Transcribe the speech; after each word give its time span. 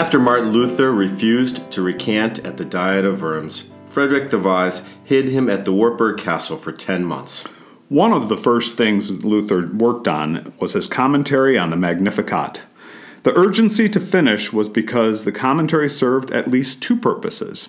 After 0.00 0.18
Martin 0.18 0.52
Luther 0.52 0.90
refused 0.92 1.70
to 1.72 1.82
recant 1.82 2.38
at 2.38 2.56
the 2.56 2.64
Diet 2.64 3.04
of 3.04 3.20
Worms, 3.20 3.68
Frederick 3.90 4.30
the 4.30 4.38
Wise 4.38 4.82
hid 5.04 5.28
him 5.28 5.50
at 5.50 5.64
the 5.64 5.74
Wartburg 5.74 6.18
Castle 6.18 6.56
for 6.56 6.72
10 6.72 7.04
months. 7.04 7.44
One 7.90 8.10
of 8.14 8.30
the 8.30 8.36
first 8.38 8.78
things 8.78 9.10
Luther 9.10 9.66
worked 9.66 10.08
on 10.08 10.54
was 10.58 10.72
his 10.72 10.86
commentary 10.86 11.58
on 11.58 11.68
the 11.68 11.76
Magnificat. 11.76 12.62
The 13.24 13.38
urgency 13.38 13.90
to 13.90 14.00
finish 14.00 14.54
was 14.54 14.70
because 14.70 15.24
the 15.24 15.32
commentary 15.32 15.90
served 15.90 16.30
at 16.30 16.48
least 16.48 16.82
two 16.82 16.96
purposes. 16.96 17.68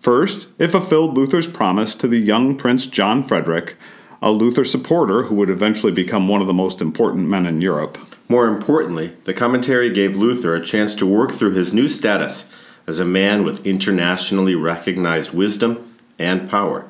First, 0.00 0.50
it 0.58 0.68
fulfilled 0.68 1.16
Luther's 1.16 1.48
promise 1.48 1.94
to 1.94 2.06
the 2.06 2.20
young 2.20 2.58
Prince 2.58 2.84
John 2.84 3.24
Frederick, 3.24 3.76
a 4.20 4.30
Luther 4.32 4.64
supporter 4.64 5.22
who 5.22 5.34
would 5.36 5.48
eventually 5.48 5.92
become 5.92 6.28
one 6.28 6.42
of 6.42 6.46
the 6.46 6.52
most 6.52 6.82
important 6.82 7.30
men 7.30 7.46
in 7.46 7.62
Europe. 7.62 7.96
More 8.30 8.46
importantly, 8.46 9.16
the 9.24 9.34
commentary 9.34 9.90
gave 9.90 10.16
Luther 10.16 10.54
a 10.54 10.64
chance 10.64 10.94
to 10.94 11.04
work 11.04 11.32
through 11.32 11.54
his 11.54 11.74
new 11.74 11.88
status 11.88 12.46
as 12.86 13.00
a 13.00 13.04
man 13.04 13.42
with 13.42 13.66
internationally 13.66 14.54
recognized 14.54 15.34
wisdom 15.34 15.96
and 16.16 16.48
power. 16.48 16.88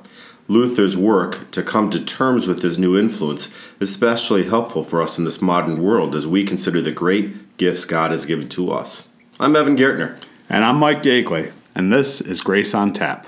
Luther's 0.49 0.99
work 0.99 1.51
to 1.53 1.63
come 1.63 1.89
to 1.93 2.05
terms 2.05 2.47
with 2.47 2.61
his 2.61 2.77
new 2.77 2.99
influence 2.99 3.49
is 3.81 3.89
especially 3.89 4.51
helpful 4.51 4.83
for 4.83 5.01
us 5.01 5.17
in 5.17 5.25
this 5.25 5.41
modern 5.41 5.83
world 5.83 6.15
as 6.15 6.27
we 6.27 6.45
consider 6.45 6.83
the 6.83 6.93
great 6.93 7.57
gifts 7.57 7.87
God 7.87 8.11
has 8.11 8.27
given 8.27 8.51
to 8.51 8.71
us. 8.71 9.09
I'm 9.39 9.57
Evan 9.57 9.79
Gertner. 9.79 10.21
And 10.51 10.63
I'm 10.63 10.77
Mike 10.77 11.05
Yeagley, 11.05 11.53
and 11.75 11.91
this 11.91 12.21
is 12.21 12.43
Grace 12.43 12.75
on 12.75 12.93
Tap. 12.93 13.27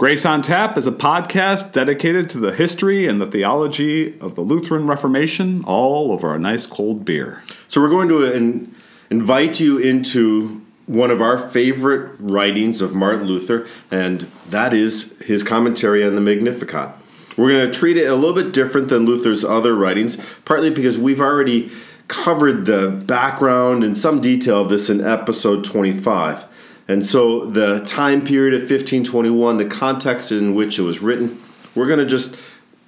Grace 0.00 0.24
on 0.24 0.40
Tap 0.40 0.78
is 0.78 0.86
a 0.86 0.92
podcast 0.92 1.72
dedicated 1.72 2.30
to 2.30 2.38
the 2.38 2.54
history 2.54 3.06
and 3.06 3.20
the 3.20 3.26
theology 3.26 4.18
of 4.20 4.34
the 4.34 4.40
Lutheran 4.40 4.86
Reformation, 4.86 5.62
all 5.66 6.10
over 6.10 6.34
a 6.34 6.38
nice 6.38 6.64
cold 6.64 7.04
beer. 7.04 7.42
So, 7.68 7.82
we're 7.82 7.90
going 7.90 8.08
to 8.08 8.26
uh, 8.26 8.30
in, 8.30 8.74
invite 9.10 9.60
you 9.60 9.76
into 9.76 10.64
one 10.86 11.10
of 11.10 11.20
our 11.20 11.36
favorite 11.36 12.16
writings 12.18 12.80
of 12.80 12.94
Martin 12.94 13.26
Luther, 13.26 13.66
and 13.90 14.22
that 14.48 14.72
is 14.72 15.14
his 15.20 15.44
commentary 15.44 16.02
on 16.02 16.14
the 16.14 16.22
Magnificat. 16.22 16.92
We're 17.36 17.50
going 17.50 17.70
to 17.70 17.78
treat 17.78 17.98
it 17.98 18.06
a 18.06 18.14
little 18.14 18.34
bit 18.34 18.54
different 18.54 18.88
than 18.88 19.04
Luther's 19.04 19.44
other 19.44 19.74
writings, 19.74 20.16
partly 20.46 20.70
because 20.70 20.98
we've 20.98 21.20
already 21.20 21.70
covered 22.08 22.64
the 22.64 22.88
background 22.88 23.84
and 23.84 23.98
some 23.98 24.22
detail 24.22 24.62
of 24.62 24.70
this 24.70 24.88
in 24.88 25.06
episode 25.06 25.62
25. 25.62 26.46
And 26.90 27.06
so 27.06 27.44
the 27.44 27.84
time 27.84 28.24
period 28.24 28.52
of 28.52 28.62
1521, 28.62 29.58
the 29.58 29.64
context 29.64 30.32
in 30.32 30.56
which 30.56 30.76
it 30.76 30.82
was 30.82 31.00
written, 31.00 31.40
we're 31.76 31.86
going 31.86 32.00
to 32.00 32.04
just 32.04 32.34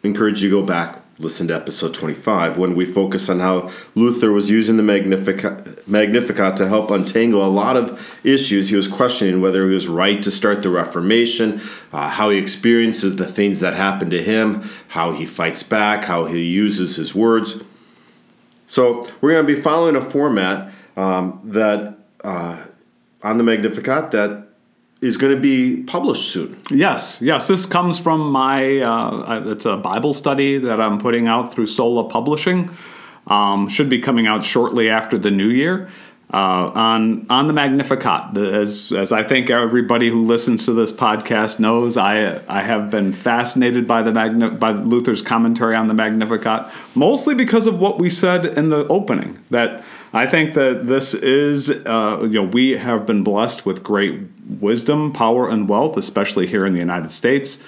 encourage 0.02 0.42
you 0.42 0.50
to 0.50 0.60
go 0.60 0.66
back, 0.66 1.00
listen 1.20 1.46
to 1.46 1.54
episode 1.54 1.94
25, 1.94 2.58
when 2.58 2.74
we 2.74 2.84
focus 2.84 3.28
on 3.28 3.38
how 3.38 3.70
Luther 3.94 4.32
was 4.32 4.50
using 4.50 4.76
the 4.76 4.82
Magnificat, 4.82 5.86
Magnificat 5.86 6.56
to 6.56 6.66
help 6.66 6.90
untangle 6.90 7.46
a 7.46 7.46
lot 7.46 7.76
of 7.76 8.18
issues. 8.24 8.70
He 8.70 8.74
was 8.74 8.88
questioning 8.88 9.40
whether 9.40 9.68
he 9.68 9.72
was 9.72 9.86
right 9.86 10.20
to 10.20 10.32
start 10.32 10.62
the 10.62 10.70
Reformation, 10.70 11.60
uh, 11.92 12.08
how 12.08 12.30
he 12.30 12.38
experiences 12.38 13.14
the 13.14 13.28
things 13.28 13.60
that 13.60 13.74
happen 13.74 14.10
to 14.10 14.20
him, 14.20 14.68
how 14.88 15.12
he 15.12 15.24
fights 15.24 15.62
back, 15.62 16.06
how 16.06 16.24
he 16.24 16.42
uses 16.42 16.96
his 16.96 17.14
words. 17.14 17.62
So 18.66 19.08
we're 19.20 19.30
going 19.30 19.46
to 19.46 19.54
be 19.54 19.60
following 19.60 19.94
a 19.94 20.00
format 20.00 20.72
um, 20.96 21.40
that. 21.44 21.98
Uh, 22.24 22.64
on 23.22 23.38
the 23.38 23.44
Magnificat 23.44 24.10
that 24.12 24.48
is 25.00 25.16
going 25.16 25.34
to 25.34 25.40
be 25.40 25.82
published 25.82 26.30
soon. 26.30 26.56
Yes, 26.70 27.20
yes. 27.20 27.48
This 27.48 27.66
comes 27.66 27.98
from 27.98 28.30
my. 28.30 28.78
Uh, 28.78 29.42
it's 29.46 29.66
a 29.66 29.76
Bible 29.76 30.14
study 30.14 30.58
that 30.58 30.80
I'm 30.80 30.98
putting 30.98 31.26
out 31.26 31.52
through 31.52 31.66
Sola 31.66 32.08
Publishing. 32.08 32.70
Um, 33.26 33.68
should 33.68 33.88
be 33.88 34.00
coming 34.00 34.26
out 34.26 34.44
shortly 34.44 34.88
after 34.90 35.18
the 35.18 35.30
new 35.30 35.48
year. 35.48 35.90
Uh, 36.32 36.72
on 36.74 37.26
on 37.28 37.46
the 37.46 37.52
Magnificat, 37.52 38.36
as 38.38 38.90
as 38.92 39.12
I 39.12 39.22
think 39.22 39.50
everybody 39.50 40.08
who 40.08 40.22
listens 40.22 40.64
to 40.64 40.72
this 40.72 40.90
podcast 40.90 41.60
knows, 41.60 41.98
I 41.98 42.40
I 42.48 42.62
have 42.62 42.90
been 42.90 43.12
fascinated 43.12 43.86
by 43.86 44.02
the 44.02 44.12
Magni- 44.12 44.48
by 44.50 44.70
Luther's 44.70 45.20
commentary 45.20 45.76
on 45.76 45.88
the 45.88 45.94
Magnificat, 45.94 46.72
mostly 46.94 47.34
because 47.34 47.66
of 47.66 47.78
what 47.78 47.98
we 47.98 48.08
said 48.08 48.46
in 48.46 48.70
the 48.70 48.86
opening 48.88 49.40
that 49.50 49.84
I 50.14 50.26
think 50.26 50.54
that 50.54 50.86
this 50.86 51.14
is, 51.14 51.70
uh, 51.70 52.18
you 52.22 52.28
know, 52.28 52.42
we 52.42 52.72
have 52.72 53.06
been 53.06 53.24
blessed 53.24 53.64
with 53.64 53.82
great 53.82 54.20
wisdom, 54.46 55.12
power, 55.12 55.48
and 55.48 55.68
wealth, 55.68 55.96
especially 55.96 56.46
here 56.46 56.66
in 56.66 56.74
the 56.74 56.78
United 56.78 57.12
States. 57.12 57.64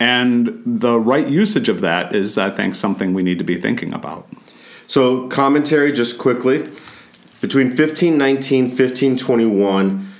And 0.00 0.62
the 0.64 0.98
right 0.98 1.28
usage 1.28 1.68
of 1.68 1.80
that 1.82 2.14
is, 2.14 2.38
I 2.38 2.50
think, 2.50 2.74
something 2.74 3.12
we 3.12 3.22
need 3.22 3.38
to 3.38 3.44
be 3.44 3.60
thinking 3.60 3.92
about. 3.92 4.28
So, 4.86 5.28
commentary 5.28 5.92
just 5.92 6.18
quickly. 6.18 6.70
Between 7.40 7.68
1519 7.68 8.64
1521, 8.64 10.12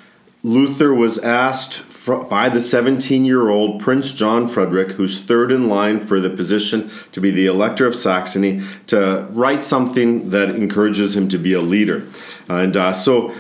Luther 0.42 0.94
was 0.94 1.18
asked 1.18 1.82
by 2.16 2.48
the 2.48 2.60
17 2.60 3.24
year 3.24 3.48
old 3.48 3.80
Prince 3.80 4.12
John 4.12 4.48
Frederick, 4.48 4.92
who's 4.92 5.20
third 5.20 5.52
in 5.52 5.68
line 5.68 6.00
for 6.00 6.20
the 6.20 6.30
position 6.30 6.90
to 7.12 7.20
be 7.20 7.30
the 7.30 7.46
Elector 7.46 7.86
of 7.86 7.94
Saxony, 7.94 8.62
to 8.86 9.26
write 9.30 9.64
something 9.64 10.30
that 10.30 10.50
encourages 10.50 11.16
him 11.16 11.28
to 11.28 11.38
be 11.38 11.52
a 11.52 11.60
leader. 11.60 12.06
And 12.48 12.76
uh, 12.76 12.92
so, 12.92 13.34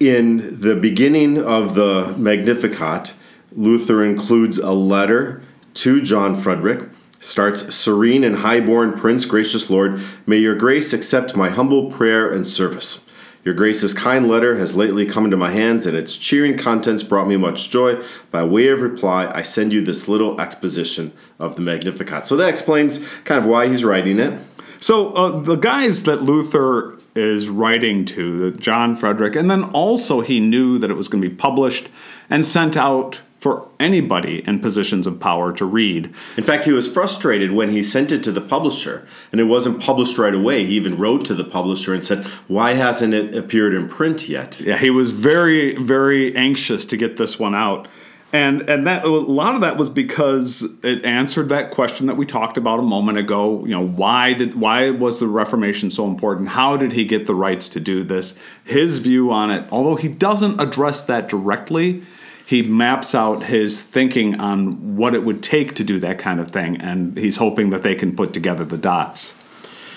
in 0.00 0.60
the 0.60 0.76
beginning 0.76 1.38
of 1.42 1.74
the 1.74 2.14
Magnificat, 2.16 3.14
Luther 3.52 4.04
includes 4.04 4.58
a 4.58 4.72
letter 4.72 5.42
to 5.74 6.02
John 6.02 6.34
Frederick. 6.34 6.88
Starts 7.20 7.74
serene 7.74 8.22
and 8.22 8.36
highborn 8.36 8.92
Prince, 8.92 9.26
gracious 9.26 9.68
Lord, 9.68 10.00
may 10.24 10.36
your 10.36 10.54
grace 10.54 10.92
accept 10.92 11.36
my 11.36 11.50
humble 11.50 11.90
prayer 11.90 12.32
and 12.32 12.46
service. 12.46 13.04
Your 13.48 13.54
Grace's 13.54 13.94
kind 13.94 14.28
letter 14.28 14.58
has 14.58 14.76
lately 14.76 15.06
come 15.06 15.24
into 15.24 15.38
my 15.38 15.50
hands, 15.50 15.86
and 15.86 15.96
its 15.96 16.18
cheering 16.18 16.58
contents 16.58 17.02
brought 17.02 17.26
me 17.26 17.38
much 17.38 17.70
joy. 17.70 17.98
By 18.30 18.44
way 18.44 18.68
of 18.68 18.82
reply, 18.82 19.32
I 19.34 19.40
send 19.40 19.72
you 19.72 19.80
this 19.80 20.06
little 20.06 20.38
exposition 20.38 21.14
of 21.38 21.56
the 21.56 21.62
Magnificat. 21.62 22.26
So 22.26 22.36
that 22.36 22.50
explains 22.50 22.98
kind 23.20 23.40
of 23.40 23.46
why 23.46 23.68
he's 23.68 23.84
writing 23.84 24.18
it. 24.18 24.38
So 24.80 25.14
uh, 25.14 25.40
the 25.40 25.56
guys 25.56 26.02
that 26.02 26.22
Luther 26.22 26.98
is 27.14 27.48
writing 27.48 28.04
to, 28.04 28.50
John 28.50 28.94
Frederick, 28.94 29.34
and 29.34 29.50
then 29.50 29.64
also 29.64 30.20
he 30.20 30.40
knew 30.40 30.78
that 30.78 30.90
it 30.90 30.94
was 30.98 31.08
going 31.08 31.22
to 31.22 31.28
be 31.30 31.34
published 31.34 31.88
and 32.28 32.44
sent 32.44 32.76
out 32.76 33.22
for 33.40 33.68
anybody 33.78 34.42
in 34.46 34.58
positions 34.58 35.06
of 35.06 35.20
power 35.20 35.52
to 35.52 35.64
read. 35.64 36.12
In 36.36 36.44
fact, 36.44 36.64
he 36.64 36.72
was 36.72 36.90
frustrated 36.92 37.52
when 37.52 37.70
he 37.70 37.82
sent 37.82 38.10
it 38.10 38.24
to 38.24 38.32
the 38.32 38.40
publisher 38.40 39.06
and 39.30 39.40
it 39.40 39.44
wasn't 39.44 39.80
published 39.80 40.18
right 40.18 40.34
away. 40.34 40.64
He 40.64 40.74
even 40.74 40.98
wrote 40.98 41.24
to 41.26 41.34
the 41.34 41.44
publisher 41.44 41.94
and 41.94 42.04
said, 42.04 42.24
Why 42.48 42.72
hasn't 42.74 43.14
it 43.14 43.36
appeared 43.36 43.74
in 43.74 43.88
print 43.88 44.28
yet? 44.28 44.60
Yeah, 44.60 44.76
he 44.76 44.90
was 44.90 45.12
very, 45.12 45.76
very 45.76 46.34
anxious 46.36 46.84
to 46.86 46.96
get 46.96 47.16
this 47.16 47.38
one 47.38 47.54
out. 47.54 47.86
And 48.30 48.68
and 48.68 48.86
that 48.86 49.04
a 49.04 49.08
lot 49.08 49.54
of 49.54 49.62
that 49.62 49.78
was 49.78 49.88
because 49.88 50.62
it 50.82 51.02
answered 51.02 51.48
that 51.48 51.70
question 51.70 52.08
that 52.08 52.18
we 52.18 52.26
talked 52.26 52.58
about 52.58 52.78
a 52.78 52.82
moment 52.82 53.16
ago. 53.16 53.64
You 53.64 53.70
know, 53.70 53.86
why 53.86 54.34
did 54.34 54.54
why 54.54 54.90
was 54.90 55.18
the 55.18 55.26
Reformation 55.26 55.88
so 55.88 56.06
important? 56.06 56.50
How 56.50 56.76
did 56.76 56.92
he 56.92 57.06
get 57.06 57.26
the 57.26 57.34
rights 57.34 57.70
to 57.70 57.80
do 57.80 58.04
this? 58.04 58.38
His 58.64 58.98
view 58.98 59.30
on 59.30 59.50
it, 59.50 59.66
although 59.72 59.96
he 59.96 60.08
doesn't 60.08 60.60
address 60.60 61.06
that 61.06 61.30
directly, 61.30 62.02
he 62.48 62.62
maps 62.62 63.14
out 63.14 63.42
his 63.42 63.82
thinking 63.82 64.40
on 64.40 64.96
what 64.96 65.14
it 65.14 65.22
would 65.22 65.42
take 65.42 65.74
to 65.74 65.84
do 65.84 65.98
that 65.98 66.18
kind 66.18 66.40
of 66.40 66.50
thing, 66.50 66.80
and 66.80 67.14
he's 67.18 67.36
hoping 67.36 67.68
that 67.68 67.82
they 67.82 67.94
can 67.94 68.16
put 68.16 68.32
together 68.32 68.64
the 68.64 68.78
dots. 68.78 69.34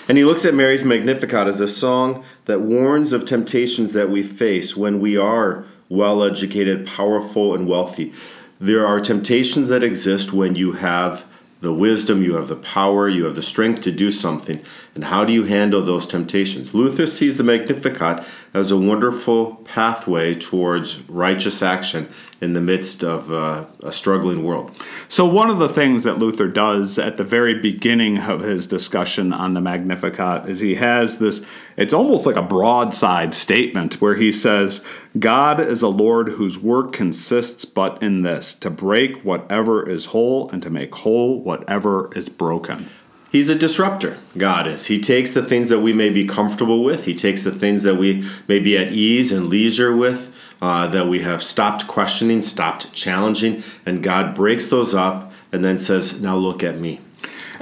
And 0.06 0.18
he 0.18 0.24
looks 0.24 0.44
at 0.44 0.52
Mary's 0.52 0.84
Magnificat 0.84 1.46
as 1.46 1.62
a 1.62 1.68
song 1.68 2.22
that 2.44 2.60
warns 2.60 3.14
of 3.14 3.24
temptations 3.24 3.94
that 3.94 4.10
we 4.10 4.22
face 4.22 4.76
when 4.76 5.00
we 5.00 5.16
are 5.16 5.64
well 5.88 6.22
educated, 6.22 6.86
powerful, 6.86 7.54
and 7.54 7.66
wealthy. 7.66 8.12
There 8.60 8.86
are 8.86 9.00
temptations 9.00 9.68
that 9.68 9.82
exist 9.82 10.34
when 10.34 10.54
you 10.54 10.72
have 10.72 11.26
the 11.62 11.72
wisdom, 11.72 12.22
you 12.22 12.34
have 12.34 12.48
the 12.48 12.56
power, 12.56 13.08
you 13.08 13.24
have 13.24 13.34
the 13.34 13.42
strength 13.42 13.80
to 13.84 13.92
do 13.92 14.12
something. 14.12 14.62
And 14.94 15.04
how 15.04 15.24
do 15.24 15.32
you 15.32 15.44
handle 15.44 15.80
those 15.80 16.06
temptations? 16.06 16.74
Luther 16.74 17.06
sees 17.06 17.38
the 17.38 17.44
Magnificat 17.44 18.26
as 18.52 18.70
a 18.70 18.76
wonderful 18.76 19.56
pathway 19.64 20.34
towards 20.34 21.00
righteous 21.08 21.62
action 21.62 22.10
in 22.42 22.52
the 22.52 22.60
midst 22.60 23.02
of 23.02 23.32
uh, 23.32 23.64
a 23.82 23.90
struggling 23.90 24.42
world. 24.42 24.76
So, 25.08 25.24
one 25.24 25.48
of 25.48 25.58
the 25.58 25.68
things 25.68 26.04
that 26.04 26.18
Luther 26.18 26.46
does 26.46 26.98
at 26.98 27.16
the 27.16 27.24
very 27.24 27.58
beginning 27.58 28.18
of 28.18 28.40
his 28.40 28.66
discussion 28.66 29.32
on 29.32 29.54
the 29.54 29.62
Magnificat 29.62 30.46
is 30.46 30.60
he 30.60 30.74
has 30.74 31.18
this, 31.18 31.42
it's 31.78 31.94
almost 31.94 32.26
like 32.26 32.36
a 32.36 32.42
broadside 32.42 33.32
statement 33.32 33.98
where 34.02 34.16
he 34.16 34.30
says, 34.30 34.84
God 35.18 35.58
is 35.58 35.80
a 35.80 35.88
Lord 35.88 36.30
whose 36.30 36.58
work 36.58 36.92
consists 36.92 37.64
but 37.64 38.02
in 38.02 38.22
this 38.22 38.54
to 38.56 38.68
break 38.68 39.24
whatever 39.24 39.88
is 39.88 40.06
whole 40.06 40.50
and 40.50 40.62
to 40.62 40.68
make 40.68 40.94
whole 40.96 41.40
whatever 41.40 42.12
is 42.14 42.28
broken. 42.28 42.90
He's 43.32 43.48
a 43.48 43.54
disruptor, 43.54 44.18
God 44.36 44.66
is. 44.66 44.86
He 44.86 45.00
takes 45.00 45.32
the 45.32 45.42
things 45.42 45.70
that 45.70 45.80
we 45.80 45.94
may 45.94 46.10
be 46.10 46.26
comfortable 46.26 46.84
with, 46.84 47.06
He 47.06 47.14
takes 47.14 47.42
the 47.42 47.50
things 47.50 47.82
that 47.84 47.94
we 47.94 48.28
may 48.46 48.58
be 48.58 48.76
at 48.76 48.92
ease 48.92 49.32
and 49.32 49.48
leisure 49.48 49.96
with, 49.96 50.30
uh, 50.60 50.86
that 50.88 51.08
we 51.08 51.20
have 51.20 51.42
stopped 51.42 51.86
questioning, 51.86 52.42
stopped 52.42 52.92
challenging, 52.92 53.62
and 53.86 54.02
God 54.02 54.34
breaks 54.34 54.66
those 54.66 54.94
up 54.94 55.32
and 55.50 55.64
then 55.64 55.78
says, 55.78 56.20
Now 56.20 56.36
look 56.36 56.62
at 56.62 56.78
me. 56.78 57.00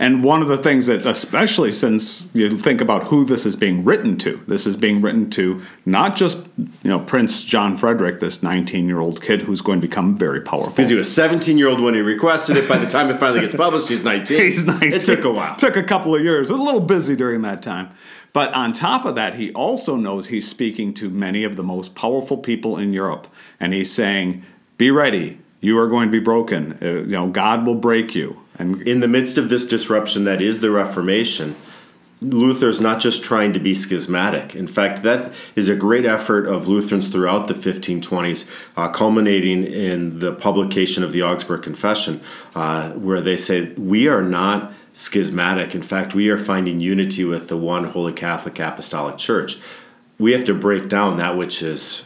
And 0.00 0.24
one 0.24 0.40
of 0.40 0.48
the 0.48 0.56
things 0.56 0.86
that, 0.86 1.04
especially 1.04 1.72
since 1.72 2.34
you 2.34 2.56
think 2.56 2.80
about 2.80 3.04
who 3.04 3.22
this 3.22 3.44
is 3.44 3.54
being 3.54 3.84
written 3.84 4.16
to, 4.18 4.42
this 4.48 4.66
is 4.66 4.74
being 4.74 5.02
written 5.02 5.28
to 5.32 5.60
not 5.84 6.16
just 6.16 6.46
you 6.56 6.88
know 6.88 7.00
Prince 7.00 7.44
John 7.44 7.76
Frederick, 7.76 8.18
this 8.18 8.42
19 8.42 8.88
year 8.88 8.98
old 8.98 9.20
kid 9.20 9.42
who's 9.42 9.60
going 9.60 9.78
to 9.78 9.86
become 9.86 10.16
very 10.16 10.40
powerful. 10.40 10.70
Because 10.70 10.88
he 10.88 10.96
was 10.96 11.14
17 11.14 11.58
year 11.58 11.68
old 11.68 11.82
when 11.82 11.92
he 11.92 12.00
requested 12.00 12.56
it. 12.56 12.66
By 12.66 12.78
the 12.78 12.88
time 12.88 13.10
it 13.10 13.18
finally 13.18 13.40
gets 13.40 13.54
published, 13.54 13.90
he's 13.90 14.02
19. 14.02 14.40
He's 14.40 14.64
19. 14.64 14.92
It 14.94 15.04
took 15.04 15.24
a 15.24 15.30
while. 15.30 15.54
took 15.56 15.76
a 15.76 15.82
couple 15.82 16.14
of 16.14 16.22
years. 16.22 16.48
A 16.48 16.54
little 16.54 16.80
busy 16.80 17.14
during 17.14 17.42
that 17.42 17.62
time. 17.62 17.90
But 18.32 18.54
on 18.54 18.72
top 18.72 19.04
of 19.04 19.16
that, 19.16 19.34
he 19.34 19.52
also 19.52 19.96
knows 19.96 20.28
he's 20.28 20.48
speaking 20.48 20.94
to 20.94 21.10
many 21.10 21.44
of 21.44 21.56
the 21.56 21.62
most 21.62 21.94
powerful 21.94 22.38
people 22.38 22.78
in 22.78 22.94
Europe, 22.94 23.26
and 23.58 23.74
he's 23.74 23.92
saying, 23.92 24.44
"Be 24.78 24.90
ready. 24.90 25.38
You 25.60 25.78
are 25.78 25.88
going 25.88 26.08
to 26.08 26.12
be 26.12 26.20
broken. 26.20 26.78
Uh, 26.80 26.86
you 26.86 27.06
know, 27.06 27.28
God 27.28 27.66
will 27.66 27.74
break 27.74 28.14
you." 28.14 28.38
And 28.58 28.82
In 28.82 29.00
the 29.00 29.08
midst 29.08 29.38
of 29.38 29.48
this 29.48 29.66
disruption 29.66 30.24
that 30.24 30.42
is 30.42 30.60
the 30.60 30.70
Reformation, 30.70 31.56
Luther's 32.22 32.80
not 32.80 33.00
just 33.00 33.24
trying 33.24 33.54
to 33.54 33.58
be 33.58 33.74
schismatic. 33.74 34.54
In 34.54 34.66
fact, 34.66 35.02
that 35.04 35.32
is 35.56 35.70
a 35.70 35.74
great 35.74 36.04
effort 36.04 36.46
of 36.46 36.68
Lutherans 36.68 37.08
throughout 37.08 37.48
the 37.48 37.54
1520s, 37.54 38.46
uh, 38.76 38.88
culminating 38.90 39.64
in 39.64 40.18
the 40.18 40.32
publication 40.32 41.02
of 41.02 41.12
the 41.12 41.22
Augsburg 41.22 41.62
Confession, 41.62 42.20
uh, 42.54 42.92
where 42.92 43.22
they 43.22 43.38
say, 43.38 43.72
We 43.74 44.06
are 44.06 44.22
not 44.22 44.72
schismatic. 44.92 45.74
In 45.74 45.82
fact, 45.82 46.14
we 46.14 46.28
are 46.28 46.38
finding 46.38 46.80
unity 46.80 47.24
with 47.24 47.48
the 47.48 47.56
one 47.56 47.84
Holy 47.84 48.12
Catholic 48.12 48.58
Apostolic 48.58 49.16
Church. 49.16 49.58
We 50.18 50.32
have 50.32 50.44
to 50.44 50.54
break 50.54 50.88
down 50.88 51.16
that 51.16 51.38
which 51.38 51.62
is 51.62 52.04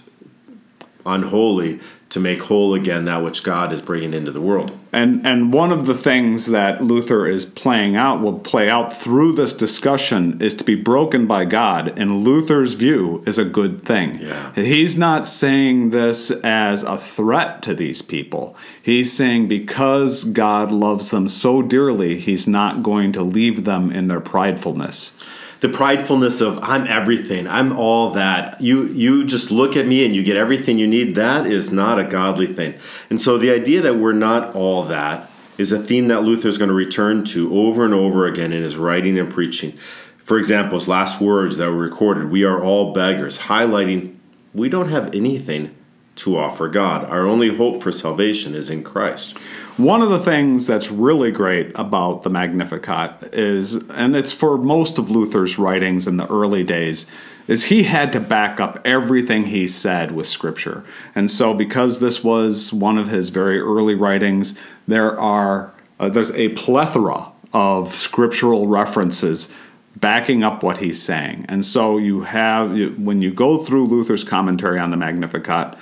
unholy 1.05 1.81
to 2.15 2.21
make 2.21 2.43
whole 2.43 2.75
again 2.75 3.07
that 3.07 3.25
which 3.25 3.43
God 3.43 3.73
is 3.73 3.83
bringing 3.83 4.15
into 4.15 4.31
the 4.31 4.41
world. 4.41 4.71
And 4.93 5.27
and 5.27 5.53
one 5.53 5.73
of 5.73 5.87
the 5.87 5.95
things 5.95 6.47
that 6.47 6.81
Luther 6.81 7.27
is 7.27 7.45
playing 7.45 7.97
out 7.97 8.21
will 8.21 8.39
play 8.39 8.71
out 8.71 8.97
through 8.97 9.33
this 9.33 9.53
discussion 9.53 10.41
is 10.41 10.55
to 10.59 10.65
be 10.65 10.77
broken 10.77 11.27
by 11.27 11.45
God. 11.45 11.99
In 11.99 12.19
Luther's 12.19 12.75
view, 12.75 13.25
is 13.27 13.37
a 13.37 13.45
good 13.45 13.83
thing. 13.85 14.21
Yeah. 14.21 14.53
He's 14.55 14.97
not 14.97 15.27
saying 15.27 15.91
this 15.91 16.31
as 16.31 16.85
a 16.85 16.97
threat 16.97 17.63
to 17.63 17.75
these 17.75 18.01
people. 18.01 18.55
He's 18.81 19.13
saying 19.13 19.49
because 19.49 20.23
God 20.23 20.71
loves 20.71 21.11
them 21.11 21.27
so 21.27 21.63
dearly, 21.63 22.21
he's 22.21 22.47
not 22.47 22.85
going 22.85 23.11
to 23.11 23.25
leave 23.25 23.65
them 23.65 23.91
in 23.91 24.07
their 24.07 24.21
pridefulness. 24.21 25.21
The 25.65 25.71
pridefulness 25.71 26.43
of 26.43 26.59
I'm 26.63 26.87
everything, 26.87 27.49
I'm 27.49 27.73
all 27.73 28.11
that. 28.11 28.61
You 28.61 28.85
you 28.85 29.25
just 29.25 29.51
look 29.51 29.79
at 29.79 29.87
me 29.87 30.05
and 30.05 30.15
you 30.15 30.23
get 30.23 30.37
everything 30.37 30.79
you 30.79 30.87
need. 30.87 31.15
That 31.15 31.47
is 31.47 31.73
not 31.73 31.99
a 31.99 32.05
godly 32.05 32.49
thing. 32.49 32.75
And 33.09 33.19
so 33.19 33.39
the 33.39 33.51
idea 33.51 33.81
that 33.81 33.95
we're 33.95 34.13
not 34.13 34.55
all 34.55 34.83
that 34.83 35.31
is 35.57 35.73
a 35.73 35.79
theme 35.79 36.09
that 36.09 36.21
Luther 36.21 36.49
is 36.49 36.59
going 36.59 36.69
to 36.69 36.75
return 36.75 37.25
to 37.25 37.59
over 37.59 37.83
and 37.87 37.95
over 37.95 38.27
again 38.27 38.53
in 38.53 38.63
his 38.63 38.77
writing 38.77 39.19
and 39.19 39.33
preaching. 39.33 39.73
For 40.19 40.37
example, 40.37 40.79
his 40.79 40.87
last 40.87 41.19
words 41.19 41.57
that 41.57 41.71
were 41.71 41.79
recorded, 41.79 42.31
we 42.31 42.45
are 42.45 42.63
all 42.63 42.93
beggars, 42.93 43.39
highlighting 43.39 44.17
we 44.53 44.69
don't 44.69 44.91
have 44.91 45.15
anything 45.15 45.75
to 46.17 46.37
offer 46.37 46.69
God. 46.69 47.09
Our 47.09 47.27
only 47.27 47.57
hope 47.57 47.83
for 47.83 47.91
salvation 47.91 48.55
is 48.55 48.69
in 48.69 48.85
Christ. 48.85 49.39
One 49.77 50.03
of 50.03 50.11
the 50.11 50.21
things 50.21 50.69
that's 50.69 50.89
really 50.89 51.33
great 51.33 51.73
about 51.75 52.23
the 52.23 52.31
Magnificat 52.31 53.35
is, 53.35 53.75
and 53.91 54.15
it's 54.15 54.33
for 54.33 54.57
most 54.57 54.99
of 54.99 55.11
Luther's 55.11 55.59
writings 55.59 56.07
in 56.07 56.17
the 56.17 56.31
early 56.31 56.63
days, 56.63 57.07
is 57.49 57.65
he 57.65 57.83
had 57.83 58.13
to 58.13 58.21
back 58.21 58.61
up 58.61 58.81
everything 58.85 59.47
he 59.47 59.67
said 59.67 60.13
with 60.13 60.29
scripture. 60.29 60.85
And 61.17 61.29
so, 61.29 61.55
because 61.55 61.99
this 61.99 62.23
was 62.23 62.73
one 62.73 62.99
of 62.99 63.09
his 63.09 63.31
very 63.31 63.59
early 63.59 63.97
writings, 63.97 64.57
there 64.87 65.19
are 65.19 65.75
uh, 65.99 66.09
there's 66.09 66.33
a 66.33 66.51
plethora 66.51 67.33
of 67.53 67.97
scriptural 67.97 68.69
references 68.69 69.53
backing 69.97 70.45
up 70.45 70.63
what 70.63 70.79
he's 70.79 71.03
saying. 71.03 71.47
And 71.49 71.65
so 71.65 71.99
you 71.99 72.23
have 72.23 72.71
when 72.97 73.23
you 73.23 73.33
go 73.33 73.59
through 73.59 73.87
Luther's 73.87 74.23
commentary 74.23 74.79
on 74.79 74.93
the 74.93 74.97
Magnificat, 74.97 75.77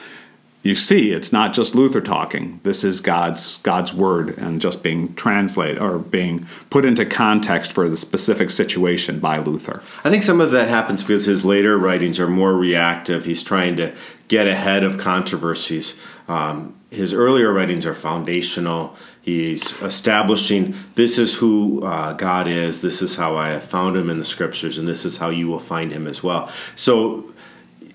you 0.63 0.77
see 0.77 1.11
it's 1.11 1.33
not 1.33 1.53
just 1.53 1.75
Luther 1.75 2.01
talking. 2.01 2.61
This 2.63 2.85
is 2.85 3.01
God's 3.01 3.59
God's 3.59 3.93
word 3.93 4.39
and 4.39 4.61
just 4.61 4.83
being 4.83 5.15
translated 5.15 5.79
or 5.79 5.99
being 5.99 6.47
put 6.71 6.85
into 6.85 7.05
context 7.05 7.73
for 7.73 7.89
the 7.89 7.97
specific 7.97 8.51
situation 8.51 9.19
by 9.19 9.39
Luther. 9.39 9.83
I 10.05 10.11
think 10.11 10.23
some 10.23 10.41
of 10.41 10.53
that 10.53 10.69
happens 10.69 11.03
because 11.03 11.27
his 11.27 11.45
later 11.45 11.77
writings 11.77 12.21
are 12.21 12.29
more 12.29 12.55
reactive. 12.55 13.25
He's 13.25 13.43
trying 13.43 13.77
to 13.77 13.93
get 14.29 14.47
ahead 14.47 14.85
of 14.85 14.99
controversies. 14.99 15.99
Um, 16.29 16.79
his 16.91 17.13
earlier 17.13 17.53
writings 17.53 17.85
are 17.85 17.95
foundational. 17.95 18.97
He's 19.21 19.81
establishing 19.83 20.77
this 20.95 21.19
is 21.19 21.35
who 21.35 21.85
uh, 21.85 22.13
God 22.13 22.47
is, 22.47 22.83
this 22.83 23.03
is 23.03 23.17
how 23.17 23.37
I 23.37 23.51
have 23.51 23.65
found 23.65 23.97
him 23.97 24.11
in 24.11 24.19
the 24.19 24.25
scriptures, 24.25 24.79
and 24.79 24.87
this 24.87 25.05
is 25.05 25.17
how 25.17 25.31
you 25.31 25.49
will 25.49 25.59
find 25.59 25.91
him 25.91 26.07
as 26.07 26.23
well. 26.23 26.51
So 26.77 27.33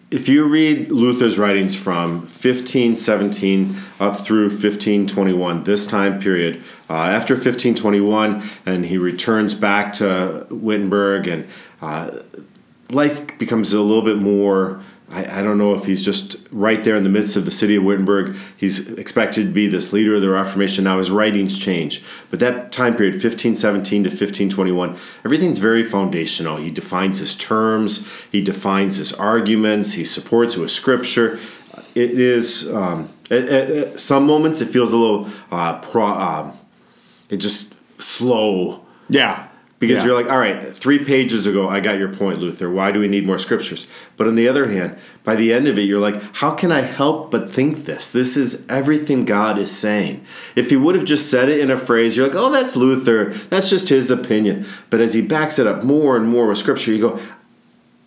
if 0.10 0.30
you 0.30 0.46
read 0.46 0.92
Luther's 0.92 1.38
writings 1.38 1.76
from 1.76 2.20
1517 2.22 3.76
up 4.00 4.18
through 4.18 4.46
1521, 4.46 5.64
this 5.64 5.86
time 5.86 6.20
period, 6.20 6.64
uh, 6.90 6.94
after 6.94 7.34
1521, 7.34 8.42
and 8.66 8.86
he 8.86 8.98
returns 8.98 9.54
back 9.54 9.92
to 9.94 10.48
Wittenberg, 10.50 11.28
and 11.28 11.48
uh, 11.82 12.20
life 12.90 13.38
becomes 13.38 13.74
a 13.74 13.82
little 13.82 14.04
bit 14.04 14.18
more. 14.18 14.82
I, 15.10 15.40
I 15.40 15.44
don't 15.44 15.58
know 15.58 15.74
if 15.74 15.86
he's 15.86 16.04
just 16.04 16.36
right 16.52 16.84
there 16.84 16.96
in 16.96 17.04
the 17.04 17.10
midst 17.10 17.36
of 17.38 17.46
the 17.46 17.52
city 17.52 17.76
of 17.76 17.84
Wittenberg. 17.84 18.36
He's 18.58 18.92
expected 18.94 19.48
to 19.48 19.52
be 19.52 19.68
this 19.68 19.94
leader 19.94 20.16
of 20.16 20.22
the 20.22 20.30
Reformation. 20.30 20.84
Now 20.84 20.98
his 20.98 21.10
writings 21.10 21.58
change. 21.58 22.04
But 22.30 22.40
that 22.40 22.72
time 22.72 22.96
period, 22.96 23.14
1517 23.14 24.04
to 24.04 24.10
1521, 24.10 24.98
everything's 25.24 25.60
very 25.60 25.84
foundational. 25.84 26.58
He 26.58 26.72
defines 26.72 27.20
his 27.20 27.36
terms, 27.36 28.06
he 28.32 28.42
defines 28.42 28.98
his 28.98 29.14
arguments, 29.14 29.94
he 29.94 30.04
supports 30.04 30.58
with 30.58 30.72
scripture. 30.72 31.40
It 31.96 32.20
is, 32.20 32.70
um, 32.70 33.10
at, 33.32 33.48
at, 33.48 33.70
at 33.70 34.00
some 34.00 34.26
moments, 34.28 34.62
it 34.62 34.68
feels 34.68 34.94
a 34.94 34.98
little, 34.98 35.30
uh, 35.52 35.80
pro, 35.80 36.06
um, 36.06 36.54
it 37.30 37.38
just 37.38 37.74
slow 38.00 38.86
Yeah. 39.10 39.47
Because 39.80 40.00
Yeah. 40.00 40.06
you're 40.06 40.16
like, 40.16 40.32
all 40.32 40.40
right, 40.40 40.62
three 40.64 41.00
pages 41.00 41.46
ago, 41.46 41.70
I 41.70 41.80
got 41.80 42.00
your 42.00 42.10
point, 42.10 42.40
Luther. 42.40 42.70
Why 42.70 42.92
do 42.92 43.00
we 43.00 43.08
need 43.08 43.28
more 43.28 43.38
scriptures? 43.38 43.86
But 44.16 44.28
on 44.28 44.36
the 44.36 44.48
other 44.48 44.68
hand, 44.70 44.96
by 45.24 45.36
the 45.36 45.54
end 45.54 45.68
of 45.68 45.78
it, 45.78 45.84
you're 45.84 46.00
like, 46.00 46.22
how 46.38 46.52
can 46.52 46.72
I 46.72 46.82
help 46.82 47.30
but 47.30 47.50
think 47.50 47.86
this? 47.86 48.10
This 48.10 48.36
is 48.38 48.66
everything 48.70 49.24
God 49.26 49.58
is 49.60 49.70
saying. 49.70 50.24
If 50.56 50.70
he 50.72 50.76
would 50.76 50.96
have 50.96 51.06
just 51.06 51.30
said 51.30 51.48
it 51.50 51.60
in 51.60 51.70
a 51.70 51.78
phrase, 51.78 52.18
you're 52.18 52.28
like, 52.28 52.36
oh, 52.36 52.52
that's 52.52 52.76
Luther. 52.76 53.26
That's 53.50 53.70
just 53.70 53.90
his 53.90 54.10
opinion. 54.10 54.66
But 54.90 55.00
as 55.00 55.14
he 55.14 55.22
backs 55.22 55.60
it 55.60 55.68
up 55.68 55.84
more 55.84 56.18
and 56.18 56.28
more 56.28 56.48
with 56.48 56.58
scripture, 56.58 56.92
you 56.92 57.02
go, 57.02 57.20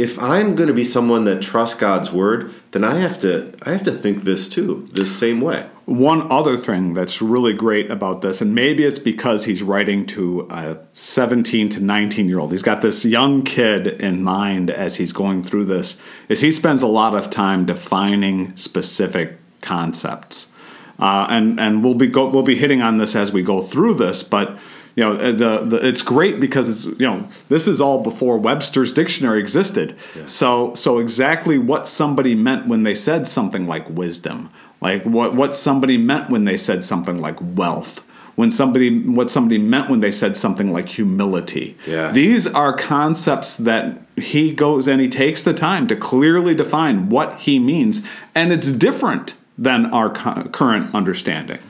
if 0.00 0.18
I'm 0.18 0.54
going 0.54 0.68
to 0.68 0.74
be 0.74 0.82
someone 0.82 1.24
that 1.24 1.42
trusts 1.42 1.78
God's 1.78 2.10
word, 2.10 2.52
then 2.70 2.84
I 2.84 2.96
have 2.96 3.20
to 3.20 3.52
I 3.62 3.72
have 3.72 3.82
to 3.82 3.92
think 3.92 4.22
this 4.22 4.48
too, 4.48 4.88
this 4.92 5.16
same 5.16 5.42
way. 5.42 5.68
One 5.84 6.30
other 6.32 6.56
thing 6.56 6.94
that's 6.94 7.20
really 7.20 7.52
great 7.52 7.90
about 7.90 8.22
this, 8.22 8.40
and 8.40 8.54
maybe 8.54 8.84
it's 8.84 8.98
because 8.98 9.44
he's 9.44 9.62
writing 9.62 10.06
to 10.06 10.46
a 10.50 10.78
17 10.94 11.68
to 11.70 11.80
19 11.80 12.28
year 12.28 12.38
old, 12.38 12.52
he's 12.52 12.62
got 12.62 12.80
this 12.80 13.04
young 13.04 13.42
kid 13.42 13.88
in 13.88 14.22
mind 14.22 14.70
as 14.70 14.96
he's 14.96 15.12
going 15.12 15.42
through 15.42 15.66
this, 15.66 16.00
is 16.30 16.40
he 16.40 16.50
spends 16.50 16.80
a 16.80 16.86
lot 16.86 17.14
of 17.14 17.28
time 17.28 17.66
defining 17.66 18.56
specific 18.56 19.38
concepts. 19.60 20.50
Uh, 20.98 21.26
and 21.28 21.60
and 21.60 21.84
we'll 21.84 21.94
be 21.94 22.06
go, 22.06 22.26
we'll 22.28 22.42
be 22.42 22.56
hitting 22.56 22.80
on 22.80 22.96
this 22.96 23.14
as 23.14 23.32
we 23.32 23.42
go 23.42 23.60
through 23.60 23.94
this, 23.94 24.22
but 24.22 24.58
you 25.00 25.06
know 25.06 25.32
the, 25.32 25.64
the 25.64 25.76
it's 25.88 26.02
great 26.02 26.40
because 26.40 26.68
it's 26.68 26.84
you 26.84 27.06
know 27.06 27.26
this 27.48 27.66
is 27.66 27.80
all 27.80 28.02
before 28.02 28.36
Webster's 28.36 28.92
dictionary 28.92 29.40
existed. 29.40 29.96
So 30.26 30.74
so 30.74 30.98
exactly 30.98 31.56
what 31.56 31.88
somebody 31.88 32.34
meant 32.34 32.66
when 32.66 32.82
they 32.82 32.94
said 32.94 33.26
something 33.26 33.66
like 33.66 33.88
wisdom, 33.88 34.50
like 34.82 35.02
what 35.04 35.34
what 35.34 35.56
somebody 35.56 35.96
meant 35.96 36.28
when 36.28 36.44
they 36.44 36.58
said 36.58 36.84
something 36.84 37.16
like 37.18 37.38
wealth, 37.40 38.04
when 38.34 38.50
somebody 38.50 39.00
what 39.00 39.30
somebody 39.30 39.56
meant 39.56 39.88
when 39.88 40.00
they 40.00 40.12
said 40.12 40.36
something 40.36 40.70
like 40.70 40.90
humility. 40.90 41.78
Yes. 41.86 42.14
These 42.14 42.46
are 42.48 42.76
concepts 42.76 43.56
that 43.56 44.02
he 44.16 44.52
goes 44.52 44.86
and 44.86 45.00
he 45.00 45.08
takes 45.08 45.42
the 45.42 45.54
time 45.54 45.88
to 45.88 45.96
clearly 45.96 46.54
define 46.54 47.08
what 47.08 47.40
he 47.40 47.58
means, 47.58 48.06
and 48.34 48.52
it's 48.52 48.70
different 48.70 49.32
than 49.56 49.86
our 49.86 50.10
current 50.10 50.94
understanding. 50.94 51.60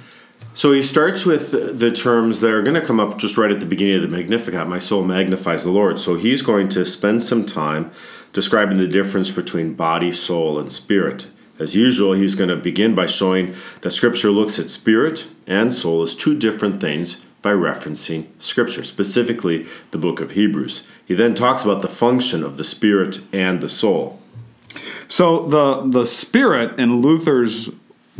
So 0.52 0.72
he 0.72 0.82
starts 0.82 1.24
with 1.24 1.78
the 1.78 1.92
terms 1.92 2.40
that 2.40 2.50
are 2.50 2.62
going 2.62 2.80
to 2.80 2.84
come 2.84 2.98
up 2.98 3.18
just 3.18 3.38
right 3.38 3.50
at 3.50 3.60
the 3.60 3.66
beginning 3.66 3.96
of 3.96 4.02
the 4.02 4.08
Magnificat. 4.08 4.66
My 4.66 4.78
soul 4.78 5.04
magnifies 5.04 5.62
the 5.64 5.70
Lord. 5.70 5.98
So 6.00 6.16
he's 6.16 6.42
going 6.42 6.68
to 6.70 6.84
spend 6.84 7.22
some 7.22 7.46
time 7.46 7.92
describing 8.32 8.78
the 8.78 8.88
difference 8.88 9.30
between 9.30 9.74
body, 9.74 10.12
soul, 10.12 10.58
and 10.58 10.70
spirit. 10.70 11.30
As 11.58 11.76
usual, 11.76 12.14
he's 12.14 12.34
going 12.34 12.48
to 12.48 12.56
begin 12.56 12.94
by 12.94 13.06
showing 13.06 13.54
that 13.82 13.92
Scripture 13.92 14.30
looks 14.30 14.58
at 14.58 14.70
spirit 14.70 15.28
and 15.46 15.72
soul 15.72 16.02
as 16.02 16.14
two 16.14 16.36
different 16.36 16.80
things 16.80 17.20
by 17.42 17.52
referencing 17.52 18.26
Scripture, 18.38 18.84
specifically 18.84 19.66
the 19.90 19.98
book 19.98 20.20
of 20.20 20.32
Hebrews. 20.32 20.86
He 21.04 21.14
then 21.14 21.34
talks 21.34 21.64
about 21.64 21.82
the 21.82 21.88
function 21.88 22.42
of 22.42 22.56
the 22.56 22.64
spirit 22.64 23.20
and 23.32 23.60
the 23.60 23.68
soul. 23.68 24.20
So 25.08 25.46
the 25.46 25.82
the 25.86 26.06
spirit 26.06 26.78
in 26.78 27.02
Luther's 27.02 27.70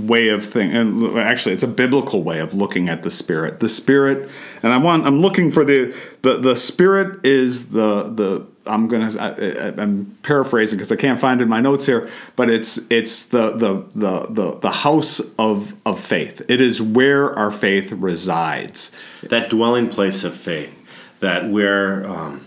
way 0.06 0.28
of 0.28 0.44
thing 0.44 0.72
and 0.72 1.18
actually 1.18 1.52
it's 1.52 1.62
a 1.62 1.68
biblical 1.68 2.22
way 2.22 2.38
of 2.38 2.54
looking 2.54 2.88
at 2.88 3.02
the 3.02 3.10
spirit. 3.10 3.60
The 3.60 3.68
spirit 3.68 4.30
and 4.62 4.72
i 4.72 4.76
want 4.76 5.06
i'm 5.06 5.20
looking 5.20 5.50
for 5.50 5.64
the 5.64 5.94
the, 6.22 6.38
the 6.38 6.56
spirit 6.56 7.24
is 7.24 7.70
the 7.70 8.04
the 8.04 8.46
i'm 8.66 8.88
gonna 8.88 9.10
I, 9.18 9.80
i'm 9.80 10.16
paraphrasing 10.22 10.78
because 10.78 10.92
i 10.92 10.96
can't 10.96 11.18
find 11.18 11.40
it 11.40 11.44
in 11.44 11.48
my 11.48 11.60
notes 11.60 11.86
here 11.86 12.10
but 12.36 12.50
it's 12.50 12.78
it's 12.90 13.24
the 13.26 13.52
the 13.52 13.84
the 13.94 14.26
the, 14.30 14.58
the 14.58 14.70
house 14.70 15.20
of 15.38 15.74
of 15.86 16.00
faith. 16.00 16.42
It 16.48 16.60
is 16.60 16.80
where 16.80 17.36
our 17.36 17.50
faith 17.50 17.92
resides. 17.92 18.92
That 19.22 19.50
dwelling 19.50 19.88
place 19.88 20.24
of 20.24 20.36
faith 20.36 20.76
that 21.20 21.48
where 21.48 22.06
um, 22.08 22.44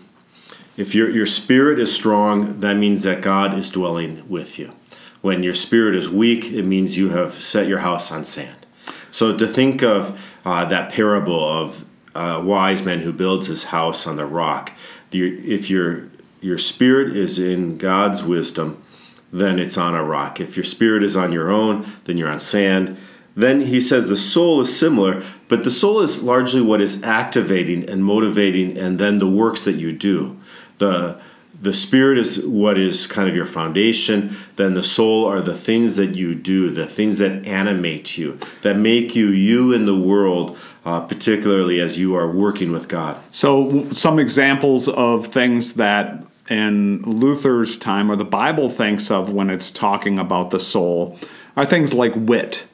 if 0.76 0.94
your 0.94 1.10
your 1.10 1.26
spirit 1.26 1.80
is 1.80 1.94
strong 1.94 2.60
that 2.60 2.76
means 2.76 3.04
that 3.04 3.22
god 3.22 3.58
is 3.58 3.70
dwelling 3.70 4.28
with 4.28 4.60
you 4.60 4.74
when 5.24 5.42
your 5.42 5.54
spirit 5.54 5.96
is 5.96 6.10
weak, 6.10 6.52
it 6.52 6.64
means 6.64 6.98
you 6.98 7.10
have 7.10 7.34
set 7.34 7.66
your 7.66 7.80
house 7.80 8.12
on 8.12 8.26
sand. 8.26 8.66
So 9.10 9.36
to 9.38 9.48
think 9.48 9.82
of 9.82 10.20
uh, 10.44 10.66
that 10.66 10.92
parable 10.92 11.42
of 11.42 11.86
a 12.14 12.42
wise 12.42 12.86
man 12.86 13.00
who 13.00 13.14
builds 13.14 13.48
his 13.48 13.64
house 13.66 14.06
on 14.06 14.18
the 14.18 14.26
rock, 14.26 14.74
if 15.12 15.70
your 15.70 16.10
your 16.42 16.58
spirit 16.58 17.16
is 17.16 17.40
in 17.40 17.78
God's 17.78 18.22
wisdom, 18.22 18.84
then 19.32 19.60
it's 19.60 19.78
on 19.78 19.96
a 19.96 20.04
rock. 20.04 20.42
If 20.42 20.58
your 20.58 20.66
spirit 20.66 21.04
is 21.04 21.16
on 21.16 21.32
your 21.32 21.50
own, 21.50 21.86
then 22.04 22.18
you're 22.18 22.30
on 22.30 22.42
sand. 22.42 22.98
Then 23.34 23.62
he 23.62 23.80
says 23.80 24.10
the 24.10 24.18
soul 24.18 24.60
is 24.60 24.78
similar, 24.78 25.24
but 25.48 25.64
the 25.64 25.72
soul 25.72 26.02
is 26.02 26.22
largely 26.22 26.62
what 26.62 26.82
is 26.82 27.02
activating 27.02 27.90
and 27.90 28.04
motivating, 28.04 28.78
and 28.78 29.00
then 29.00 29.20
the 29.20 29.30
works 29.30 29.64
that 29.64 29.76
you 29.76 29.94
do. 29.94 30.38
The 30.80 31.18
the 31.64 31.74
spirit 31.74 32.18
is 32.18 32.46
what 32.46 32.78
is 32.78 33.08
kind 33.08 33.30
of 33.30 33.36
your 33.36 33.46
foundation 33.46 34.36
then 34.58 34.74
the 34.74 34.84
soul 34.84 35.26
are 35.26 35.42
the 35.42 35.56
things 35.56 35.96
that 35.96 36.14
you 36.14 36.36
do 36.36 36.70
the 36.70 36.86
things 36.86 37.20
that 37.20 37.46
animate 37.48 38.18
you 38.18 38.38
that 38.62 38.76
make 38.76 39.16
you 39.16 39.30
you 39.30 39.72
in 39.72 39.86
the 39.86 39.98
world 39.98 40.58
uh, 40.86 41.00
particularly 41.00 41.80
as 41.80 41.98
you 41.98 42.14
are 42.14 42.30
working 42.30 42.74
with 42.74 42.90
god. 42.90 43.18
So 43.32 43.90
some 43.92 44.20
examples 44.20 44.90
of 44.90 45.28
things 45.28 45.76
that 45.76 46.22
in 46.50 47.02
luther's 47.04 47.78
time 47.78 48.12
or 48.12 48.18
the 48.18 48.26
bible 48.26 48.70
thinks 48.70 49.10
of 49.10 49.30
when 49.30 49.50
it's 49.50 49.72
talking 49.72 50.20
about 50.20 50.50
the 50.50 50.60
soul 50.60 51.18
are 51.56 51.66
things 51.66 51.94
like 51.94 52.12
wit 52.18 52.68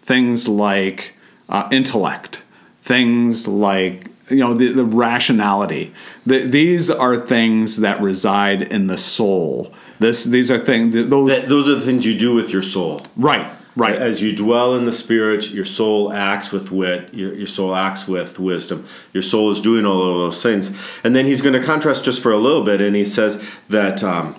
things 0.00 0.48
like 0.48 1.14
uh, 1.50 1.68
intellect 1.70 2.42
things 2.82 3.46
like 3.46 4.08
you 4.30 4.38
know 4.38 4.54
the, 4.54 4.72
the 4.72 4.84
rationality. 4.84 5.92
The, 6.26 6.38
these 6.38 6.90
are 6.90 7.18
things 7.26 7.78
that 7.78 8.00
reside 8.00 8.62
in 8.72 8.86
the 8.86 8.96
soul. 8.96 9.72
This 9.98 10.24
these 10.24 10.50
are 10.50 10.58
things 10.58 10.94
those 11.08 11.30
that, 11.30 11.48
those 11.48 11.68
are 11.68 11.74
the 11.74 11.84
things 11.84 12.06
you 12.06 12.18
do 12.18 12.34
with 12.34 12.52
your 12.52 12.62
soul. 12.62 13.02
Right 13.16 13.50
right. 13.76 13.96
As 13.96 14.22
you 14.22 14.34
dwell 14.34 14.74
in 14.74 14.84
the 14.84 14.92
spirit 14.92 15.50
your 15.50 15.64
soul 15.64 16.12
acts 16.12 16.52
with 16.52 16.70
wit 16.70 17.12
your, 17.14 17.34
your 17.34 17.46
soul 17.46 17.74
acts 17.74 18.06
with 18.06 18.38
wisdom. 18.38 18.86
Your 19.12 19.22
soul 19.22 19.50
is 19.50 19.60
doing 19.60 19.86
all 19.86 20.02
of 20.02 20.32
those 20.32 20.42
things. 20.42 20.76
And 21.04 21.14
then 21.14 21.26
he's 21.26 21.40
going 21.40 21.58
to 21.58 21.64
contrast 21.64 22.04
just 22.04 22.22
for 22.22 22.32
a 22.32 22.38
little 22.38 22.62
bit 22.62 22.80
and 22.80 22.96
he 22.96 23.04
says 23.04 23.42
that 23.68 24.02
um, 24.02 24.36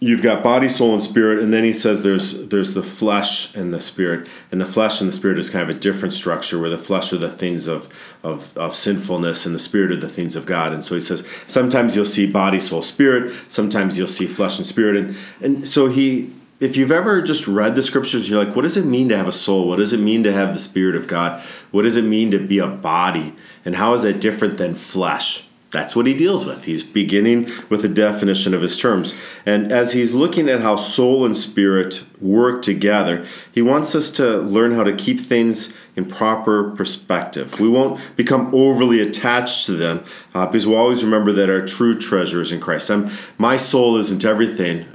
you've 0.00 0.22
got 0.22 0.44
body 0.44 0.68
soul 0.68 0.92
and 0.92 1.02
spirit 1.02 1.40
and 1.40 1.52
then 1.52 1.64
he 1.64 1.72
says 1.72 2.02
there's 2.02 2.48
there's 2.48 2.74
the 2.74 2.82
flesh 2.82 3.54
and 3.56 3.74
the 3.74 3.80
spirit. 3.80 4.28
And 4.52 4.60
the 4.60 4.66
flesh 4.66 5.00
and 5.00 5.08
the 5.08 5.14
spirit 5.14 5.38
is 5.38 5.50
kind 5.50 5.68
of 5.68 5.76
a 5.76 5.78
different 5.78 6.12
structure 6.12 6.60
where 6.60 6.70
the 6.70 6.78
flesh 6.78 7.12
are 7.12 7.18
the 7.18 7.30
things 7.30 7.66
of 7.66 7.88
of, 8.22 8.56
of 8.56 8.74
sinfulness 8.74 9.46
and 9.46 9.54
the 9.54 9.58
spirit 9.58 9.90
are 9.90 9.96
the 9.96 10.08
things 10.08 10.36
of 10.36 10.46
god. 10.46 10.72
And 10.72 10.84
so 10.84 10.94
he 10.94 11.00
says 11.00 11.26
sometimes 11.46 11.96
you'll 11.96 12.04
see 12.04 12.26
body 12.26 12.60
soul 12.60 12.82
spirit. 12.82 13.32
Sometimes 13.48 13.98
you'll 13.98 14.08
see 14.08 14.26
flesh 14.26 14.58
and 14.58 14.66
spirit. 14.66 14.96
And 14.96 15.16
and 15.40 15.68
so 15.68 15.88
he 15.88 16.32
if 16.60 16.76
you've 16.76 16.92
ever 16.92 17.22
just 17.22 17.46
read 17.46 17.76
the 17.76 17.82
scriptures 17.82 18.28
you're 18.28 18.44
like 18.44 18.56
what 18.56 18.62
does 18.62 18.76
it 18.76 18.84
mean 18.84 19.08
to 19.08 19.16
have 19.16 19.28
a 19.28 19.32
soul? 19.32 19.68
What 19.68 19.76
does 19.76 19.92
it 19.92 20.00
mean 20.00 20.22
to 20.22 20.32
have 20.32 20.52
the 20.52 20.60
spirit 20.60 20.94
of 20.94 21.08
god? 21.08 21.42
What 21.72 21.82
does 21.82 21.96
it 21.96 22.04
mean 22.04 22.30
to 22.30 22.38
be 22.38 22.58
a 22.58 22.68
body? 22.68 23.34
And 23.64 23.74
how 23.74 23.94
is 23.94 24.02
that 24.02 24.20
different 24.20 24.58
than 24.58 24.74
flesh 24.76 25.47
that's 25.70 25.94
what 25.94 26.06
he 26.06 26.14
deals 26.14 26.46
with. 26.46 26.64
He's 26.64 26.82
beginning 26.82 27.50
with 27.68 27.84
a 27.84 27.88
definition 27.88 28.54
of 28.54 28.62
his 28.62 28.78
terms. 28.78 29.14
And 29.44 29.70
as 29.70 29.92
he's 29.92 30.14
looking 30.14 30.48
at 30.48 30.62
how 30.62 30.76
soul 30.76 31.26
and 31.26 31.36
spirit 31.36 32.04
work 32.20 32.62
together, 32.62 33.26
he 33.52 33.60
wants 33.60 33.94
us 33.94 34.10
to 34.12 34.38
learn 34.38 34.72
how 34.72 34.84
to 34.84 34.94
keep 34.94 35.20
things 35.20 35.74
in 35.94 36.06
proper 36.06 36.70
perspective. 36.70 37.60
We 37.60 37.68
won't 37.68 38.00
become 38.16 38.54
overly 38.54 39.00
attached 39.00 39.66
to 39.66 39.72
them 39.72 40.04
uh, 40.32 40.46
because 40.46 40.66
we'll 40.66 40.78
always 40.78 41.04
remember 41.04 41.32
that 41.32 41.50
our 41.50 41.60
true 41.60 41.98
treasure 41.98 42.40
is 42.40 42.50
in 42.50 42.60
Christ. 42.60 42.90
I'm, 42.90 43.10
my 43.36 43.58
soul 43.58 43.98
isn't 43.98 44.24
everything 44.24 44.86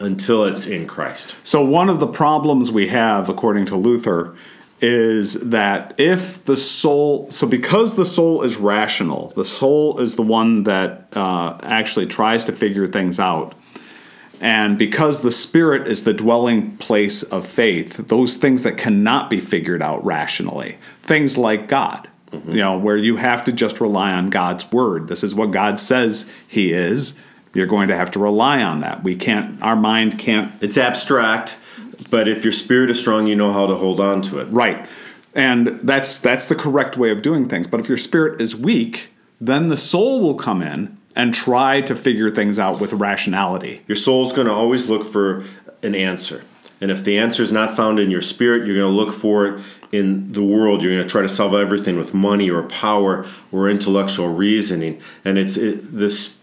until 0.00 0.44
it's 0.44 0.66
in 0.66 0.86
Christ. 0.86 1.36
So, 1.42 1.64
one 1.64 1.88
of 1.88 2.00
the 2.00 2.06
problems 2.06 2.70
we 2.70 2.88
have, 2.88 3.28
according 3.28 3.66
to 3.66 3.76
Luther, 3.76 4.34
is 4.80 5.34
that 5.40 5.94
if 5.98 6.44
the 6.44 6.56
soul, 6.56 7.30
so 7.30 7.46
because 7.46 7.94
the 7.94 8.04
soul 8.04 8.42
is 8.42 8.56
rational, 8.56 9.28
the 9.30 9.44
soul 9.44 9.98
is 9.98 10.16
the 10.16 10.22
one 10.22 10.64
that 10.64 11.08
uh, 11.12 11.58
actually 11.62 12.06
tries 12.06 12.44
to 12.44 12.52
figure 12.52 12.86
things 12.86 13.18
out. 13.20 13.54
And 14.40 14.76
because 14.76 15.22
the 15.22 15.30
spirit 15.30 15.86
is 15.86 16.04
the 16.04 16.12
dwelling 16.12 16.76
place 16.76 17.22
of 17.22 17.46
faith, 17.46 18.08
those 18.08 18.36
things 18.36 18.62
that 18.64 18.76
cannot 18.76 19.30
be 19.30 19.40
figured 19.40 19.80
out 19.80 20.04
rationally, 20.04 20.76
things 21.02 21.38
like 21.38 21.68
God, 21.68 22.08
mm-hmm. 22.30 22.50
you 22.50 22.56
know, 22.58 22.76
where 22.76 22.96
you 22.96 23.16
have 23.16 23.44
to 23.44 23.52
just 23.52 23.80
rely 23.80 24.12
on 24.12 24.28
God's 24.28 24.70
word. 24.70 25.08
This 25.08 25.22
is 25.22 25.34
what 25.34 25.50
God 25.50 25.78
says 25.78 26.30
He 26.46 26.72
is. 26.72 27.16
You're 27.54 27.68
going 27.68 27.88
to 27.88 27.96
have 27.96 28.10
to 28.10 28.18
rely 28.18 28.60
on 28.62 28.80
that. 28.80 29.04
We 29.04 29.14
can't, 29.14 29.62
our 29.62 29.76
mind 29.76 30.18
can't. 30.18 30.52
It's 30.60 30.76
abstract 30.76 31.58
but 32.10 32.28
if 32.28 32.44
your 32.44 32.52
spirit 32.52 32.90
is 32.90 33.00
strong, 33.00 33.26
you 33.26 33.36
know 33.36 33.52
how 33.52 33.66
to 33.66 33.76
hold 33.76 34.00
on 34.00 34.22
to 34.22 34.38
it. 34.38 34.44
Right. 34.46 34.86
And 35.34 35.66
that's 35.66 36.20
that's 36.20 36.46
the 36.46 36.54
correct 36.54 36.96
way 36.96 37.10
of 37.10 37.22
doing 37.22 37.48
things. 37.48 37.66
But 37.66 37.80
if 37.80 37.88
your 37.88 37.98
spirit 37.98 38.40
is 38.40 38.54
weak, 38.54 39.10
then 39.40 39.68
the 39.68 39.76
soul 39.76 40.20
will 40.20 40.36
come 40.36 40.62
in 40.62 40.96
and 41.16 41.34
try 41.34 41.80
to 41.82 41.94
figure 41.94 42.30
things 42.30 42.58
out 42.58 42.80
with 42.80 42.92
rationality. 42.92 43.82
Your 43.86 43.96
soul's 43.96 44.32
going 44.32 44.46
to 44.46 44.52
always 44.52 44.88
look 44.88 45.04
for 45.04 45.44
an 45.82 45.94
answer. 45.94 46.44
And 46.80 46.90
if 46.90 47.04
the 47.04 47.18
answer 47.18 47.42
is 47.42 47.52
not 47.52 47.74
found 47.74 47.98
in 47.98 48.10
your 48.10 48.20
spirit, 48.20 48.66
you're 48.66 48.76
going 48.76 48.92
to 48.92 48.96
look 48.96 49.14
for 49.14 49.46
it 49.46 49.64
in 49.92 50.32
the 50.32 50.42
world. 50.42 50.82
You're 50.82 50.92
going 50.92 51.06
to 51.06 51.10
try 51.10 51.22
to 51.22 51.28
solve 51.28 51.54
everything 51.54 51.96
with 51.96 52.12
money 52.12 52.50
or 52.50 52.62
power 52.64 53.24
or 53.52 53.70
intellectual 53.70 54.28
reasoning. 54.28 55.00
And 55.24 55.38
it's 55.38 55.56
it, 55.56 55.92
this 55.92 56.36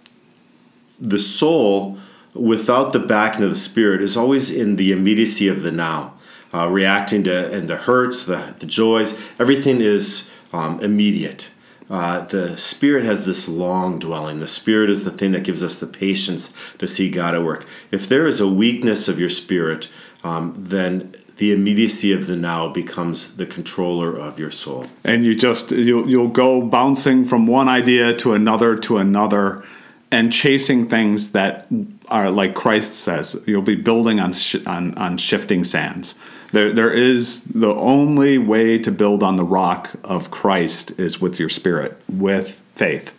the 1.00 1.20
soul 1.20 1.98
without 2.34 2.94
the 2.94 3.00
backing 3.00 3.44
of 3.44 3.50
the 3.50 3.56
spirit 3.56 4.02
is 4.02 4.16
always 4.16 4.52
in 4.52 4.76
the 4.76 4.92
immediacy 4.92 5.48
of 5.48 5.62
the 5.62 5.72
now, 5.72 6.14
uh, 6.54 6.68
reacting 6.68 7.24
to 7.26 7.52
and 7.52 7.68
the 7.68 7.78
hurts, 7.78 8.26
the, 8.26 8.56
the 8.60 8.66
joys. 8.66 9.18
Everything 9.40 9.82
is 9.82 10.30
um, 10.54 10.80
immediate. 10.82 11.52
Uh, 11.90 12.22
the 12.26 12.58
spirit 12.58 13.04
has 13.04 13.26
this 13.26 13.50
long 13.50 14.00
dwelling. 14.00 14.40
The 14.40 14.48
spirit 14.48 14.90
is 14.90 15.04
the 15.04 15.12
thing 15.12 15.34
that 15.34 15.44
gives 15.44 15.62
us 15.62 15.78
the 15.78 15.88
patience 15.88 16.54
to 16.78 16.88
see 16.88 17.10
God 17.12 17.36
at 17.36 17.44
work. 17.44 17.68
If 17.92 18.08
there 18.08 18.26
is 18.28 18.40
a 18.40 18.48
weakness 18.48 19.10
of 19.10 19.20
your 19.20 19.30
spirit, 19.30 19.90
um, 20.24 20.54
then 20.58 21.14
the 21.36 21.52
immediacy 21.52 22.14
of 22.14 22.28
the 22.28 22.38
now 22.38 22.70
becomes 22.70 23.36
the 23.36 23.46
controller 23.46 24.16
of 24.16 24.40
your 24.40 24.52
soul. 24.52 24.86
And 25.04 25.26
you 25.26 25.36
just 25.36 25.72
you'll, 25.72 26.10
you'll 26.10 26.30
go 26.30 26.62
bouncing 26.62 27.26
from 27.26 27.46
one 27.46 27.68
idea 27.68 28.16
to 28.18 28.34
another 28.34 28.78
to 28.78 28.98
another 28.98 29.66
and 30.12 30.32
chasing 30.32 30.90
things 30.90 31.32
that 31.32 31.68
are 32.10 32.30
like 32.30 32.54
Christ 32.54 32.94
says, 32.94 33.42
you'll 33.48 33.62
be 33.62 33.76
building 33.76 34.20
on 34.20 34.34
sh- 34.34 34.66
on, 34.66 34.94
on 34.96 35.18
shifting 35.18 35.64
sands. 35.64 36.20
There, 36.52 36.74
there 36.74 36.92
is 36.92 37.44
the 37.46 37.74
only 37.74 38.38
way 38.38 38.78
to 38.80 38.92
build 38.92 39.24
on 39.24 39.38
the 39.38 39.46
rock 39.46 39.92
of 40.04 40.32
Christ 40.32 41.00
is 41.00 41.22
with 41.22 41.40
your 41.40 41.48
spirit, 41.48 42.00
with 42.10 42.62
faith. 42.76 43.18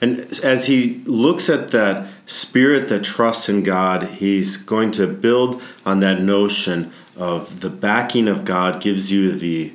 And 0.00 0.20
as 0.42 0.66
he 0.66 1.02
looks 1.04 1.48
at 1.48 1.68
that 1.68 2.08
spirit 2.26 2.88
that 2.88 3.04
trusts 3.04 3.48
in 3.48 3.62
God, 3.62 4.02
he's 4.04 4.56
going 4.56 4.90
to 4.92 5.06
build 5.06 5.62
on 5.86 6.00
that 6.00 6.20
notion 6.20 6.92
of 7.16 7.60
the 7.60 7.70
backing 7.70 8.26
of 8.26 8.44
God 8.44 8.82
gives 8.82 9.12
you 9.12 9.32
the 9.32 9.72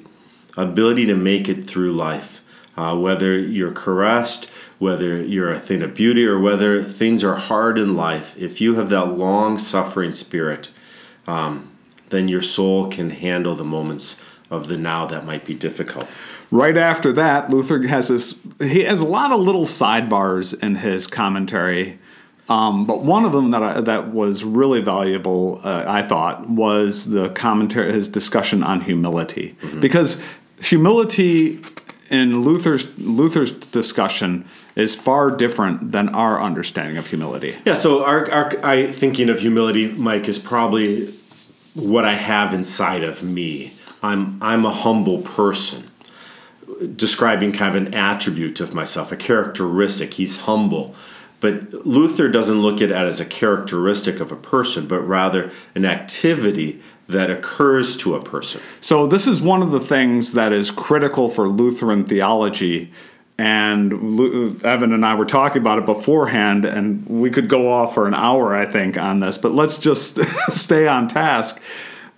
ability 0.58 1.06
to 1.06 1.16
make 1.16 1.48
it 1.48 1.64
through 1.64 1.94
life. 1.94 2.42
Uh, 2.76 2.96
whether 2.96 3.38
you're 3.38 3.72
caressed 3.72 4.50
whether 4.80 5.22
you're 5.22 5.52
a 5.52 5.60
thing 5.60 5.82
of 5.84 5.94
beauty 5.94 6.26
or 6.26 6.40
whether 6.40 6.82
things 6.82 7.24
are 7.24 7.36
hard 7.36 7.78
in 7.78 7.96
life, 7.96 8.36
if 8.38 8.60
you 8.62 8.76
have 8.76 8.90
that 8.90 9.18
long 9.18 9.58
suffering 9.58 10.14
spirit, 10.14 10.72
um, 11.28 11.70
then 12.08 12.28
your 12.28 12.42
soul 12.42 12.90
can 12.90 13.12
handle 13.12 13.56
the 13.56 13.64
moments 13.64 14.20
of 14.50 14.68
the 14.68 14.78
now 14.78 15.06
that 15.06 15.26
might 15.26 15.46
be 15.46 15.54
difficult. 15.54 16.08
Right 16.50 16.78
after 16.78 17.14
that, 17.14 17.52
Luther 17.52 17.86
has 17.88 18.08
this. 18.08 18.40
He 18.60 18.84
has 18.84 19.02
a 19.02 19.06
lot 19.06 19.32
of 19.32 19.40
little 19.40 19.66
sidebars 19.66 20.60
in 20.64 20.76
his 20.76 21.06
commentary, 21.06 22.00
um, 22.48 22.88
but 22.88 23.04
one 23.04 23.26
of 23.26 23.34
them 23.34 23.52
that 23.52 23.62
I, 23.62 23.82
that 23.82 24.12
was 24.12 24.44
really 24.44 24.82
valuable, 24.82 25.62
uh, 25.64 25.84
I 25.86 26.02
thought, 26.02 26.50
was 26.50 27.08
the 27.12 27.30
commentary, 27.30 27.94
his 27.94 28.10
discussion 28.10 28.64
on 28.64 28.82
humility, 28.82 29.56
mm-hmm. 29.62 29.80
because 29.80 30.20
humility 30.60 31.62
in 32.10 32.42
Luther's 32.42 32.98
Luther's 32.98 33.54
discussion 33.54 34.46
is 34.76 34.96
far 34.96 35.32
different 35.32 35.92
than 35.92 36.10
our 36.10 36.42
understanding 36.42 36.98
of 36.98 37.08
humility. 37.08 37.56
Yeah, 37.66 37.76
so 37.76 38.04
our, 38.04 38.30
our 38.32 38.66
I 38.66 38.88
thinking 38.88 39.30
of 39.30 39.40
humility, 39.40 39.88
Mike, 39.88 40.28
is 40.28 40.40
probably 40.40 41.08
what 41.74 42.06
I 42.06 42.16
have 42.16 42.54
inside 42.54 43.04
of 43.04 43.24
me. 43.24 43.74
I'm 44.02 44.42
I'm 44.42 44.66
a 44.66 44.72
humble 44.72 45.22
person. 45.22 45.90
Describing 46.96 47.52
kind 47.52 47.76
of 47.76 47.88
an 47.88 47.94
attribute 47.94 48.62
of 48.62 48.74
myself, 48.74 49.12
a 49.12 49.18
characteristic. 49.18 50.14
He's 50.14 50.42
humble. 50.42 50.96
But 51.42 51.86
Luther 51.86 52.30
doesn't 52.30 52.62
look 52.62 52.82
at 52.82 52.90
it 52.90 52.92
as 52.92 53.20
a 53.20 53.26
characteristic 53.26 54.20
of 54.20 54.32
a 54.32 54.36
person, 54.36 54.88
but 54.88 55.00
rather 55.00 55.52
an 55.74 55.86
activity 55.86 56.82
that 57.10 57.32
occurs 57.32 57.98
to 57.98 58.16
a 58.16 58.24
person. 58.24 58.62
So, 58.80 59.08
this 59.08 59.28
is 59.28 59.42
one 59.42 59.62
of 59.62 59.72
the 59.72 59.80
things 59.80 60.34
that 60.34 60.54
is 60.54 60.72
critical 60.72 61.28
for 61.28 61.48
Lutheran 61.48 62.06
theology. 62.06 62.92
And 63.38 63.94
Evan 64.66 64.92
and 64.92 65.06
I 65.06 65.16
were 65.16 65.26
talking 65.26 65.62
about 65.62 65.80
it 65.80 65.86
beforehand, 65.86 66.66
and 66.66 67.08
we 67.08 67.30
could 67.30 67.48
go 67.48 67.72
off 67.72 67.94
for 67.94 68.06
an 68.06 68.14
hour, 68.14 68.54
I 68.54 68.66
think, 68.66 68.98
on 68.98 69.22
this, 69.22 69.38
but 69.38 69.54
let's 69.54 69.78
just 69.78 70.20
stay 70.52 70.88
on 70.90 71.08
task. 71.08 71.62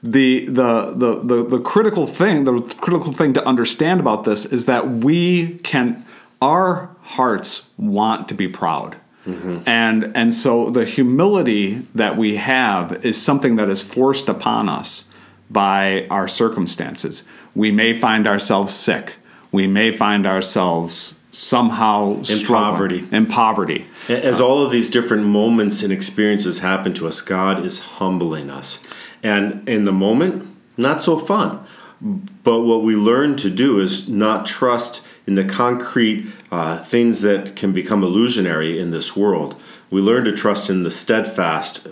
The, 0.01 0.47
the, 0.47 0.93
the, 0.95 1.21
the, 1.21 1.43
the 1.43 1.59
critical 1.59 2.07
thing, 2.07 2.45
the 2.45 2.61
critical 2.81 3.13
thing 3.13 3.33
to 3.33 3.45
understand 3.45 3.99
about 3.99 4.23
this 4.23 4.45
is 4.45 4.65
that 4.65 4.89
we 4.89 5.59
can, 5.59 6.03
our 6.41 6.89
hearts 7.01 7.69
want 7.77 8.27
to 8.29 8.33
be 8.33 8.47
proud. 8.47 8.97
Mm-hmm. 9.25 9.59
And 9.67 10.11
and 10.15 10.33
so 10.33 10.69
the 10.69 10.85
humility 10.85 11.85
that 11.93 12.17
we 12.17 12.37
have 12.37 13.05
is 13.05 13.21
something 13.21 13.55
that 13.57 13.69
is 13.69 13.81
forced 13.81 14.27
upon 14.27 14.67
us 14.67 15.11
by 15.49 16.07
our 16.09 16.27
circumstances. 16.27 17.25
We 17.53 17.71
may 17.71 17.93
find 17.93 18.27
ourselves 18.27 18.73
sick. 18.73 19.15
We 19.51 19.67
may 19.67 19.91
find 19.91 20.25
ourselves 20.25 21.19
somehow 21.31 22.21
in 22.29 22.45
poverty. 22.45 23.07
In 23.11 23.25
poverty. 23.25 23.87
As 24.09 24.41
all 24.41 24.63
of 24.63 24.71
these 24.71 24.89
different 24.89 25.25
moments 25.25 25.83
and 25.83 25.91
experiences 25.91 26.59
happen 26.59 26.93
to 26.95 27.07
us, 27.07 27.21
God 27.21 27.65
is 27.65 27.79
humbling 27.79 28.49
us. 28.49 28.81
And 29.23 29.67
in 29.67 29.83
the 29.83 29.91
moment, 29.91 30.47
not 30.77 31.01
so 31.01 31.17
fun. 31.17 31.65
But 32.01 32.61
what 32.61 32.83
we 32.83 32.95
learn 32.95 33.35
to 33.37 33.49
do 33.49 33.79
is 33.79 34.09
not 34.09 34.45
trust 34.45 35.03
in 35.27 35.35
the 35.35 35.45
concrete 35.45 36.25
uh, 36.51 36.83
things 36.83 37.21
that 37.21 37.55
can 37.55 37.73
become 37.73 38.03
illusionary 38.03 38.79
in 38.79 38.91
this 38.91 39.15
world. 39.15 39.61
We 39.91 40.01
learn 40.01 40.23
to 40.25 40.31
trust 40.31 40.69
in 40.69 40.83
the 40.83 40.91
steadfast 40.91 41.87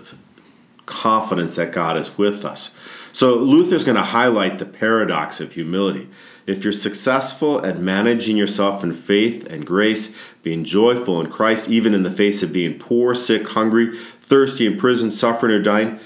confidence 0.87 1.55
that 1.55 1.71
God 1.71 1.97
is 1.97 2.17
with 2.17 2.43
us. 2.43 2.73
So 3.13 3.35
Luther's 3.35 3.83
going 3.83 3.95
to 3.95 4.01
highlight 4.01 4.57
the 4.57 4.65
paradox 4.65 5.39
of 5.39 5.53
humility. 5.53 6.09
If 6.47 6.63
you're 6.63 6.73
successful 6.73 7.63
at 7.63 7.79
managing 7.79 8.37
yourself 8.37 8.83
in 8.83 8.93
faith 8.93 9.45
and 9.47 9.65
grace, 9.65 10.15
being 10.41 10.63
joyful 10.63 11.21
in 11.21 11.29
Christ, 11.29 11.69
even 11.69 11.93
in 11.93 12.01
the 12.01 12.11
face 12.11 12.41
of 12.41 12.51
being 12.51 12.79
poor, 12.79 13.13
sick, 13.13 13.47
hungry, 13.49 13.95
thirsty, 13.95 14.65
in 14.65 14.77
prison, 14.77 15.11
suffering, 15.11 15.51
or 15.51 15.61
dying, 15.61 15.99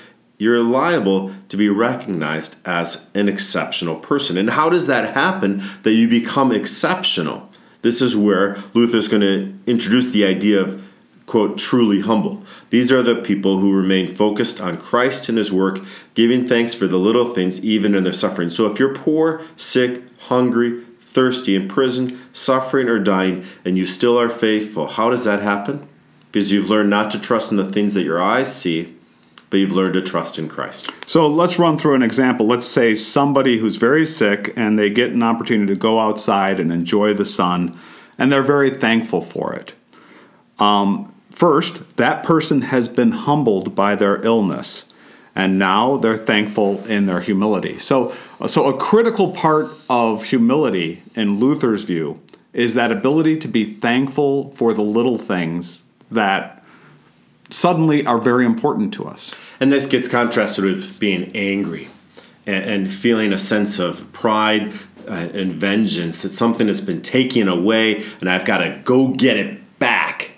you're 0.43 0.61
liable 0.61 1.33
to 1.47 1.57
be 1.57 1.69
recognized 1.69 2.57
as 2.65 3.07
an 3.15 3.29
exceptional 3.29 3.95
person. 3.95 4.37
And 4.37 4.49
how 4.49 4.69
does 4.69 4.87
that 4.87 5.13
happen 5.13 5.63
that 5.83 5.93
you 5.93 6.07
become 6.07 6.51
exceptional? 6.51 7.49
This 7.81 8.01
is 8.01 8.15
where 8.15 8.57
Luther's 8.73 9.07
going 9.07 9.21
to 9.21 9.57
introduce 9.65 10.11
the 10.11 10.25
idea 10.25 10.61
of, 10.61 10.83
quote, 11.25 11.57
truly 11.57 12.01
humble. 12.01 12.43
These 12.69 12.91
are 12.91 13.01
the 13.01 13.15
people 13.15 13.59
who 13.59 13.75
remain 13.75 14.07
focused 14.07 14.59
on 14.59 14.77
Christ 14.77 15.29
and 15.29 15.37
his 15.37 15.51
work, 15.51 15.79
giving 16.13 16.45
thanks 16.45 16.73
for 16.73 16.87
the 16.87 16.99
little 16.99 17.33
things, 17.33 17.63
even 17.63 17.95
in 17.95 18.03
their 18.03 18.13
suffering. 18.13 18.49
So 18.49 18.65
if 18.65 18.79
you're 18.79 18.95
poor, 18.95 19.41
sick, 19.55 20.03
hungry, 20.23 20.81
thirsty, 20.99 21.55
in 21.55 21.67
prison, 21.67 22.19
suffering, 22.33 22.89
or 22.89 22.99
dying, 22.99 23.45
and 23.63 23.77
you 23.77 23.85
still 23.85 24.19
are 24.19 24.29
faithful, 24.29 24.87
how 24.87 25.09
does 25.09 25.23
that 25.23 25.41
happen? 25.41 25.87
Because 26.31 26.51
you've 26.51 26.69
learned 26.69 26.89
not 26.89 27.11
to 27.11 27.19
trust 27.19 27.51
in 27.51 27.57
the 27.57 27.69
things 27.69 27.93
that 27.93 28.03
your 28.03 28.21
eyes 28.21 28.53
see 28.53 28.95
but 29.53 29.59
you've 29.59 29.71
learned 29.71 29.93
to 29.93 30.01
trust 30.01 30.39
in 30.39 30.49
Christ. 30.49 30.89
So 31.05 31.27
let's 31.27 31.59
run 31.59 31.77
through 31.77 31.93
an 31.93 32.01
example. 32.01 32.47
Let's 32.47 32.65
say 32.65 32.95
somebody 32.95 33.59
who's 33.59 33.75
very 33.75 34.03
sick 34.03 34.51
and 34.55 34.79
they 34.79 34.89
get 34.89 35.11
an 35.11 35.21
opportunity 35.21 35.71
to 35.71 35.79
go 35.79 35.99
outside 35.99 36.59
and 36.59 36.73
enjoy 36.73 37.13
the 37.13 37.23
sun, 37.23 37.79
and 38.17 38.31
they're 38.31 38.41
very 38.41 38.71
thankful 38.71 39.21
for 39.21 39.53
it. 39.53 39.75
Um, 40.57 41.13
first, 41.29 41.97
that 41.97 42.23
person 42.23 42.63
has 42.63 42.89
been 42.89 43.11
humbled 43.11 43.75
by 43.75 43.93
their 43.93 44.19
illness, 44.25 44.91
and 45.35 45.59
now 45.59 45.97
they're 45.97 46.17
thankful 46.17 46.83
in 46.87 47.05
their 47.05 47.21
humility. 47.21 47.77
So, 47.77 48.11
so 48.47 48.65
a 48.65 48.75
critical 48.75 49.33
part 49.33 49.69
of 49.87 50.23
humility, 50.23 51.03
in 51.13 51.37
Luther's 51.37 51.83
view, 51.83 52.19
is 52.53 52.73
that 52.73 52.91
ability 52.91 53.37
to 53.37 53.47
be 53.47 53.75
thankful 53.75 54.49
for 54.55 54.73
the 54.73 54.83
little 54.83 55.19
things 55.19 55.83
that 56.09 56.62
suddenly 57.49 58.05
are 58.05 58.17
very 58.17 58.45
important 58.45 58.93
to 58.95 59.05
us. 59.05 59.35
And 59.59 59.71
this 59.71 59.85
gets 59.85 60.07
contrasted 60.07 60.63
with 60.63 60.99
being 60.99 61.31
angry 61.35 61.89
and, 62.45 62.63
and 62.63 62.93
feeling 62.93 63.33
a 63.33 63.39
sense 63.39 63.79
of 63.79 64.11
pride 64.13 64.73
uh, 65.07 65.29
and 65.33 65.51
vengeance 65.51 66.21
that 66.21 66.33
something 66.33 66.67
has 66.67 66.81
been 66.81 67.01
taken 67.01 67.47
away 67.47 68.03
and 68.21 68.29
I've 68.29 68.45
got 68.45 68.57
to 68.59 68.79
go 68.83 69.09
get 69.09 69.37
it 69.37 69.79
back. 69.79 70.31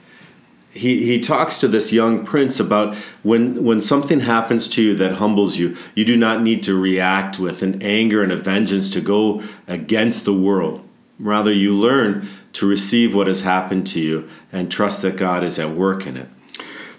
He, 0.71 1.05
he 1.05 1.21
talks 1.21 1.57
to 1.59 1.69
this 1.69 1.93
young 1.93 2.25
prince 2.25 2.59
about 2.59 2.95
when, 3.23 3.63
when 3.63 3.79
something 3.79 4.21
happens 4.21 4.67
to 4.69 4.81
you 4.81 4.95
that 4.95 5.13
humbles 5.13 5.57
you, 5.57 5.77
you 5.93 6.03
do 6.03 6.17
not 6.17 6.41
need 6.41 6.63
to 6.63 6.77
react 6.77 7.39
with 7.39 7.61
an 7.63 7.81
anger 7.81 8.21
and 8.21 8.31
a 8.31 8.35
vengeance 8.35 8.89
to 8.89 9.01
go 9.01 9.41
against 9.67 10.25
the 10.25 10.33
world. 10.33 10.85
Rather, 11.17 11.53
you 11.53 11.73
learn 11.73 12.27
to 12.53 12.67
receive 12.67 13.15
what 13.15 13.27
has 13.27 13.41
happened 13.41 13.87
to 13.87 14.01
you 14.01 14.27
and 14.51 14.69
trust 14.69 15.01
that 15.01 15.15
God 15.15 15.43
is 15.43 15.57
at 15.57 15.71
work 15.71 16.05
in 16.05 16.17
it. 16.17 16.27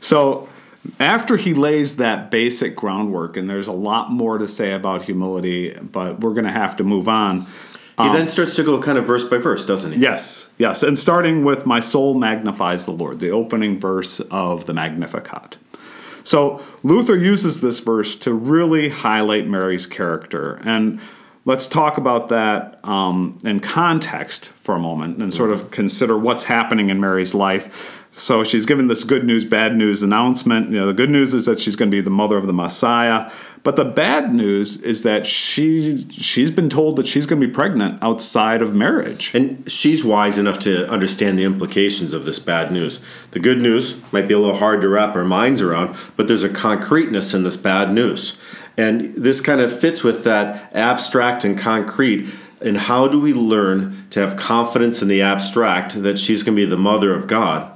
So 0.00 0.48
after 1.00 1.36
he 1.36 1.54
lays 1.54 1.96
that 1.96 2.30
basic 2.30 2.76
groundwork, 2.76 3.36
and 3.36 3.48
there's 3.48 3.68
a 3.68 3.72
lot 3.72 4.10
more 4.10 4.38
to 4.38 4.48
say 4.48 4.72
about 4.72 5.02
humility, 5.02 5.72
but 5.72 6.20
we're 6.20 6.34
going 6.34 6.44
to 6.44 6.52
have 6.52 6.76
to 6.76 6.84
move 6.84 7.08
on. 7.08 7.42
He 7.98 8.02
um, 8.02 8.12
then 8.12 8.28
starts 8.28 8.54
to 8.56 8.62
go 8.62 8.80
kind 8.80 8.98
of 8.98 9.06
verse 9.06 9.24
by 9.24 9.38
verse, 9.38 9.64
doesn't 9.64 9.92
he? 9.92 10.00
Yes, 10.00 10.50
yes. 10.58 10.82
And 10.82 10.98
starting 10.98 11.44
with 11.44 11.64
My 11.64 11.80
soul 11.80 12.14
magnifies 12.14 12.84
the 12.84 12.92
Lord, 12.92 13.20
the 13.20 13.30
opening 13.30 13.80
verse 13.80 14.20
of 14.20 14.66
the 14.66 14.74
Magnificat. 14.74 15.56
So 16.22 16.60
Luther 16.82 17.16
uses 17.16 17.60
this 17.60 17.80
verse 17.80 18.16
to 18.16 18.34
really 18.34 18.88
highlight 18.88 19.46
Mary's 19.46 19.86
character. 19.86 20.60
And 20.64 21.00
let's 21.46 21.68
talk 21.68 21.96
about 21.96 22.28
that 22.28 22.78
um, 22.84 23.38
in 23.44 23.60
context 23.60 24.48
for 24.62 24.74
a 24.74 24.78
moment 24.78 25.22
and 25.22 25.32
sort 25.32 25.50
of 25.50 25.70
consider 25.70 26.18
what's 26.18 26.44
happening 26.44 26.90
in 26.90 27.00
Mary's 27.00 27.34
life. 27.34 28.02
So 28.10 28.44
she's 28.44 28.64
given 28.64 28.88
this 28.88 29.04
good 29.04 29.24
news, 29.24 29.44
bad 29.44 29.76
news 29.76 30.02
announcement. 30.02 30.70
You 30.70 30.80
know, 30.80 30.86
the 30.86 30.94
good 30.94 31.10
news 31.10 31.34
is 31.34 31.44
that 31.46 31.60
she's 31.60 31.76
going 31.76 31.90
to 31.90 31.94
be 31.94 32.00
the 32.00 32.10
mother 32.10 32.36
of 32.36 32.46
the 32.46 32.52
Messiah, 32.52 33.30
but 33.62 33.76
the 33.76 33.84
bad 33.84 34.34
news 34.34 34.80
is 34.82 35.02
that 35.02 35.26
she 35.26 35.98
she's 36.10 36.50
been 36.50 36.70
told 36.70 36.96
that 36.96 37.06
she's 37.06 37.26
going 37.26 37.40
to 37.40 37.46
be 37.46 37.52
pregnant 37.52 38.02
outside 38.02 38.62
of 38.62 38.74
marriage. 38.74 39.34
And 39.34 39.70
she's 39.70 40.02
wise 40.02 40.38
enough 40.38 40.58
to 40.60 40.88
understand 40.88 41.38
the 41.38 41.44
implications 41.44 42.12
of 42.12 42.24
this 42.24 42.38
bad 42.38 42.72
news. 42.72 43.00
The 43.32 43.40
good 43.40 43.60
news 43.60 44.00
might 44.12 44.28
be 44.28 44.34
a 44.34 44.38
little 44.38 44.56
hard 44.56 44.80
to 44.80 44.88
wrap 44.88 45.14
our 45.14 45.24
minds 45.24 45.60
around, 45.60 45.94
but 46.16 46.26
there's 46.26 46.44
a 46.44 46.48
concreteness 46.48 47.34
in 47.34 47.42
this 47.42 47.58
bad 47.58 47.92
news. 47.92 48.38
And 48.76 49.14
this 49.14 49.40
kind 49.40 49.60
of 49.60 49.76
fits 49.76 50.04
with 50.04 50.24
that 50.24 50.74
abstract 50.74 51.44
and 51.44 51.58
concrete 51.58 52.28
and 52.60 52.76
how 52.78 53.06
do 53.06 53.20
we 53.20 53.32
learn 53.32 54.06
to 54.10 54.20
have 54.20 54.36
confidence 54.36 55.02
in 55.02 55.08
the 55.08 55.22
abstract 55.22 56.02
that 56.02 56.18
she's 56.18 56.42
going 56.42 56.56
to 56.56 56.62
be 56.62 56.68
the 56.68 56.76
mother 56.76 57.14
of 57.14 57.26
God 57.26 57.70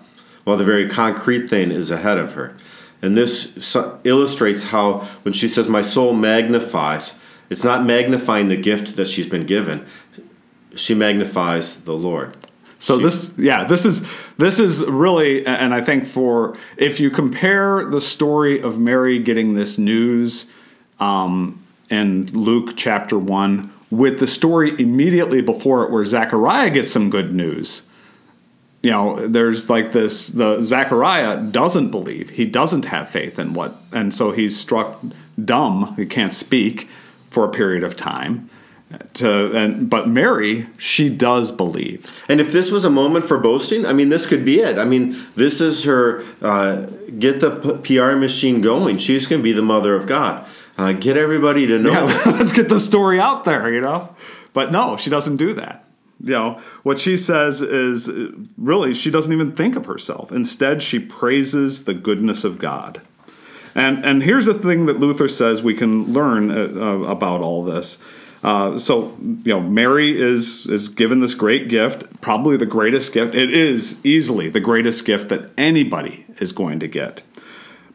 while 0.44 0.56
the 0.56 0.64
very 0.64 0.88
concrete 0.88 1.46
thing 1.46 1.70
is 1.70 1.90
ahead 1.90 2.18
of 2.18 2.32
her. 2.32 2.56
And 3.02 3.16
this 3.16 3.76
illustrates 4.04 4.64
how, 4.64 5.00
when 5.22 5.32
she 5.32 5.48
says, 5.48 5.68
My 5.68 5.82
soul 5.82 6.12
magnifies, 6.12 7.18
it's 7.48 7.64
not 7.64 7.84
magnifying 7.84 8.48
the 8.48 8.56
gift 8.56 8.96
that 8.96 9.08
she's 9.08 9.28
been 9.28 9.46
given, 9.46 9.86
she 10.74 10.94
magnifies 10.94 11.82
the 11.82 11.94
Lord. 11.94 12.36
So 12.78 12.96
she, 12.96 13.04
this, 13.04 13.34
yeah, 13.38 13.64
this 13.64 13.84
is 13.84 14.06
this 14.38 14.58
is 14.58 14.84
really, 14.84 15.44
and 15.46 15.74
I 15.74 15.82
think 15.82 16.06
for 16.06 16.56
if 16.78 16.98
you 16.98 17.10
compare 17.10 17.84
the 17.84 18.00
story 18.00 18.60
of 18.60 18.78
Mary 18.78 19.18
getting 19.18 19.54
this 19.54 19.78
news 19.78 20.50
um, 21.00 21.64
in 21.90 22.26
Luke 22.26 22.74
chapter 22.76 23.18
one 23.18 23.72
with 23.90 24.20
the 24.20 24.26
story 24.26 24.72
immediately 24.78 25.42
before 25.42 25.84
it, 25.84 25.90
where 25.90 26.04
Zechariah 26.04 26.70
gets 26.70 26.90
some 26.90 27.10
good 27.10 27.34
news, 27.34 27.86
you 28.82 28.90
know, 28.90 29.26
there's 29.26 29.68
like 29.68 29.92
this 29.92 30.28
the 30.28 30.62
Zechariah 30.62 31.42
doesn't 31.42 31.90
believe. 31.90 32.30
He 32.30 32.46
doesn't 32.46 32.86
have 32.86 33.10
faith 33.10 33.38
in 33.38 33.52
what 33.52 33.76
and 33.92 34.14
so 34.14 34.30
he's 34.30 34.58
struck 34.58 35.00
dumb, 35.42 35.94
he 35.96 36.06
can't 36.06 36.34
speak 36.34 36.88
for 37.30 37.44
a 37.44 37.50
period 37.50 37.82
of 37.82 37.96
time. 37.96 38.48
To 39.14 39.54
and 39.54 39.88
but 39.88 40.08
Mary, 40.08 40.66
she 40.78 41.10
does 41.10 41.52
believe. 41.52 42.06
And 42.28 42.40
if 42.40 42.50
this 42.50 42.72
was 42.72 42.84
a 42.84 42.90
moment 42.90 43.24
for 43.24 43.38
boasting, 43.38 43.86
I 43.86 43.92
mean, 43.92 44.08
this 44.08 44.26
could 44.26 44.44
be 44.44 44.60
it. 44.60 44.78
I 44.78 44.84
mean, 44.84 45.16
this 45.36 45.60
is 45.60 45.84
her 45.84 46.24
uh, 46.42 46.86
get 47.18 47.40
the 47.40 47.78
PR 47.84 48.16
machine 48.16 48.60
going. 48.60 48.98
She's 48.98 49.28
going 49.28 49.40
to 49.40 49.44
be 49.44 49.52
the 49.52 49.62
mother 49.62 49.94
of 49.94 50.06
God. 50.06 50.44
Uh, 50.80 50.92
get 50.92 51.18
everybody 51.18 51.66
to 51.66 51.78
know. 51.78 51.92
Yeah, 51.92 52.22
let's 52.38 52.52
get 52.52 52.70
the 52.70 52.80
story 52.80 53.20
out 53.20 53.44
there, 53.44 53.70
you 53.70 53.82
know. 53.82 54.14
But 54.54 54.72
no, 54.72 54.96
she 54.96 55.10
doesn't 55.10 55.36
do 55.36 55.52
that. 55.52 55.84
You 56.22 56.32
know, 56.32 56.60
what 56.84 56.98
she 56.98 57.18
says 57.18 57.60
is 57.60 58.10
really 58.56 58.94
she 58.94 59.10
doesn't 59.10 59.32
even 59.32 59.52
think 59.52 59.76
of 59.76 59.84
herself. 59.84 60.32
Instead, 60.32 60.82
she 60.82 60.98
praises 60.98 61.84
the 61.84 61.92
goodness 61.92 62.44
of 62.44 62.58
God. 62.58 63.02
And 63.74 64.04
and 64.06 64.22
here's 64.22 64.46
the 64.46 64.54
thing 64.54 64.86
that 64.86 64.98
Luther 64.98 65.28
says 65.28 65.62
we 65.62 65.74
can 65.74 66.14
learn 66.14 66.50
uh, 66.50 66.54
uh, 66.54 67.10
about 67.10 67.42
all 67.42 67.62
this. 67.62 68.02
Uh, 68.42 68.78
so 68.78 69.14
you 69.20 69.52
know, 69.52 69.60
Mary 69.60 70.18
is 70.18 70.66
is 70.66 70.88
given 70.88 71.20
this 71.20 71.34
great 71.34 71.68
gift, 71.68 72.22
probably 72.22 72.56
the 72.56 72.64
greatest 72.64 73.12
gift. 73.12 73.34
It 73.34 73.52
is 73.52 74.00
easily 74.02 74.48
the 74.48 74.60
greatest 74.60 75.04
gift 75.04 75.28
that 75.28 75.50
anybody 75.58 76.24
is 76.38 76.52
going 76.52 76.80
to 76.80 76.88
get. 76.88 77.20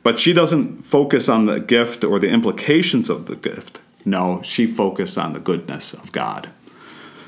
But 0.06 0.20
she 0.20 0.34
doesn't 0.34 0.84
focus 0.84 1.28
on 1.28 1.48
the 1.48 1.60
gift 1.60 2.04
or 2.04 2.20
the 2.20 2.30
implications 2.30 3.10
of 3.10 3.26
the 3.26 3.36
gift. 3.36 3.82
No, 4.06 4.39
she 4.44 4.68
focuses 4.68 5.18
on 5.18 5.34
the 5.34 5.39
goodness 5.39 5.96
of 5.96 6.12
God. 6.12 6.50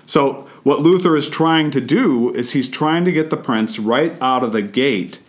So 0.06 0.48
what 0.62 0.82
Luther 0.82 1.16
is 1.16 1.28
trying 1.28 1.72
to 1.72 1.82
do 1.82 2.32
is 2.36 2.52
he's 2.52 2.70
trying 2.70 3.04
to 3.06 3.12
get 3.12 3.32
the 3.32 3.36
prince 3.36 3.80
right 3.80 4.14
out 4.22 4.44
of 4.44 4.52
the 4.52 4.62
gate 4.62 5.20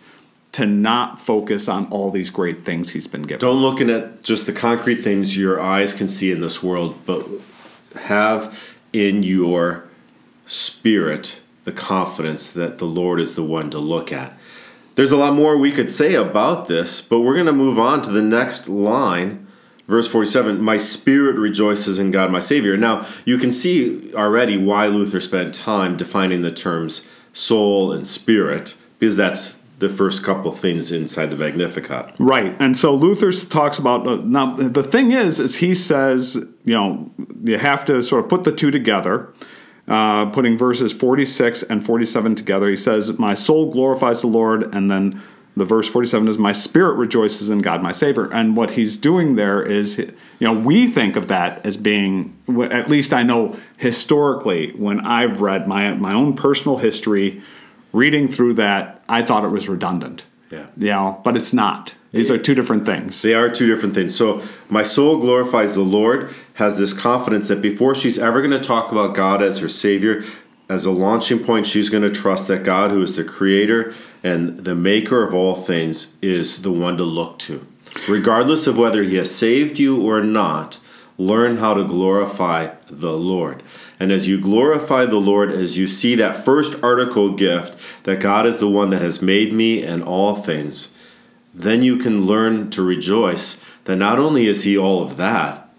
to 0.51 0.67
not 0.67 1.19
focus 1.19 1.67
on 1.67 1.87
all 1.87 2.11
these 2.11 2.29
great 2.29 2.65
things 2.65 2.91
he's 2.91 3.07
been 3.07 3.23
given. 3.23 3.39
Don't 3.39 3.63
look 3.63 3.81
at 3.81 4.21
just 4.21 4.45
the 4.45 4.53
concrete 4.53 4.97
things 4.97 5.35
your 5.35 5.59
eyes 5.59 5.91
can 5.91 6.07
see 6.07 6.31
in 6.31 6.41
this 6.41 6.61
world, 6.61 6.99
but 7.07 7.25
have 7.95 8.55
in 8.93 9.23
your 9.23 9.85
spirit 10.45 11.41
the 11.63 11.71
confidence 11.71 12.51
that 12.51 12.77
the 12.77 12.85
Lord 12.85 13.19
is 13.19 13.33
the 13.33 13.43
one 13.43 13.71
to 13.71 13.79
look 13.79 14.13
at. 14.13 14.37
There's 14.99 15.13
a 15.13 15.17
lot 15.17 15.33
more 15.33 15.57
we 15.57 15.71
could 15.71 15.89
say 15.89 16.13
about 16.15 16.67
this, 16.67 16.99
but 16.99 17.21
we're 17.21 17.35
going 17.35 17.45
to 17.45 17.53
move 17.53 17.79
on 17.79 18.01
to 18.01 18.11
the 18.11 18.21
next 18.21 18.67
line. 18.67 19.47
Verse 19.87 20.09
47 20.09 20.59
My 20.59 20.75
spirit 20.75 21.37
rejoices 21.37 21.97
in 21.97 22.11
God 22.11 22.33
my 22.33 22.41
Savior. 22.41 22.75
Now, 22.75 23.07
you 23.23 23.37
can 23.37 23.53
see 23.53 24.13
already 24.13 24.57
why 24.57 24.87
Luther 24.87 25.21
spent 25.21 25.55
time 25.55 25.95
defining 25.95 26.41
the 26.41 26.51
terms 26.51 27.05
soul 27.31 27.93
and 27.93 28.05
spirit, 28.05 28.75
because 28.99 29.15
that's 29.15 29.57
the 29.77 29.87
first 29.87 30.21
couple 30.21 30.51
things 30.51 30.91
inside 30.91 31.31
the 31.31 31.37
Magnificat. 31.37 32.13
Right. 32.19 32.53
And 32.59 32.75
so 32.75 32.93
Luther 32.93 33.31
talks 33.31 33.79
about 33.79 34.05
uh, 34.05 34.17
now 34.17 34.53
the 34.57 34.83
thing 34.83 35.13
is 35.13 35.39
is 35.39 35.55
he 35.55 35.75
says, 35.75 36.35
you 36.65 36.73
know, 36.73 37.09
you 37.41 37.57
have 37.57 37.85
to 37.85 38.03
sort 38.03 38.25
of 38.25 38.29
put 38.29 38.43
the 38.43 38.51
two 38.51 38.69
together. 38.69 39.33
Uh, 39.89 40.27
putting 40.27 40.55
verses 40.55 40.93
46 40.93 41.63
and 41.63 41.83
47 41.83 42.35
together, 42.35 42.69
he 42.69 42.77
says, 42.77 43.17
My 43.17 43.33
soul 43.33 43.71
glorifies 43.71 44.21
the 44.21 44.27
Lord. 44.27 44.73
And 44.75 44.89
then 44.91 45.21
the 45.57 45.65
verse 45.65 45.87
47 45.87 46.27
is, 46.27 46.37
My 46.37 46.51
spirit 46.51 46.93
rejoices 46.93 47.49
in 47.49 47.59
God, 47.59 47.81
my 47.81 47.91
Savior. 47.91 48.31
And 48.31 48.55
what 48.55 48.71
he's 48.71 48.97
doing 48.97 49.35
there 49.35 49.63
is, 49.63 49.97
you 49.97 50.13
know, 50.41 50.53
we 50.53 50.85
think 50.87 51.15
of 51.15 51.27
that 51.29 51.65
as 51.65 51.75
being, 51.75 52.37
at 52.71 52.87
least 52.87 53.13
I 53.13 53.23
know 53.23 53.57
historically, 53.77 54.71
when 54.73 54.99
I've 55.07 55.41
read 55.41 55.67
my, 55.67 55.95
my 55.95 56.13
own 56.13 56.35
personal 56.35 56.77
history, 56.77 57.41
reading 57.91 58.27
through 58.27 58.53
that, 58.55 59.03
I 59.09 59.23
thought 59.23 59.43
it 59.43 59.49
was 59.49 59.67
redundant. 59.67 60.23
Yeah. 60.49 60.67
You 60.77 60.87
know, 60.87 61.21
but 61.23 61.37
it's 61.37 61.53
not. 61.53 61.95
These 62.11 62.31
are 62.31 62.37
two 62.37 62.55
different 62.55 62.85
things. 62.85 63.21
They 63.21 63.35
are 63.35 63.49
two 63.49 63.67
different 63.67 63.93
things. 63.93 64.15
So, 64.15 64.41
my 64.67 64.81
soul 64.83 65.19
glorifies 65.19 65.75
the 65.75 65.81
Lord, 65.81 66.33
has 66.55 66.79
this 66.79 66.91
confidence 66.91 67.49
that 67.49 67.61
before 67.61 67.93
she's 67.93 68.17
ever 68.17 68.41
going 68.41 68.51
to 68.51 68.59
talk 68.59 68.91
about 68.91 69.13
God 69.13 69.43
as 69.43 69.59
her 69.59 69.69
Savior, 69.69 70.23
as 70.67 70.85
a 70.85 70.91
launching 70.91 71.39
point, 71.39 71.67
she's 71.67 71.89
going 71.89 72.03
to 72.03 72.09
trust 72.09 72.47
that 72.47 72.63
God, 72.63 72.91
who 72.91 73.01
is 73.01 73.15
the 73.15 73.23
Creator 73.23 73.93
and 74.23 74.57
the 74.59 74.75
Maker 74.75 75.23
of 75.23 75.35
all 75.35 75.55
things, 75.55 76.13
is 76.21 76.63
the 76.63 76.71
one 76.71 76.97
to 76.97 77.03
look 77.03 77.37
to. 77.39 77.65
Regardless 78.07 78.65
of 78.65 78.77
whether 78.77 79.03
He 79.03 79.15
has 79.17 79.33
saved 79.33 79.77
you 79.77 80.01
or 80.01 80.21
not, 80.21 80.79
learn 81.17 81.57
how 81.57 81.73
to 81.73 81.83
glorify 81.83 82.75
the 82.89 83.13
Lord. 83.13 83.61
And 83.99 84.11
as 84.11 84.27
you 84.27 84.39
glorify 84.39 85.05
the 85.05 85.17
Lord, 85.17 85.51
as 85.51 85.77
you 85.77 85.87
see 85.87 86.15
that 86.15 86.35
first 86.35 86.81
article 86.81 87.33
gift, 87.33 87.77
that 88.03 88.21
God 88.21 88.45
is 88.45 88.59
the 88.59 88.69
one 88.69 88.89
that 88.91 89.01
has 89.01 89.21
made 89.21 89.51
me 89.51 89.83
and 89.83 90.01
all 90.01 90.35
things, 90.35 90.91
then 91.53 91.81
you 91.81 91.97
can 91.97 92.25
learn 92.25 92.69
to 92.71 92.81
rejoice 92.81 93.59
that 93.83 93.97
not 93.97 94.17
only 94.17 94.47
is 94.47 94.63
He 94.63 94.77
all 94.77 95.03
of 95.03 95.17
that, 95.17 95.69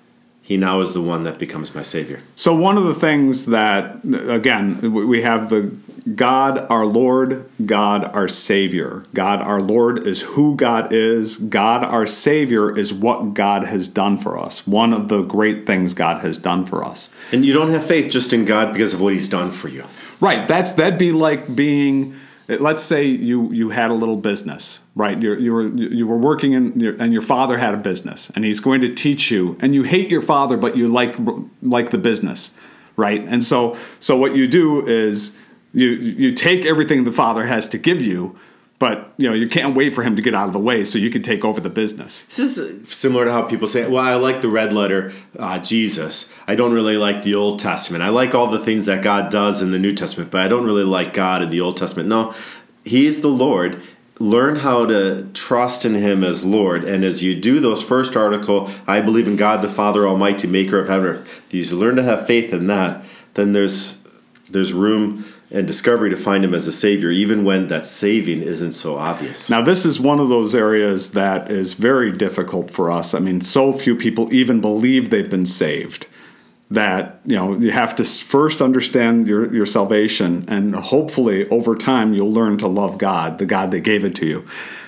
He 0.43 0.57
now 0.57 0.81
is 0.81 0.93
the 0.93 1.01
one 1.01 1.25
that 1.25 1.39
becomes 1.39 1.75
my 1.75 1.83
Savior. 1.83 2.21
So, 2.37 2.55
one 2.55 2.77
of 2.77 2.85
the 2.85 2.95
things 2.95 3.47
that, 3.47 4.01
again, 4.05 4.93
we 4.93 5.23
have 5.23 5.49
the 5.49 5.75
God 6.15 6.67
our 6.71 6.87
Lord, 6.87 7.49
God 7.65 8.05
our 8.05 8.29
Savior. 8.29 9.05
God 9.15 9.41
our 9.41 9.61
Lord 9.61 10.07
is 10.07 10.23
who 10.23 10.57
God 10.57 10.93
is. 10.93 11.37
God 11.37 11.85
our 11.85 12.07
Savior 12.07 12.77
is 12.77 12.93
what 12.93 13.35
God 13.35 13.65
has 13.65 13.89
done 13.89 14.19
for 14.19 14.39
us. 14.39 14.67
One 14.67 14.93
of 14.93 15.09
the 15.09 15.23
great 15.23 15.67
things 15.67 15.95
God 15.95 16.23
has 16.23 16.39
done 16.39 16.65
for 16.65 16.85
us. 16.85 17.11
And 17.33 17.45
you 17.45 17.53
don't 17.53 17.71
have 17.71 17.85
faith 17.85 18.11
just 18.11 18.33
in 18.33 18.45
God 18.45 18.73
because 18.73 18.95
of 18.95 19.01
what 19.01 19.13
He's 19.13 19.29
done 19.29 19.51
for 19.51 19.69
you. 19.69 19.85
Right. 20.21 20.47
That's 20.47 20.73
that'd 20.73 20.99
be 20.99 21.13
like 21.13 21.55
being. 21.55 22.15
Let's 22.49 22.83
say 22.83 23.05
you 23.05 23.53
you 23.53 23.71
had 23.71 23.93
a 23.93 23.95
little 23.95 24.17
business, 24.17 24.81
right? 24.97 25.21
You're, 25.23 25.39
you 25.39 25.53
were 25.53 25.69
you 25.69 26.05
were 26.07 26.19
working 26.19 26.53
in, 26.53 26.81
your, 26.81 27.01
and 27.01 27.13
your 27.13 27.23
father 27.23 27.59
had 27.59 27.75
a 27.75 27.77
business, 27.77 28.29
and 28.35 28.45
he's 28.45 28.59
going 28.59 28.81
to 28.81 28.93
teach 28.93 29.31
you, 29.31 29.57
and 29.61 29.73
you 29.73 29.85
hate 29.85 30.11
your 30.11 30.21
father, 30.21 30.57
but 30.57 30.77
you 30.77 30.89
like 30.89 31.15
like 31.63 31.91
the 31.91 31.99
business, 31.99 32.57
right? 32.97 33.23
And 33.23 33.45
so 33.45 33.77
so 34.01 34.17
what 34.17 34.35
you 34.35 34.49
do 34.49 34.85
is 34.85 35.37
you 35.73 35.89
you 35.89 36.35
take 36.35 36.65
everything 36.67 37.05
the 37.05 37.13
father 37.13 37.45
has 37.47 37.69
to 37.69 37.79
give 37.79 38.01
you 38.03 38.39
but 38.81 39.13
you 39.19 39.29
know 39.29 39.35
you 39.35 39.47
can't 39.49 39.77
wait 39.77 39.95
for 39.95 40.03
him 40.03 40.17
to 40.17 40.23
get 40.23 40.35
out 40.35 40.49
of 40.49 40.53
the 40.53 40.59
way 40.59 40.85
so 40.85 40.99
you 40.99 41.11
can 41.11 41.23
take 41.23 41.45
over 41.45 41.61
the 41.61 41.71
business. 41.71 42.23
This 42.23 42.57
is 42.59 42.89
similar 42.91 43.27
to 43.27 43.31
how 43.31 43.43
people 43.43 43.69
say 43.69 43.87
well 43.87 44.03
i 44.03 44.15
like 44.15 44.41
the 44.41 44.49
red 44.49 44.73
letter 44.73 45.13
uh, 45.39 45.61
jesus. 45.61 46.33
I 46.49 46.57
don't 46.57 46.73
really 46.73 46.97
like 46.97 47.23
the 47.23 47.37
old 47.37 47.61
testament. 47.61 48.03
I 48.03 48.09
like 48.09 48.35
all 48.35 48.49
the 48.49 48.65
things 48.65 48.87
that 48.87 49.05
god 49.05 49.31
does 49.31 49.63
in 49.63 49.71
the 49.71 49.79
new 49.79 49.95
testament 49.95 50.33
but 50.33 50.41
i 50.41 50.49
don't 50.49 50.65
really 50.65 50.85
like 50.85 51.15
god 51.15 51.43
in 51.43 51.51
the 51.51 51.61
old 51.61 51.77
testament. 51.77 52.09
No 52.09 52.35
he's 52.85 53.23
the 53.23 53.29
lord. 53.29 53.81
Learn 54.19 54.57
how 54.57 54.85
to 54.85 55.31
trust 55.33 55.87
in 55.87 55.95
him 55.95 56.23
as 56.23 56.45
lord 56.45 56.85
and 56.85 57.05
as 57.05 57.23
you 57.23 57.35
do 57.35 57.59
those 57.59 57.83
first 57.83 58.17
article 58.17 58.71
i 58.87 59.01
believe 59.01 59.27
in 59.27 59.37
god 59.37 59.63
the 59.63 59.69
father 59.69 60.07
almighty 60.07 60.47
maker 60.47 60.79
of 60.79 60.89
heaven 60.89 61.07
and 61.07 61.17
earth 61.21 61.47
you 61.51 61.65
learn 61.75 61.97
to 61.97 62.03
have 62.03 62.27
faith 62.27 62.53
in 62.53 62.67
that 62.67 63.03
then 63.33 63.53
there's 63.53 63.97
there's 64.51 64.75
room 64.75 65.25
and 65.51 65.67
discovery 65.67 66.11
to 66.11 66.17
find 66.17 66.45
him 66.45 66.55
as 66.55 66.67
a 66.67 66.73
savior, 66.73 67.11
even 67.11 67.45
when 67.45 67.67
that 67.67 67.85
saving 67.85 68.41
isn't 68.41 68.73
so 68.73 68.97
obvious. 68.97 69.51
Now, 69.51 69.63
this 69.63 69.85
is 69.85 69.99
one 69.99 70.21
of 70.21 70.29
those 70.29 70.55
areas 70.55 71.13
that 71.13 71.51
is 71.51 71.73
very 71.73 72.13
difficult 72.13 72.71
for 72.71 72.91
us. 72.91 73.15
I 73.15 73.19
mean, 73.19 73.41
so 73.41 73.73
few 73.73 73.97
people 73.97 74.33
even 74.33 74.61
believe 74.61 75.11
they've 75.11 75.29
been 75.29 75.47
saved 75.47 76.07
that 76.71 77.21
you 77.25 77.35
know 77.35 77.59
you 77.59 77.73
have 77.73 77.95
to 77.97 78.05
first 78.05 78.63
understand 78.63 79.27
your, 79.27 79.53
your 79.53 79.67
salvation 79.67 80.45
and 80.49 80.75
hopefully 80.75 81.49
over 81.49 81.75
time 81.75 82.15
you'll 82.15 82.33
learn 82.33 82.57
to 82.57 82.69
love 82.69 82.97
god 82.97 83.39
the 83.39 83.47
god 83.47 83.71
that 83.73 83.81
gave 83.81 84.05
it 84.05 84.15
to 84.15 84.27
you 84.27 84.47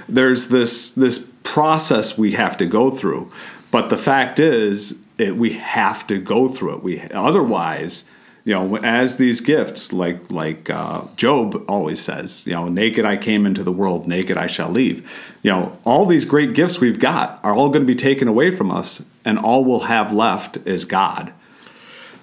there's 0.08 0.48
this 0.48 0.92
this 0.92 1.28
process 1.42 2.16
we 2.16 2.32
have 2.32 2.56
to 2.56 2.66
go 2.66 2.90
through 2.90 3.30
but 3.70 3.90
the 3.90 3.96
fact 3.96 4.38
is 4.38 5.00
it, 5.18 5.36
we 5.36 5.54
have 5.54 6.06
to 6.06 6.18
go 6.18 6.48
through 6.48 6.76
it 6.76 6.82
we 6.84 7.00
otherwise 7.10 8.04
you 8.44 8.54
know, 8.54 8.76
as 8.78 9.16
these 9.16 9.40
gifts, 9.40 9.92
like 9.92 10.30
like 10.30 10.68
uh, 10.68 11.02
Job 11.16 11.64
always 11.68 12.00
says, 12.00 12.46
you 12.46 12.52
know, 12.52 12.68
naked 12.68 13.04
I 13.04 13.16
came 13.16 13.46
into 13.46 13.62
the 13.62 13.72
world, 13.72 14.08
naked 14.08 14.36
I 14.36 14.48
shall 14.48 14.70
leave. 14.70 15.08
You 15.42 15.52
know, 15.52 15.78
all 15.84 16.06
these 16.06 16.24
great 16.24 16.54
gifts 16.54 16.80
we've 16.80 16.98
got 16.98 17.38
are 17.44 17.54
all 17.54 17.68
going 17.68 17.82
to 17.82 17.86
be 17.86 17.94
taken 17.94 18.26
away 18.26 18.50
from 18.50 18.70
us, 18.70 19.04
and 19.24 19.38
all 19.38 19.64
we'll 19.64 19.80
have 19.80 20.12
left 20.12 20.58
is 20.66 20.84
God. 20.84 21.32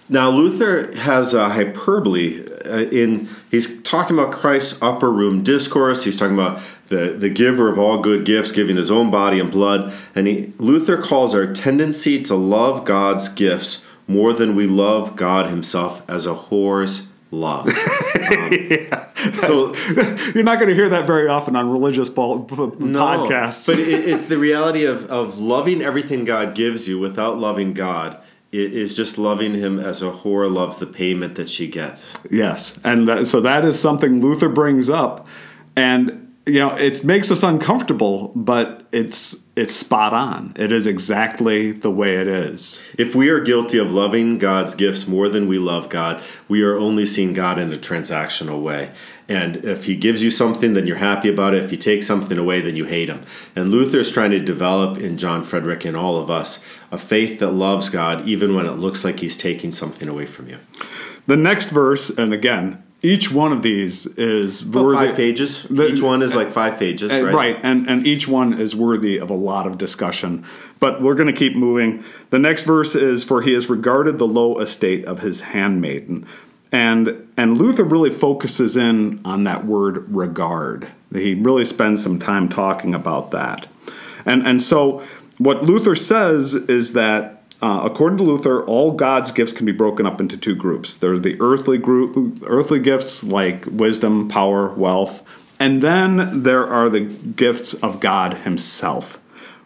Now 0.10 0.30
Luther 0.30 0.92
has 0.98 1.34
a 1.34 1.50
hyperbole 1.50 2.44
uh, 2.66 2.90
in 2.90 3.30
he's 3.50 3.82
talking 3.84 4.18
about 4.18 4.34
Christ's 4.34 4.82
upper 4.82 5.12
room 5.12 5.44
discourse. 5.44 6.04
He's 6.04 6.18
talking 6.18 6.34
about 6.34 6.62
the, 6.88 7.16
the 7.18 7.30
giver 7.30 7.70
of 7.70 7.78
all 7.78 8.02
good 8.02 8.26
gifts, 8.26 8.52
giving 8.52 8.76
his 8.76 8.92
own 8.92 9.12
body 9.12 9.40
and 9.40 9.52
blood, 9.52 9.94
and 10.16 10.28
he, 10.28 10.54
Luther 10.58 10.98
calls 11.02 11.34
our 11.34 11.48
tendency 11.54 12.22
to 12.24 12.36
love 12.36 12.84
God's 12.84 13.30
gifts 13.30 13.86
more 14.10 14.34
than 14.34 14.56
we 14.56 14.66
love 14.68 15.16
God 15.16 15.50
Himself 15.50 16.04
as 16.10 16.26
a 16.26 16.34
whore's 16.34 17.08
love. 17.32 17.70
Um, 18.20 18.52
yeah, 18.52 19.14
so 19.36 19.74
you're 20.34 20.44
not 20.44 20.60
going 20.60 20.70
to 20.70 20.76
hear 20.76 20.90
that 20.90 21.08
very 21.08 21.28
often 21.28 21.56
on 21.56 21.70
religious 21.70 22.10
po- 22.10 22.40
p- 22.40 22.56
no, 22.56 23.00
podcasts. 23.00 23.68
but 23.68 23.80
it, 23.80 23.88
it's 24.08 24.26
the 24.26 24.38
reality 24.50 24.84
of, 24.86 25.06
of 25.08 25.40
loving 25.40 25.82
everything 25.82 26.26
God 26.26 26.54
gives 26.54 26.88
you 26.88 27.00
without 27.00 27.38
loving 27.38 27.74
God. 27.74 28.18
It 28.52 28.74
is 28.74 28.96
just 28.96 29.18
loving 29.18 29.54
him 29.54 29.80
as 29.80 30.02
a 30.02 30.12
whore 30.12 30.52
loves 30.52 30.78
the 30.78 30.86
payment 30.86 31.36
that 31.36 31.50
she 31.50 31.68
gets. 31.68 32.18
Yes, 32.30 32.80
and 32.84 33.08
that, 33.08 33.28
so 33.28 33.42
that 33.42 33.64
is 33.66 33.80
something 33.80 34.22
Luther 34.22 34.50
brings 34.50 34.90
up, 34.90 35.28
and 35.76 36.29
you 36.50 36.60
know 36.60 36.76
it 36.76 37.04
makes 37.04 37.32
us 37.32 37.44
uncomfortable, 37.44 38.32
but 38.36 38.88
it's 38.92 39.38
it's 39.56 39.76
spot 39.76 40.14
on. 40.14 40.54
It 40.56 40.72
is 40.72 40.88
exactly 40.88 41.72
the 41.72 41.92
way 41.92 42.16
it 42.16 42.28
is. 42.28 42.82
If 42.98 43.14
we 43.14 43.30
are 43.30 43.40
guilty 43.40 43.78
of 43.78 43.94
loving 43.94 44.38
God's 44.38 44.74
gifts 44.74 45.08
more 45.08 45.28
than 45.28 45.48
we 45.48 45.60
love 45.60 45.90
God, 45.90 46.24
we 46.48 46.64
are 46.64 46.78
only 46.78 47.06
seeing 47.06 47.34
God 47.34 47.60
in 47.60 47.74
a 47.74 47.78
transactional 47.78 48.62
way. 48.62 48.92
And 49.28 49.58
if 49.58 49.86
He 49.86 49.96
gives 49.96 50.24
you 50.24 50.32
something, 50.32 50.74
then 50.74 50.88
you're 50.88 50.98
happy 50.98 51.30
about 51.30 51.54
it. 51.54 51.64
If 51.64 51.72
He 51.72 51.78
takes 51.78 52.08
something 52.08 52.38
away, 52.38 52.62
then 52.62 52.76
you 52.76 52.86
hate 52.86 53.10
Him. 53.10 53.24
And 53.56 53.70
Luther 53.70 54.00
is 54.00 54.12
trying 54.12 54.32
to 54.32 54.40
develop 54.40 54.98
in 54.98 55.18
John 55.18 55.44
Frederick 55.44 55.86
and 55.86 55.98
all 55.98 56.18
of 56.18 56.32
us 56.32 56.64
a 56.92 56.98
faith 56.98 57.40
that 57.40 57.52
loves 57.52 57.90
God 57.90 58.28
even 58.28 58.56
when 58.56 58.66
it 58.66 58.78
looks 58.78 59.04
like 59.04 59.20
He's 59.20 59.38
taking 59.38 59.72
something 59.72 60.08
away 60.08 60.26
from 60.26 60.48
you. 60.48 60.58
The 61.28 61.38
next 61.38 61.70
verse, 61.70 62.10
and 62.10 62.34
again, 62.34 62.82
each 63.02 63.32
one 63.32 63.52
of 63.54 63.62
these 63.62 64.06
is 64.06 64.62
About 64.62 64.84
worthy, 64.86 65.08
five 65.08 65.16
pages. 65.16 65.64
The- 65.70 65.88
Each 65.94 66.02
one 66.02 66.22
is 66.22 66.36
like 66.36 66.50
five 66.50 66.78
pages, 66.78 67.12
Uh, 67.12 67.24
right? 67.26 67.34
right, 67.34 67.60
and 67.64 67.88
and 67.90 68.06
each 68.06 68.28
one 68.28 68.54
is 68.60 68.76
worthy 68.76 69.18
of 69.18 69.30
a 69.30 69.34
lot 69.36 69.66
of 69.68 69.78
discussion. 69.78 70.44
But 70.80 71.02
we're 71.02 71.16
going 71.16 71.28
to 71.28 71.34
keep 71.34 71.56
moving. 71.56 72.04
The 72.30 72.40
next 72.40 72.64
verse 72.66 72.96
is 72.96 73.24
for 73.24 73.42
he 73.42 73.54
has 73.54 73.70
regarded 73.70 74.20
the 74.20 74.28
low 74.28 74.60
estate 74.60 75.06
of 75.06 75.20
his 75.22 75.42
handmaiden. 75.42 76.26
And 76.72 77.28
and 77.38 77.58
Luther 77.58 77.84
really 77.84 78.10
focuses 78.12 78.76
in 78.78 79.22
on 79.26 79.44
that 79.46 79.66
word 79.66 80.06
regard. 80.14 80.88
He 81.14 81.34
really 81.36 81.66
spends 81.66 82.04
some 82.04 82.20
time 82.20 82.48
talking 82.50 82.94
about 82.94 83.32
that. 83.32 83.68
And 84.26 84.46
and 84.46 84.62
so 84.62 85.02
what 85.38 85.64
Luther 85.64 85.96
says 85.96 86.54
is 86.54 86.94
that 86.94 87.39
uh, 87.62 87.82
according 87.84 88.18
to 88.18 88.24
Luther, 88.24 88.64
all 88.64 88.92
God's 88.92 89.32
gifts 89.32 89.52
can 89.52 89.66
be 89.66 89.74
broken 89.74 90.06
up 90.06 90.22
into 90.22 90.38
two 90.38 90.56
groups. 90.56 90.96
There 90.96 91.14
are 91.14 91.20
the 91.20 91.40
earthly 91.42 91.78
group, 91.78 92.42
earthly 92.46 92.80
gifts 92.80 93.24
like 93.24 93.66
wisdom, 93.66 94.30
power, 94.30 94.70
wealth, 94.70 95.24
and 95.60 95.82
then 95.82 96.44
there 96.44 96.66
are 96.66 96.88
the 96.88 97.02
gifts 97.02 97.74
of 97.74 98.00
God 98.00 98.34
Himself, 98.34 99.20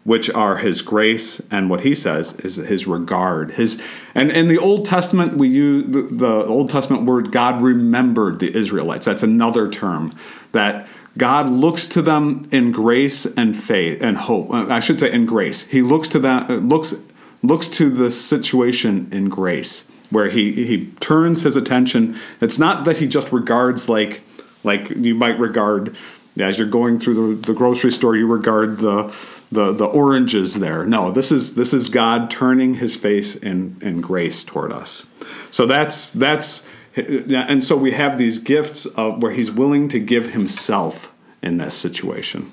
which 0.04 0.28
are 0.32 0.58
His 0.58 0.82
grace 0.82 1.40
and 1.52 1.70
what 1.70 1.82
He 1.82 1.94
says 1.94 2.40
is 2.40 2.56
His 2.56 2.88
regard. 2.88 3.52
His 3.52 3.80
and 4.16 4.32
in 4.32 4.48
the 4.48 4.58
Old 4.58 4.86
Testament 4.86 5.38
we 5.38 5.50
use 5.50 5.86
the, 5.86 6.02
the 6.02 6.46
Old 6.46 6.72
Testament 6.72 7.04
word 7.04 7.32
God 7.32 7.62
remembered 7.62 8.40
the 8.40 8.56
Israelites. 8.58 9.06
That's 9.06 9.24
another 9.24 9.70
term 9.70 10.16
that. 10.52 10.88
God 11.16 11.48
looks 11.48 11.88
to 11.90 12.02
them 12.02 12.50
in 12.52 12.72
grace 12.72 13.28
and 13.28 13.56
faith 13.56 14.02
and 14.02 14.18
hope. 14.18 14.52
I 14.52 14.80
should 14.80 14.98
say 14.98 15.12
in 15.12 15.28
grace. 15.28 15.64
He 15.68 15.84
looks 15.84 16.10
to 16.10 16.18
them 16.18 16.68
looks 16.68 16.96
looks 17.44 17.70
to 17.70 17.90
the 17.90 18.10
situation 18.10 19.10
in 19.12 19.30
grace 19.30 19.88
where 20.10 20.30
he 20.30 20.66
he 20.66 20.86
turns 21.00 21.44
his 21.44 21.56
attention. 21.56 22.18
It's 22.40 22.58
not 22.58 22.86
that 22.86 22.98
he 22.98 23.08
just 23.08 23.32
regards 23.32 23.90
like 23.90 24.22
like 24.64 24.90
you 24.92 25.14
might 25.14 25.38
regard 25.40 25.96
as 26.40 26.58
you're 26.58 26.68
going 26.68 27.00
through 27.00 27.36
the, 27.36 27.48
the 27.48 27.54
grocery 27.54 27.92
store 27.92 28.16
you 28.16 28.26
regard 28.26 28.80
the 28.80 29.14
the 29.52 29.74
the 29.74 29.86
oranges 29.86 30.56
there. 30.56 30.86
No 30.86 31.12
this 31.12 31.32
is 31.32 31.56
this 31.56 31.74
is 31.74 31.90
god 31.90 32.32
turning 32.32 32.76
his 32.76 32.96
face 32.96 33.36
in 33.36 33.78
in 33.82 34.02
grace 34.02 34.44
toward 34.44 34.72
us. 34.72 35.10
So 35.52 35.66
that's 35.66 36.12
that's 36.12 36.68
and 36.96 37.64
so 37.64 37.76
we 37.76 37.92
have 37.92 38.18
these 38.18 38.40
gifts 38.40 38.86
of 38.86 39.22
where 39.22 39.32
he's 39.32 39.52
willing 39.52 39.90
to 39.90 40.00
give 40.00 40.34
himself 40.34 41.12
in 41.42 41.58
this 41.58 41.74
situation. 41.74 42.52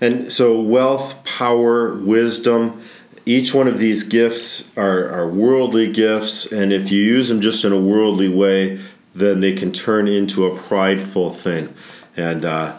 And 0.00 0.30
so, 0.30 0.60
wealth, 0.60 1.24
power, 1.24 1.94
wisdom, 1.94 2.82
each 3.26 3.52
one 3.52 3.66
of 3.66 3.78
these 3.78 4.04
gifts 4.04 4.74
are, 4.76 5.08
are 5.10 5.28
worldly 5.28 5.92
gifts. 5.92 6.50
And 6.50 6.72
if 6.72 6.92
you 6.92 7.02
use 7.02 7.28
them 7.28 7.40
just 7.40 7.64
in 7.64 7.72
a 7.72 7.78
worldly 7.78 8.28
way, 8.28 8.78
then 9.14 9.40
they 9.40 9.52
can 9.52 9.72
turn 9.72 10.06
into 10.06 10.46
a 10.46 10.56
prideful 10.56 11.30
thing. 11.30 11.74
And 12.16 12.44
uh, 12.44 12.78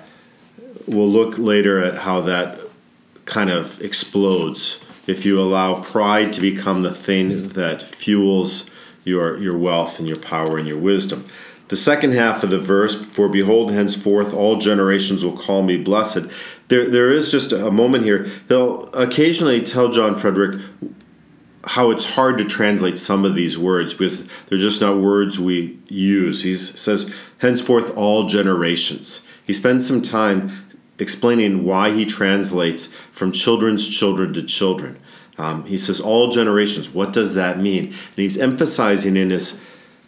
we'll 0.88 1.10
look 1.10 1.38
later 1.38 1.84
at 1.84 1.98
how 1.98 2.22
that 2.22 2.60
kind 3.26 3.50
of 3.50 3.82
explodes 3.82 4.80
if 5.06 5.26
you 5.26 5.40
allow 5.40 5.82
pride 5.82 6.32
to 6.34 6.42
become 6.42 6.84
the 6.84 6.96
thing 6.96 7.50
that 7.50 7.84
fuels 7.84 8.70
your, 9.04 9.38
your 9.38 9.58
wealth 9.58 10.00
and 10.00 10.08
your 10.08 10.18
power 10.18 10.58
and 10.58 10.68
your 10.68 10.80
wisdom. 10.80 11.26
The 11.68 11.76
second 11.76 12.14
half 12.14 12.44
of 12.44 12.50
the 12.50 12.60
verse, 12.60 12.96
for 12.96 13.28
behold, 13.28 13.72
henceforth 13.72 14.34
all 14.34 14.58
generations 14.58 15.26
will 15.26 15.36
call 15.36 15.64
me 15.64 15.76
blessed. 15.76 16.28
There, 16.68 16.90
there 16.90 17.10
is 17.10 17.32
just 17.32 17.52
a 17.52 17.72
moment 17.72 18.04
here. 18.04 18.28
He'll 18.48 18.90
occasionally 18.94 19.62
tell 19.62 19.90
John 19.90 20.16
Frederick 20.16 20.62
how 21.64 21.92
it's 21.92 22.06
hard 22.06 22.38
to 22.38 22.46
translate 22.46 22.98
some 22.98 23.26
of 23.26 23.36
these 23.36 23.58
words 23.58 23.94
because 23.94 24.26
they're 24.48 24.58
just 24.58 24.82
not 24.82 24.98
words 24.98 25.40
we 25.40 25.80
use. 25.90 26.44
He 26.44 26.56
says, 26.56 27.14
henceforth 27.40 27.96
all 27.96 28.26
generations. 28.26 29.24
He 29.46 29.54
spends 29.54 29.88
some 29.88 30.02
time 30.02 30.52
explaining 31.00 31.64
why 31.64 31.92
he 31.92 32.06
translates 32.06 32.88
from 32.88 33.32
children's 33.32 33.88
children 33.88 34.34
to 34.34 34.44
children. 34.44 35.00
Um, 35.38 35.66
he 35.66 35.78
says, 35.78 36.00
all 36.00 36.30
generations. 36.30 36.90
What 36.90 37.14
does 37.14 37.36
that 37.36 37.60
mean? 37.60 37.86
And 37.88 38.16
he's 38.16 38.38
emphasizing 38.38 39.16
in 39.16 39.30
his 39.30 39.60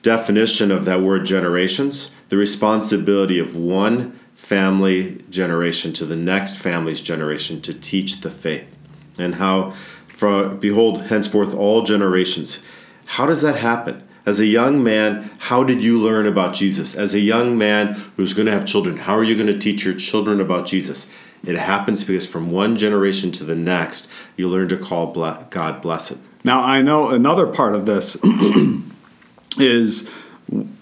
definition 0.02 0.72
of 0.72 0.86
that 0.86 1.02
word 1.02 1.26
generations 1.26 2.12
the 2.30 2.38
responsibility 2.38 3.38
of 3.40 3.56
one 3.56 4.19
family 4.40 5.22
generation 5.30 5.94
to 5.94 6.06
the 6.06 6.16
next 6.16 6.58
family's 6.58 7.02
generation 7.02 7.62
to 7.62 7.72
teach 7.72 8.22
the 8.22 8.32
faith. 8.32 8.76
And 9.20 9.36
how 9.36 9.72
for 10.08 10.50
behold 10.50 11.04
henceforth 11.04 11.54
all 11.54 11.84
generations 11.84 12.64
how 13.06 13.26
does 13.26 13.42
that 13.42 13.58
happen? 13.58 14.08
As 14.26 14.40
a 14.40 14.48
young 14.48 14.84
man 14.84 15.30
how 15.40 15.64
did 15.64 15.84
you 15.84 16.00
learn 16.00 16.26
about 16.26 16.56
jesus? 16.56 16.96
As 16.96 17.14
a 17.14 17.20
young 17.20 17.60
man 17.60 17.94
who's 18.16 18.34
going 18.34 18.48
to 18.48 18.52
have 18.52 18.66
children 18.66 18.98
how 18.98 19.16
are 19.16 19.24
you 19.24 19.36
going 19.36 19.54
to 19.54 19.60
teach 19.60 19.86
your 19.86 19.94
children 19.94 20.42
about 20.42 20.66
jesus? 20.66 21.06
It 21.46 21.58
happens 21.58 22.04
because 22.04 22.26
from 22.26 22.50
one 22.50 22.76
generation 22.76 23.32
to 23.34 23.44
the 23.44 23.56
next 23.56 24.10
you 24.36 24.48
learn 24.48 24.70
to 24.70 24.78
call 24.78 25.14
god 25.14 25.82
blessed 25.82 26.18
now 26.44 26.62
i 26.62 26.82
know 26.82 27.10
another 27.10 27.46
part 27.46 27.76
of 27.76 27.86
this 27.86 28.18
is 29.60 30.10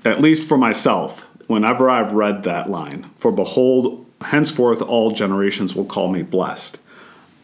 at 0.05 0.21
least 0.21 0.47
for 0.47 0.57
myself 0.57 1.26
whenever 1.47 1.89
i've 1.89 2.11
read 2.13 2.43
that 2.43 2.69
line 2.69 3.09
for 3.17 3.31
behold 3.31 4.05
henceforth 4.21 4.81
all 4.81 5.11
generations 5.11 5.75
will 5.75 5.85
call 5.85 6.07
me 6.07 6.21
blessed 6.21 6.79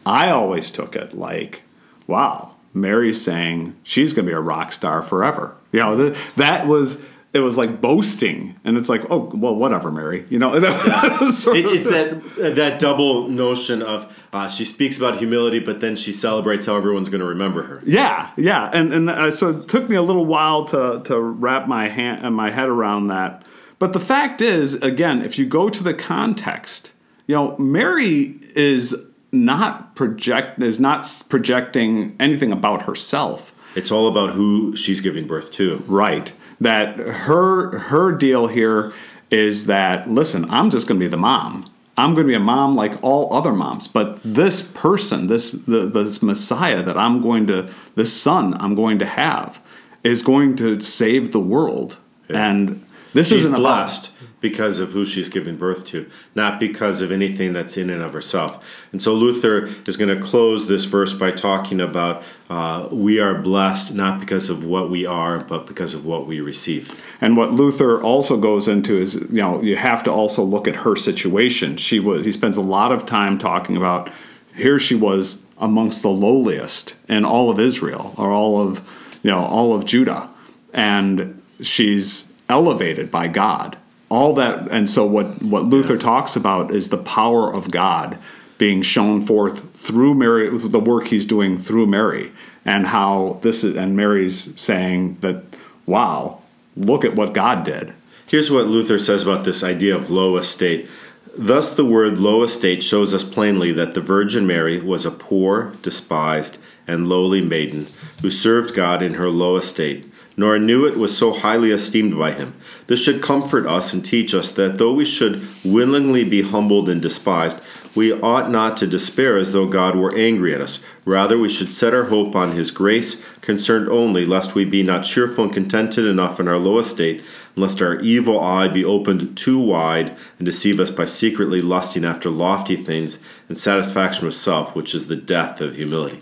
i 0.06 0.30
always 0.30 0.70
took 0.70 0.94
it 0.96 1.14
like 1.14 1.62
wow 2.06 2.52
mary's 2.74 3.22
saying 3.22 3.74
she's 3.82 4.12
going 4.12 4.26
to 4.26 4.30
be 4.30 4.34
a 4.36 4.40
rock 4.40 4.72
star 4.72 5.02
forever. 5.02 5.54
You 5.72 5.80
know 5.80 5.96
th- 5.96 6.18
that 6.36 6.66
was 6.66 7.02
it 7.32 7.38
was 7.40 7.56
like 7.58 7.80
boasting 7.80 8.56
and 8.64 8.76
it's 8.76 8.88
like 8.88 9.02
oh 9.10 9.30
well 9.34 9.54
whatever 9.54 9.90
mary 9.90 10.24
you 10.28 10.38
know? 10.38 10.54
Yeah. 10.54 10.62
it, 10.66 11.66
it's 11.66 11.84
that 11.84 12.22
that 12.56 12.78
double 12.80 13.28
notion 13.28 13.82
of 13.82 14.12
uh, 14.32 14.48
she 14.48 14.64
speaks 14.64 14.98
about 14.98 15.18
humility 15.18 15.58
but 15.60 15.80
then 15.80 15.94
she 15.96 16.12
celebrates 16.12 16.66
how 16.66 16.76
everyone's 16.76 17.08
going 17.08 17.20
to 17.20 17.26
remember 17.26 17.62
her. 17.62 17.80
Yeah 17.84 18.30
yeah 18.36 18.70
and 18.72 18.92
and 18.92 19.08
uh, 19.10 19.30
so 19.30 19.50
it 19.50 19.68
took 19.68 19.88
me 19.88 19.96
a 19.96 20.02
little 20.02 20.26
while 20.26 20.64
to 20.66 21.02
to 21.04 21.20
wrap 21.20 21.68
my 21.68 21.88
hand 21.88 22.24
and 22.26 22.34
my 22.34 22.50
head 22.50 22.68
around 22.68 23.08
that 23.08 23.44
but 23.78 23.92
the 23.92 24.00
fact 24.00 24.40
is 24.40 24.74
again 24.74 25.22
if 25.22 25.38
you 25.38 25.46
go 25.46 25.68
to 25.68 25.82
the 25.82 25.94
context 25.94 26.92
you 27.26 27.34
know 27.34 27.56
mary 27.58 28.38
is 28.54 28.94
not 29.34 29.94
project 29.94 30.62
is 30.62 30.80
not 30.80 31.24
projecting 31.28 32.16
anything 32.18 32.52
about 32.52 32.82
herself. 32.82 33.52
It's 33.74 33.90
all 33.90 34.06
about 34.06 34.30
who 34.30 34.76
she's 34.76 35.00
giving 35.00 35.26
birth 35.26 35.52
to. 35.52 35.78
Right. 35.86 36.32
That 36.60 36.96
her 36.96 37.78
her 37.78 38.12
deal 38.12 38.46
here 38.46 38.92
is 39.30 39.66
that 39.66 40.08
listen 40.08 40.48
i'm 40.50 40.70
just 40.70 40.86
going 40.86 40.98
to 40.98 41.04
be 41.04 41.10
the 41.10 41.16
mom. 41.16 41.66
I'm 41.96 42.14
going 42.14 42.26
to 42.26 42.30
be 42.30 42.34
a 42.34 42.40
mom 42.40 42.74
like 42.74 43.02
all 43.02 43.32
other 43.32 43.52
moms. 43.52 43.86
But 43.86 44.20
this 44.24 44.62
person 44.62 45.26
this 45.26 45.50
the, 45.50 45.86
this 45.86 46.22
messiah 46.22 46.82
that 46.82 46.96
i'm 46.96 47.20
going 47.20 47.46
to 47.48 47.68
this 47.96 48.12
son 48.12 48.54
i'm 48.60 48.74
going 48.74 48.98
to 49.00 49.06
have 49.06 49.60
is 50.04 50.22
going 50.22 50.54
to 50.56 50.80
save 50.80 51.32
the 51.32 51.40
world. 51.40 51.98
Yeah. 52.28 52.50
and 52.50 52.86
this 53.14 53.28
she's 53.28 53.46
isn't 53.46 53.54
blessed 53.54 54.12
because 54.40 54.78
of 54.78 54.92
who 54.92 55.06
she's 55.06 55.30
giving 55.30 55.56
birth 55.56 55.86
to, 55.86 56.06
not 56.34 56.60
because 56.60 57.00
of 57.00 57.10
anything 57.10 57.54
that's 57.54 57.78
in 57.78 57.88
and 57.88 58.02
of 58.02 58.12
herself. 58.12 58.62
And 58.92 59.00
so 59.00 59.14
Luther 59.14 59.70
is 59.86 59.96
going 59.96 60.14
to 60.14 60.22
close 60.22 60.68
this 60.68 60.84
verse 60.84 61.14
by 61.14 61.30
talking 61.30 61.80
about 61.80 62.22
uh, 62.50 62.88
we 62.92 63.20
are 63.20 63.38
blessed 63.40 63.94
not 63.94 64.20
because 64.20 64.50
of 64.50 64.66
what 64.66 64.90
we 64.90 65.06
are, 65.06 65.40
but 65.40 65.66
because 65.66 65.94
of 65.94 66.04
what 66.04 66.26
we 66.26 66.40
receive. 66.40 67.00
And 67.22 67.38
what 67.38 67.52
Luther 67.52 68.02
also 68.02 68.36
goes 68.36 68.68
into 68.68 69.00
is, 69.00 69.14
you 69.14 69.40
know, 69.40 69.62
you 69.62 69.76
have 69.76 70.02
to 70.04 70.12
also 70.12 70.42
look 70.42 70.68
at 70.68 70.76
her 70.76 70.94
situation. 70.94 71.78
She 71.78 71.98
was 71.98 72.26
he 72.26 72.32
spends 72.32 72.58
a 72.58 72.62
lot 72.62 72.92
of 72.92 73.06
time 73.06 73.38
talking 73.38 73.78
about 73.78 74.10
here 74.54 74.78
she 74.78 74.94
was 74.94 75.42
amongst 75.56 76.02
the 76.02 76.10
lowliest 76.10 76.96
in 77.08 77.24
all 77.24 77.48
of 77.48 77.58
Israel 77.58 78.14
or 78.18 78.30
all 78.30 78.60
of 78.60 78.86
you 79.22 79.30
know 79.30 79.38
all 79.38 79.72
of 79.72 79.86
Judah, 79.86 80.28
and 80.74 81.40
she's 81.62 82.30
elevated 82.54 83.10
by 83.10 83.26
God. 83.26 83.76
All 84.08 84.32
that 84.34 84.68
and 84.70 84.88
so 84.88 85.04
what 85.04 85.42
what 85.42 85.64
luther 85.64 85.98
talks 85.98 86.36
about 86.36 86.70
is 86.70 86.88
the 86.88 86.98
power 87.18 87.52
of 87.52 87.72
god 87.72 88.16
being 88.58 88.80
shown 88.80 89.26
forth 89.26 89.76
through 89.76 90.14
mary 90.14 90.46
the 90.56 90.78
work 90.78 91.08
he's 91.08 91.26
doing 91.26 91.58
through 91.58 91.86
mary 91.86 92.30
and 92.64 92.86
how 92.86 93.40
this 93.42 93.64
is 93.64 93.74
and 93.76 93.96
mary's 93.96 94.38
saying 94.60 95.16
that 95.20 95.42
wow 95.84 96.38
look 96.76 97.04
at 97.04 97.16
what 97.16 97.34
god 97.34 97.64
did. 97.64 97.92
Here's 98.28 98.52
what 98.52 98.68
luther 98.68 99.00
says 99.00 99.24
about 99.24 99.44
this 99.44 99.64
idea 99.64 99.96
of 99.96 100.10
low 100.10 100.36
estate. 100.36 100.88
Thus 101.36 101.74
the 101.74 101.84
word 101.84 102.18
low 102.18 102.44
estate 102.44 102.84
shows 102.84 103.12
us 103.12 103.24
plainly 103.24 103.72
that 103.72 103.94
the 103.94 104.00
virgin 104.00 104.46
mary 104.46 104.80
was 104.80 105.04
a 105.04 105.10
poor 105.10 105.72
despised 105.82 106.58
and 106.86 107.08
lowly 107.08 107.40
maiden 107.40 107.88
who 108.22 108.30
served 108.30 108.76
god 108.76 109.02
in 109.02 109.14
her 109.14 109.28
low 109.28 109.56
estate 109.56 110.06
nor 110.36 110.58
knew 110.58 110.84
it 110.84 110.96
was 110.96 111.16
so 111.16 111.32
highly 111.32 111.70
esteemed 111.70 112.18
by 112.18 112.32
him. 112.32 112.52
This 112.86 113.02
should 113.02 113.22
comfort 113.22 113.66
us 113.66 113.92
and 113.92 114.04
teach 114.04 114.34
us 114.34 114.50
that 114.52 114.78
though 114.78 114.92
we 114.92 115.04
should 115.04 115.46
willingly 115.64 116.24
be 116.24 116.42
humbled 116.42 116.88
and 116.88 117.00
despised, 117.00 117.60
we 117.94 118.12
ought 118.12 118.50
not 118.50 118.76
to 118.78 118.86
despair 118.86 119.38
as 119.38 119.52
though 119.52 119.66
God 119.66 119.94
were 119.94 120.14
angry 120.16 120.52
at 120.52 120.60
us. 120.60 120.82
Rather, 121.04 121.38
we 121.38 121.48
should 121.48 121.72
set 121.72 121.94
our 121.94 122.04
hope 122.04 122.34
on 122.34 122.52
his 122.52 122.72
grace, 122.72 123.22
concerned 123.40 123.88
only 123.88 124.24
lest 124.24 124.54
we 124.54 124.64
be 124.64 124.82
not 124.82 125.04
cheerful 125.04 125.44
and 125.44 125.52
contented 125.52 126.04
enough 126.04 126.40
in 126.40 126.48
our 126.48 126.58
low 126.58 126.78
estate, 126.78 127.22
lest 127.54 127.80
our 127.80 127.96
evil 128.00 128.40
eye 128.40 128.66
be 128.66 128.84
opened 128.84 129.36
too 129.36 129.60
wide 129.60 130.16
and 130.38 130.46
deceive 130.46 130.80
us 130.80 130.90
by 130.90 131.04
secretly 131.04 131.60
lusting 131.60 132.04
after 132.04 132.30
lofty 132.30 132.76
things 132.76 133.20
and 133.48 133.56
satisfaction 133.56 134.26
with 134.26 134.34
self, 134.34 134.74
which 134.74 134.92
is 134.94 135.06
the 135.06 135.16
death 135.16 135.60
of 135.60 135.76
humility. 135.76 136.20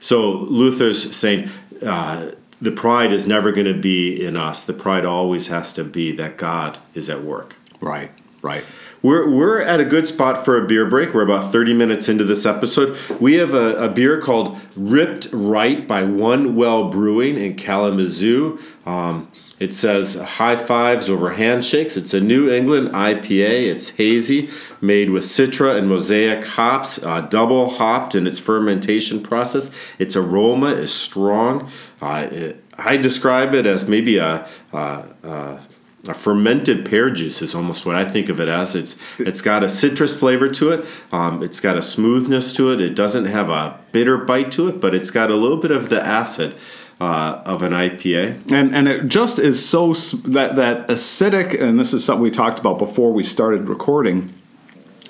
So 0.00 0.32
Luther's 0.32 1.14
saying, 1.14 1.48
uh, 1.86 2.32
the 2.62 2.70
pride 2.70 3.12
is 3.12 3.26
never 3.26 3.50
going 3.50 3.66
to 3.66 3.78
be 3.78 4.24
in 4.24 4.36
us. 4.36 4.64
The 4.64 4.72
pride 4.72 5.04
always 5.04 5.48
has 5.48 5.72
to 5.72 5.82
be 5.82 6.12
that 6.12 6.36
God 6.36 6.78
is 6.94 7.10
at 7.10 7.22
work. 7.24 7.56
Right, 7.80 8.12
right. 8.40 8.62
We're, 9.02 9.28
we're 9.28 9.60
at 9.60 9.80
a 9.80 9.84
good 9.84 10.06
spot 10.06 10.44
for 10.44 10.56
a 10.56 10.64
beer 10.64 10.86
break. 10.88 11.12
We're 11.12 11.22
about 11.24 11.50
30 11.50 11.74
minutes 11.74 12.08
into 12.08 12.22
this 12.22 12.46
episode. 12.46 12.96
We 13.20 13.34
have 13.34 13.52
a, 13.52 13.74
a 13.84 13.88
beer 13.88 14.20
called 14.20 14.60
Ripped 14.76 15.28
Right 15.32 15.88
by 15.88 16.04
One 16.04 16.54
Well 16.54 16.88
Brewing 16.88 17.36
in 17.36 17.56
Kalamazoo. 17.56 18.60
Um, 18.86 19.28
it 19.58 19.72
says 19.72 20.14
high 20.14 20.56
fives 20.56 21.08
over 21.08 21.32
handshakes. 21.32 21.96
It's 21.96 22.14
a 22.14 22.20
New 22.20 22.50
England 22.50 22.88
IPA. 22.88 23.68
It's 23.68 23.90
hazy, 23.90 24.50
made 24.80 25.10
with 25.10 25.24
Citra 25.24 25.78
and 25.78 25.88
Mosaic 25.88 26.44
hops, 26.44 27.02
uh, 27.02 27.20
double 27.22 27.70
hopped 27.70 28.14
in 28.14 28.26
its 28.26 28.38
fermentation 28.38 29.22
process. 29.22 29.70
Its 29.98 30.16
aroma 30.16 30.68
is 30.68 30.92
strong. 30.92 31.70
Uh, 32.00 32.28
it, 32.30 32.64
I 32.78 32.96
describe 32.96 33.54
it 33.54 33.66
as 33.66 33.88
maybe 33.88 34.18
a, 34.18 34.48
a, 34.72 35.04
a 35.22 35.60
a 36.08 36.14
fermented 36.14 36.84
pear 36.84 37.10
juice 37.10 37.42
is 37.42 37.54
almost 37.54 37.86
what 37.86 37.94
I 37.94 38.04
think 38.04 38.28
of 38.28 38.40
it 38.40 38.48
as. 38.48 38.74
It's 38.74 38.98
it's 39.18 39.40
got 39.40 39.62
a 39.62 39.70
citrus 39.70 40.18
flavor 40.18 40.48
to 40.48 40.70
it. 40.70 40.86
Um, 41.12 41.42
it's 41.42 41.60
got 41.60 41.76
a 41.76 41.82
smoothness 41.82 42.52
to 42.54 42.72
it. 42.72 42.80
It 42.80 42.96
doesn't 42.96 43.26
have 43.26 43.48
a 43.48 43.78
bitter 43.92 44.18
bite 44.18 44.50
to 44.52 44.68
it, 44.68 44.80
but 44.80 44.94
it's 44.94 45.10
got 45.10 45.30
a 45.30 45.36
little 45.36 45.58
bit 45.58 45.70
of 45.70 45.90
the 45.90 46.04
acid 46.04 46.56
uh, 47.02 47.42
of 47.44 47.62
an 47.62 47.72
IPA. 47.72 48.52
And 48.52 48.74
and 48.74 48.86
it 48.86 49.08
just 49.08 49.40
is 49.40 49.66
so 49.66 49.92
that 49.92 50.54
that 50.54 50.86
acidic. 50.86 51.60
And 51.60 51.78
this 51.78 51.92
is 51.92 52.04
something 52.04 52.22
we 52.22 52.30
talked 52.30 52.60
about 52.60 52.78
before 52.78 53.12
we 53.12 53.24
started 53.24 53.68
recording. 53.68 54.32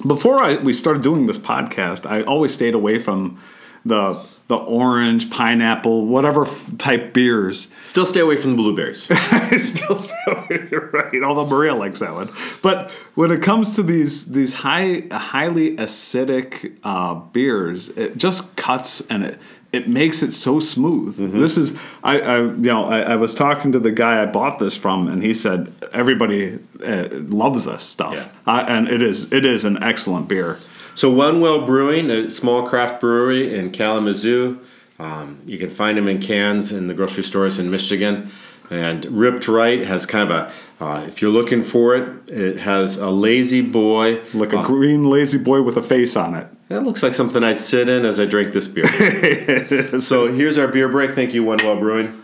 Before 0.07 0.39
I, 0.43 0.57
we 0.57 0.73
started 0.73 1.03
doing 1.03 1.27
this 1.27 1.39
podcast, 1.39 2.11
I 2.11 2.23
always 2.23 2.55
stayed 2.55 2.75
away 2.75 2.99
from 2.99 3.39
the 3.85 4.19
the 4.49 4.57
orange, 4.57 5.31
pineapple, 5.31 6.07
whatever 6.07 6.47
type 6.79 7.13
beers. 7.13 7.71
Still 7.83 8.07
stay 8.07 8.21
away 8.21 8.37
from 8.37 8.53
the 8.53 8.57
blueberries. 8.57 9.03
Still 9.57 9.97
stay 9.97 10.17
away, 10.27 10.69
You're 10.71 10.89
right? 10.91 11.23
Although 11.23 11.47
Maria 11.47 11.75
likes 11.75 12.01
that 12.01 12.15
one. 12.15 12.31
But 12.63 12.91
when 13.15 13.31
it 13.31 13.43
comes 13.43 13.77
to 13.77 13.83
these 13.83 14.33
these 14.33 14.55
high 14.55 15.05
highly 15.13 15.77
acidic 15.77 16.79
uh, 16.85 17.15
beers, 17.15 17.91
it 17.91 18.17
just 18.17 18.57
cuts 18.57 19.03
and 19.09 19.25
it 19.25 19.39
it 19.73 19.89
makes 19.89 20.23
it 20.23 20.33
so 20.33 20.61
smooth. 20.61 21.19
Mm-hmm. 21.19 21.41
This 21.41 21.57
is 21.57 21.79
I, 22.05 22.21
I 22.21 22.39
you 22.41 22.57
know 22.57 22.85
I, 22.85 23.01
I, 23.01 23.17
was 23.17 23.35
talking 23.35 23.73
to 23.73 23.79
the 23.79 23.91
guy 23.91 24.23
I 24.23 24.27
bought 24.27 24.59
this 24.59 24.77
from, 24.77 25.09
and 25.09 25.23
he 25.23 25.33
said 25.33 25.73
everybody 25.93 26.59
uh, 26.85 27.09
loves 27.11 27.65
this 27.65 27.83
stuff, 27.83 28.15
yeah. 28.15 28.29
uh, 28.53 28.65
and 28.69 28.89
it 28.89 29.03
is 29.03 29.33
it 29.33 29.45
is 29.45 29.65
an 29.65 29.83
excellent 29.83 30.29
beer. 30.29 30.59
So 30.95 31.11
One 31.11 31.41
Well 31.41 31.65
Brewing, 31.65 32.11
a 32.11 32.31
small 32.31 32.69
craft 32.69 33.01
brewery 33.01 33.55
in 33.55 33.73
Kalamazoo. 33.73 34.61
Um, 34.99 35.41
you 35.47 35.59
can 35.59 35.71
find 35.71 35.97
them 35.97 36.07
in 36.07 36.21
cans 36.21 36.71
in 36.71 36.87
the 36.87 36.95
grocery 36.95 37.25
stores 37.25 37.59
in 37.59 37.71
Michigan. 37.71 38.31
And 38.71 39.05
Ripped 39.07 39.49
Right 39.49 39.83
has 39.83 40.07
kind 40.07 40.31
of 40.31 40.37
a, 40.37 40.53
uh, 40.83 41.05
if 41.07 41.23
you're 41.23 41.31
looking 41.31 41.63
for 41.63 41.95
it, 41.97 42.29
it 42.29 42.57
has 42.59 42.97
a 42.97 43.11
lazy 43.11 43.63
boy. 43.63 44.23
Like 44.35 44.53
a 44.53 44.59
uh, 44.59 44.67
green 44.67 45.09
lazy 45.09 45.39
boy 45.39 45.63
with 45.63 45.77
a 45.77 45.83
face 45.83 46.17
on 46.17 46.35
it. 46.35 46.47
That 46.69 46.83
looks 46.85 47.03
like 47.03 47.15
something 47.15 47.43
I'd 47.45 47.59
sit 47.59 47.89
in 47.89 48.05
as 48.05 48.19
I 48.19 48.27
drink 48.27 48.53
this 48.53 48.69
beer. 48.69 50.01
so 50.01 50.33
here's 50.33 50.59
our 50.59 50.69
beer 50.69 50.89
break. 50.89 51.13
Thank 51.13 51.35
you, 51.35 51.45
One 51.45 51.59
Well 51.63 51.77
Brewing. 51.77 52.19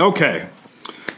Okay, 0.00 0.46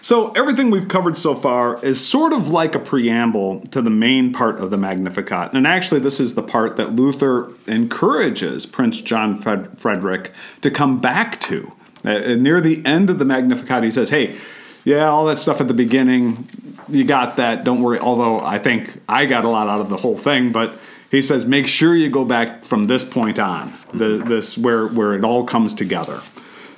so, 0.03 0.31
everything 0.33 0.71
we've 0.71 0.89
covered 0.89 1.15
so 1.15 1.35
far 1.35 1.79
is 1.85 2.05
sort 2.05 2.33
of 2.33 2.49
like 2.49 2.75
a 2.75 2.79
preamble 2.79 3.61
to 3.69 3.83
the 3.83 3.91
main 3.91 4.33
part 4.33 4.59
of 4.59 4.71
the 4.71 4.79
Magnificat. 4.79 5.53
And 5.53 5.67
actually, 5.67 6.01
this 6.01 6.21
is 6.21 6.35
the 6.35 6.43
part 6.43 6.77
that 6.77 6.95
Luther 6.95 7.53
encourages 7.67 8.65
Prince 8.65 9.03
John 9.03 9.39
Fred- 9.39 9.79
Frederick 9.79 10.33
to 10.63 10.71
come 10.71 11.01
back 11.01 11.39
to. 11.43 11.71
Uh, 12.05 12.35
near 12.35 12.61
the 12.61 12.85
end 12.87 13.11
of 13.11 13.19
the 13.19 13.25
Magnificat, 13.25 13.85
he 13.85 13.91
says, 13.91 14.11
Hey, 14.11 14.39
yeah, 14.85 15.09
all 15.09 15.27
that 15.27 15.39
stuff 15.39 15.61
at 15.61 15.69
the 15.69 15.75
beginning, 15.75 16.49
you 16.89 17.05
got 17.05 17.37
that, 17.37 17.65
don't 17.65 17.83
worry. 17.83 17.99
Although 17.99 18.41
I 18.41 18.59
think 18.59 19.01
I 19.09 19.27
got 19.27 19.45
a 19.45 19.49
lot 19.49 19.69
out 19.69 19.81
of 19.81 19.91
the 19.91 19.99
whole 19.99 20.17
thing, 20.17 20.53
but 20.53 20.75
he 21.11 21.23
says, 21.23 21.45
make 21.45 21.67
sure 21.67 21.95
you 21.95 22.09
go 22.09 22.25
back 22.25 22.65
from 22.65 22.87
this 22.87 23.05
point 23.05 23.39
on, 23.39 23.75
the, 23.93 24.23
this 24.25 24.57
where, 24.57 24.87
where 24.87 25.15
it 25.15 25.25
all 25.25 25.45
comes 25.45 25.75
together. 25.75 26.21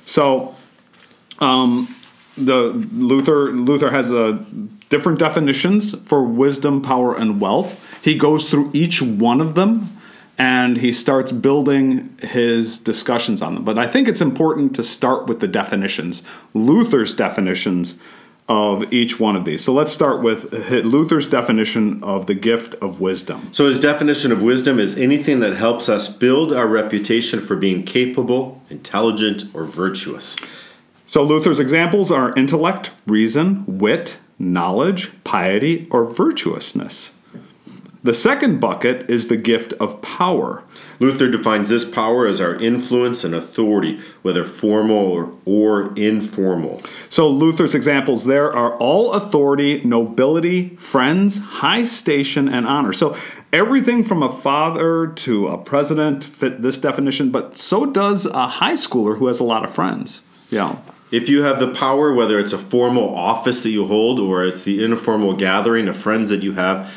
So, 0.05 0.55
um, 1.39 1.93
the 2.35 2.69
Luther 2.93 3.51
Luther 3.51 3.91
has 3.91 4.11
a 4.11 4.43
different 4.89 5.19
definitions 5.19 5.95
for 6.07 6.23
wisdom, 6.23 6.81
power, 6.81 7.15
and 7.15 7.39
wealth. 7.39 7.79
He 8.03 8.17
goes 8.17 8.49
through 8.49 8.71
each 8.73 9.03
one 9.03 9.39
of 9.39 9.53
them 9.53 9.92
and 10.37 10.77
he 10.77 10.91
starts 10.91 11.31
building 11.31 12.17
his 12.21 12.79
discussions 12.79 13.41
on 13.41 13.55
them. 13.55 13.63
But 13.63 13.77
I 13.77 13.87
think 13.87 14.07
it's 14.07 14.21
important 14.21 14.75
to 14.75 14.83
start 14.83 15.27
with 15.27 15.39
the 15.39 15.47
definitions, 15.47 16.23
Luther's 16.53 17.15
definitions 17.15 17.99
of 18.49 18.91
each 18.91 19.19
one 19.19 19.37
of 19.37 19.45
these. 19.45 19.63
So 19.63 19.71
let's 19.71 19.93
start 19.93 20.21
with 20.21 20.51
Luther's 20.69 21.27
definition 21.27 22.03
of 22.03 22.27
the 22.27 22.33
gift 22.33 22.75
of 22.75 22.99
wisdom. 22.99 23.49
So 23.53 23.67
his 23.67 23.79
definition 23.79 24.33
of 24.33 24.43
wisdom 24.43 24.79
is 24.79 24.97
anything 24.97 25.39
that 25.39 25.55
helps 25.55 25.87
us 25.87 26.09
build 26.09 26.51
our 26.51 26.67
reputation 26.67 27.39
for 27.39 27.55
being 27.55 27.83
capable, 27.83 28.61
intelligent, 28.69 29.45
or 29.53 29.63
virtuous. 29.63 30.35
So 31.05 31.23
Luther's 31.23 31.59
examples 31.59 32.11
are 32.11 32.33
intellect, 32.35 32.91
reason, 33.07 33.63
wit, 33.65 34.17
knowledge, 34.37 35.11
piety, 35.23 35.87
or 35.89 36.03
virtuousness. 36.03 37.15
The 38.03 38.13
second 38.13 38.59
bucket 38.59 39.09
is 39.09 39.29
the 39.29 39.37
gift 39.37 39.71
of 39.79 40.01
power. 40.01 40.61
Luther 40.99 41.29
defines 41.29 41.69
this 41.69 41.89
power 41.89 42.27
as 42.27 42.41
our 42.41 42.55
influence 42.55 43.23
and 43.23 43.33
authority, 43.33 44.01
whether 44.23 44.43
formal 44.43 44.97
or, 44.97 45.37
or, 45.45 45.93
informal. 45.95 46.81
So, 47.07 47.29
Luther's 47.29 47.73
examples 47.73 48.25
there 48.25 48.53
are 48.53 48.75
all 48.77 49.13
authority, 49.13 49.79
nobility, 49.85 50.75
friends, 50.75 51.39
high 51.39 51.85
station, 51.85 52.49
and 52.49 52.67
honor. 52.67 52.91
So, 52.91 53.15
everything 53.53 54.03
from 54.03 54.21
a 54.21 54.29
father 54.29 55.07
to 55.07 55.47
a 55.47 55.57
president 55.57 56.25
fit 56.25 56.61
this 56.61 56.77
definition, 56.77 57.31
but 57.31 57.57
so 57.57 57.85
does 57.85 58.25
a 58.25 58.47
high 58.47 58.73
schooler 58.73 59.17
who 59.17 59.27
has 59.27 59.39
a 59.39 59.45
lot 59.45 59.63
of 59.63 59.73
friends. 59.73 60.23
Yeah 60.49 60.77
if 61.11 61.29
you 61.29 61.43
have 61.43 61.59
the 61.59 61.71
power, 61.71 62.11
whether 62.11 62.39
it's 62.39 62.53
a 62.53 62.57
formal 62.57 63.15
office 63.15 63.61
that 63.61 63.69
you 63.69 63.85
hold 63.85 64.19
or 64.19 64.43
it's 64.43 64.63
the 64.63 64.83
informal 64.83 65.35
gathering 65.35 65.87
of 65.87 65.95
friends 65.95 66.29
that 66.29 66.41
you 66.41 66.53
have, 66.53 66.91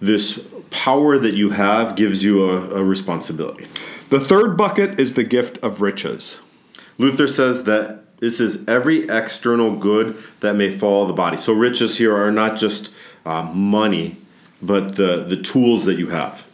this 0.00 0.46
power 0.70 1.18
that 1.18 1.34
you 1.34 1.50
have 1.50 1.96
gives 1.96 2.22
you 2.22 2.50
a, 2.50 2.80
a 2.80 2.84
responsibility. 2.84 3.66
The 4.10 4.20
third 4.20 4.56
bucket 4.56 5.00
is 5.00 5.14
the 5.14 5.24
gift 5.24 5.58
of 5.58 5.80
riches. 5.80 6.40
Luther 6.98 7.28
says 7.28 7.64
that 7.64 8.18
this 8.18 8.40
is 8.40 8.66
every 8.68 9.08
external 9.08 9.76
good 9.76 10.16
that 10.40 10.54
may 10.54 10.70
fall 10.70 11.06
the 11.06 11.12
body. 11.12 11.36
So 11.36 11.52
riches 11.52 11.98
here 11.98 12.16
are 12.16 12.30
not 12.30 12.56
just 12.56 12.90
uh, 13.24 13.42
money, 13.42 14.16
but 14.62 14.96
the, 14.96 15.24
the 15.24 15.36
tools 15.36 15.84
that 15.84 15.98
you 15.98 16.08
have. 16.08 16.46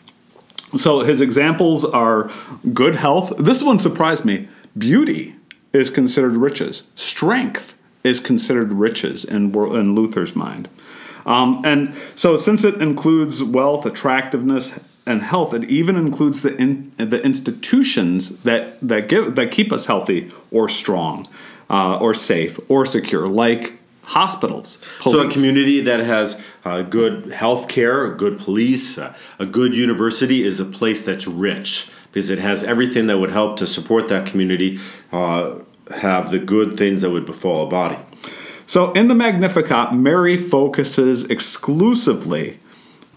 So 0.77 1.01
his 1.01 1.21
examples 1.21 1.85
are 1.85 2.31
good 2.73 2.97
health. 2.97 3.33
This 3.39 3.63
one 3.63 3.79
surprised 3.79 4.25
me. 4.25 4.49
Beauty 4.77 5.37
is 5.73 5.91
considered 5.91 6.35
riches. 6.35 6.85
Strength 6.95 7.77
is 8.03 8.19
considered 8.19 8.73
riches 8.73 9.25
in, 9.25 9.55
in 9.55 9.95
Luther's 9.95 10.35
mind. 10.35 10.69
Um, 11.27 11.63
and 11.65 11.95
so, 12.15 12.37
since 12.37 12.65
it 12.65 12.81
includes 12.81 13.43
wealth, 13.43 13.87
attractiveness, 13.87 14.79
and 15.07 15.23
health, 15.23 15.53
it 15.55 15.65
even 15.65 15.97
includes 15.97 16.43
the 16.43 16.57
in, 16.57 16.93
the 16.97 17.23
institutions 17.23 18.39
that 18.41 18.81
that 18.81 19.09
give 19.09 19.35
that 19.35 19.51
keep 19.51 19.73
us 19.73 19.87
healthy 19.87 20.31
or 20.51 20.69
strong, 20.69 21.27
uh, 21.71 21.99
or 21.99 22.15
safe 22.15 22.59
or 22.69 22.87
secure, 22.87 23.27
like 23.27 23.79
hospitals. 24.05 24.77
Police. 25.01 25.17
So, 25.17 25.29
a 25.29 25.31
community 25.31 25.81
that 25.81 26.01
has 26.01 26.43
uh, 26.65 26.83
good 26.83 27.33
health 27.33 27.69
care, 27.69 28.13
good 28.15 28.39
police, 28.39 28.99
uh, 28.99 29.15
a 29.39 29.47
good 29.47 29.75
university 29.75 30.45
is 30.45 30.61
a 30.61 30.65
place 30.65 31.05
that's 31.05 31.27
rich 31.27 31.91
because 32.13 32.29
it 32.29 32.39
has 32.39 32.63
everything 32.63 33.07
that 33.07 33.19
would 33.19 33.31
help 33.31 33.57
to 33.57 33.67
support 33.67 34.09
that 34.09 34.27
community, 34.27 34.79
uh, 35.13 35.55
have 35.97 36.31
the 36.31 36.39
good 36.39 36.77
things 36.77 37.01
that 37.01 37.11
would 37.11 37.25
befall 37.25 37.67
a 37.67 37.71
body. 37.71 37.97
So 38.67 38.93
in 38.93 39.09
the 39.09 39.15
Magnificat, 39.15 39.93
Mary 39.93 40.37
focuses 40.37 41.25
exclusively 41.25 42.61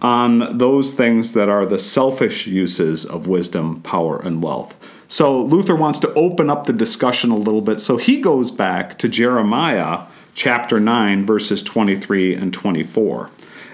on 0.01 0.57
those 0.57 0.93
things 0.93 1.33
that 1.33 1.49
are 1.49 1.65
the 1.65 1.79
selfish 1.79 2.47
uses 2.47 3.05
of 3.05 3.27
wisdom, 3.27 3.81
power, 3.81 4.19
and 4.19 4.43
wealth. 4.43 4.75
so 5.07 5.39
Luther 5.39 5.75
wants 5.75 5.99
to 5.99 6.13
open 6.13 6.49
up 6.49 6.65
the 6.65 6.73
discussion 6.73 7.31
a 7.31 7.37
little 7.37 7.61
bit. 7.61 7.79
So 7.79 7.97
he 7.97 8.21
goes 8.21 8.51
back 8.51 8.97
to 8.99 9.07
Jeremiah 9.07 10.01
chapter 10.33 10.79
9, 10.79 11.25
verses 11.25 11.63
23 11.63 12.35
and 12.35 12.53
24. 12.53 13.29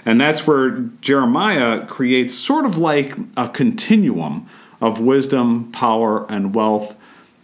And 0.06 0.20
that's 0.20 0.48
where 0.48 0.72
Jeremiah 1.02 1.86
creates 1.86 2.36
sort 2.36 2.66
of 2.66 2.78
like 2.78 3.16
a 3.36 3.50
continuum 3.50 4.48
of 4.80 5.00
wisdom, 5.00 5.72
power, 5.72 6.26
and 6.32 6.56
wealth. 6.56 6.96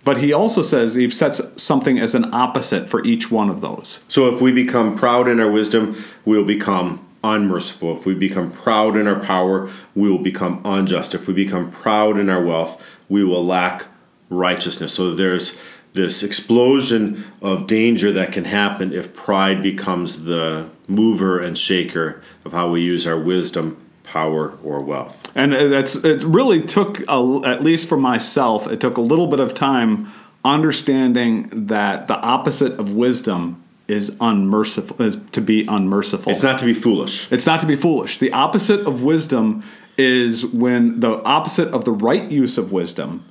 But 0.08 0.20
he 0.20 0.32
also 0.32 0.62
says 0.62 0.94
he 0.94 1.10
sets 1.10 1.42
something 1.62 2.00
as 2.00 2.16
an 2.16 2.34
opposite 2.34 2.90
for 2.90 3.04
each 3.04 3.30
one 3.30 3.50
of 3.50 3.60
those. 3.60 4.06
So 4.08 4.34
if 4.34 4.40
we 4.40 4.54
become 4.54 4.98
proud 4.98 5.28
in 5.28 5.38
our 5.42 5.52
wisdom, 5.52 6.02
we'll 6.24 6.46
become 6.46 7.06
unmerciful. 7.26 7.92
If 7.98 8.06
we 8.06 8.14
become 8.14 8.50
proud 8.50 8.96
in 8.96 9.06
our 9.06 9.20
power, 9.20 9.70
we 9.96 10.10
will 10.10 10.24
become 10.24 10.62
unjust. 10.64 11.14
If 11.14 11.28
we 11.28 11.34
become 11.34 11.72
proud 11.72 12.18
in 12.18 12.30
our 12.30 12.42
wealth, 12.42 12.82
we 13.10 13.26
will 13.26 13.46
lack 13.46 13.88
righteousness. 14.30 14.94
So 14.94 15.14
there's 15.14 15.60
this 15.92 16.24
explosion 16.24 17.26
of 17.42 17.68
danger 17.68 18.14
that 18.14 18.32
can 18.32 18.46
happen 18.46 18.94
if 18.94 19.14
pride 19.14 19.62
becomes 19.62 20.24
the 20.24 20.70
mover 20.88 21.38
and 21.38 21.58
shaker 21.58 22.22
of 22.46 22.54
how 22.54 22.70
we 22.70 22.82
use 22.82 23.06
our 23.06 23.20
wisdom, 23.20 23.76
power, 24.08 24.58
or 24.64 24.82
wealth. 24.82 25.32
And 25.36 25.54
that's 25.54 25.96
it. 25.96 26.24
Really 26.24 26.62
took 26.62 27.00
a, 27.10 27.42
at 27.46 27.64
least 27.64 27.88
for 27.90 27.98
myself, 27.98 28.68
it 28.68 28.80
took 28.80 28.98
a 28.98 29.02
little 29.02 29.28
bit 29.28 29.40
of 29.40 29.54
time 29.54 30.12
understanding 30.46 31.68
that 31.68 32.08
the 32.08 32.16
opposite 32.16 32.80
of 32.80 32.96
wisdom 32.96 33.64
is 33.88 34.16
unmerciful 34.20 35.02
is 35.02 35.18
to 35.32 35.42
be 35.42 35.66
unmerciful. 35.68 36.32
It's 36.32 36.44
not 36.44 36.60
to 36.60 36.66
be 36.66 36.74
foolish. 36.74 37.32
It's 37.32 37.46
not 37.46 37.62
to 37.62 37.68
be 37.68 37.76
foolish. 37.76 38.20
The 38.20 38.32
opposite 38.34 38.86
of 38.86 39.04
wisdom 39.04 39.64
is 39.98 40.46
when 40.46 41.00
the 41.00 41.22
opposite 41.24 41.74
of 41.74 41.86
the 41.86 41.92
right 41.92 42.30
use 42.30 42.58
of 42.58 42.72
wisdom 42.72 43.26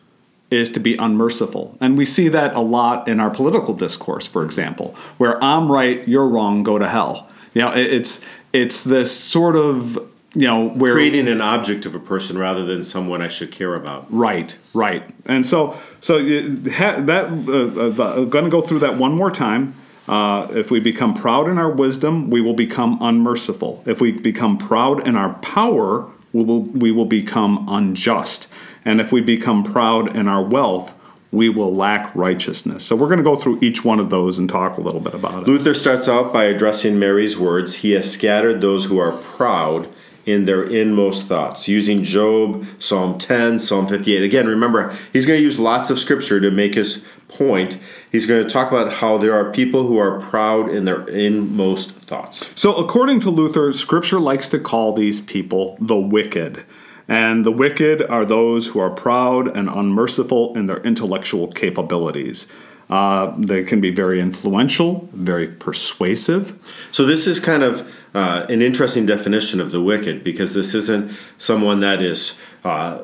is 0.51 0.71
to 0.73 0.81
be 0.81 0.97
unmerciful. 0.97 1.77
And 1.81 1.99
we 1.99 2.05
see 2.05 2.29
that 2.29 2.55
a 2.55 2.61
lot 2.61 3.09
in 3.09 3.21
our 3.21 3.31
political 3.31 3.75
discourse, 3.75 4.27
for 4.27 4.45
example, 4.45 4.95
where 5.19 5.43
I'm 5.43 5.71
right, 5.71 6.07
you're 6.07 6.29
wrong, 6.29 6.63
go 6.63 6.79
to 6.79 6.89
hell. 6.89 7.29
You 7.53 7.63
know, 7.63 7.73
it's 7.75 8.25
it's 8.53 8.83
this 8.83 9.15
sort 9.15 9.57
of 9.57 9.99
you 10.35 10.47
know 10.47 10.69
where 10.69 10.93
creating 10.93 11.29
an 11.29 11.41
object 11.41 11.87
of 11.87 11.95
a 11.95 11.99
person 11.99 12.37
rather 12.37 12.65
than 12.65 12.83
someone 12.83 13.23
I 13.23 13.29
should 13.29 13.51
care 13.51 13.75
about. 13.75 14.07
Right, 14.13 14.57
right. 14.75 15.03
And 15.25 15.47
so 15.47 15.79
so 16.01 16.23
that 16.23 17.07
uh, 17.09 18.03
uh, 18.03 18.25
going 18.25 18.45
to 18.45 18.51
go 18.51 18.61
through 18.61 18.81
that 18.81 18.97
one 18.97 19.13
more 19.13 19.31
time. 19.31 19.75
Uh, 20.09 20.47
if 20.53 20.71
we 20.71 20.79
become 20.79 21.15
proud 21.15 21.49
in 21.49 21.59
our 21.59 21.71
wisdom, 21.71 22.31
we 22.31 22.41
will 22.41 22.55
become 22.55 22.97
unmerciful. 23.01 23.83
If 23.87 24.01
we 24.01 24.13
become 24.13 24.57
proud 24.57 25.05
in 25.05 25.17
our 25.17 25.35
power, 25.35 26.09
we 26.33 26.45
will, 26.45 26.63
we 26.63 26.93
will 26.93 27.07
become 27.07 27.67
unjust. 27.69 28.49
And 28.85 29.01
if 29.01 29.11
we 29.11 29.21
become 29.21 29.65
proud 29.65 30.17
in 30.17 30.29
our 30.29 30.45
wealth, 30.45 30.95
we 31.33 31.49
will 31.49 31.75
lack 31.75 32.15
righteousness. 32.15 32.85
So 32.85 32.95
we're 32.95 33.09
going 33.09 33.19
to 33.19 33.25
go 33.25 33.37
through 33.37 33.59
each 33.61 33.85
one 33.85 33.99
of 33.99 34.11
those 34.11 34.39
and 34.39 34.49
talk 34.49 34.79
a 34.79 34.81
little 34.81 35.01
bit 35.01 35.15
about 35.15 35.43
it. 35.43 35.49
Luther 35.49 35.75
starts 35.75 36.09
out 36.09 36.33
by 36.33 36.45
addressing 36.45 36.99
Mary's 36.99 37.37
words 37.37 37.77
He 37.77 37.91
has 37.93 38.11
scattered 38.11 38.61
those 38.61 38.85
who 38.85 38.99
are 38.99 39.13
proud 39.13 39.89
in 40.27 40.45
their 40.45 40.65
inmost 40.65 41.29
thoughts, 41.29 41.69
using 41.69 42.03
Job, 42.03 42.67
Psalm 42.81 43.17
10, 43.17 43.61
Psalm 43.61 43.87
58. 43.87 44.25
Again, 44.25 44.49
remember, 44.49 44.95
he's 45.13 45.25
going 45.25 45.39
to 45.39 45.43
use 45.43 45.61
lots 45.61 45.89
of 45.89 46.01
scripture 46.01 46.41
to 46.41 46.51
make 46.51 46.75
his 46.75 47.07
point. 47.29 47.81
He's 48.11 48.27
going 48.27 48.43
to 48.43 48.49
talk 48.49 48.71
about 48.71 48.95
how 48.95 49.19
there 49.19 49.35
are 49.35 49.53
people 49.53 49.87
who 49.87 49.99
are 49.99 50.21
proud 50.21 50.69
in 50.69 50.85
their 50.85 51.07
inmost 51.09 51.93
thoughts. 51.93 52.53
So, 52.61 52.75
according 52.75 53.21
to 53.21 53.31
Luther, 53.31 53.73
scripture 53.73 54.19
likes 54.19 54.49
to 54.49 54.59
call 54.59 54.93
these 54.93 55.21
people 55.21 55.79
the 55.81 55.97
wicked. 55.97 56.65
And 57.09 57.45
the 57.45 57.53
wicked 57.53 58.03
are 58.03 58.25
those 58.25 58.69
who 58.69 58.81
are 58.81 58.91
proud 58.91 59.57
and 59.57 59.69
unmerciful 59.69 60.57
in 60.57 60.67
their 60.67 60.79
intellectual 60.79 61.47
capabilities. 61.53 62.49
Uh, 62.91 63.33
they 63.37 63.63
can 63.63 63.81
be 63.81 63.91
very 63.91 64.21
influential, 64.21 65.09
very 65.13 65.47
persuasive. 65.47 66.59
So, 66.91 67.05
this 67.05 67.29
is 67.29 67.39
kind 67.39 67.63
of 67.63 67.89
uh, 68.17 68.47
an 68.49 68.63
interesting 68.63 69.05
definition 69.05 69.61
of 69.61 69.73
the 69.73 69.83
wicked 69.83 70.25
because 70.25 70.55
this 70.55 70.75
isn't 70.75 71.13
someone 71.37 71.81
that 71.81 72.01
is 72.01 72.39
uh, 72.65 73.03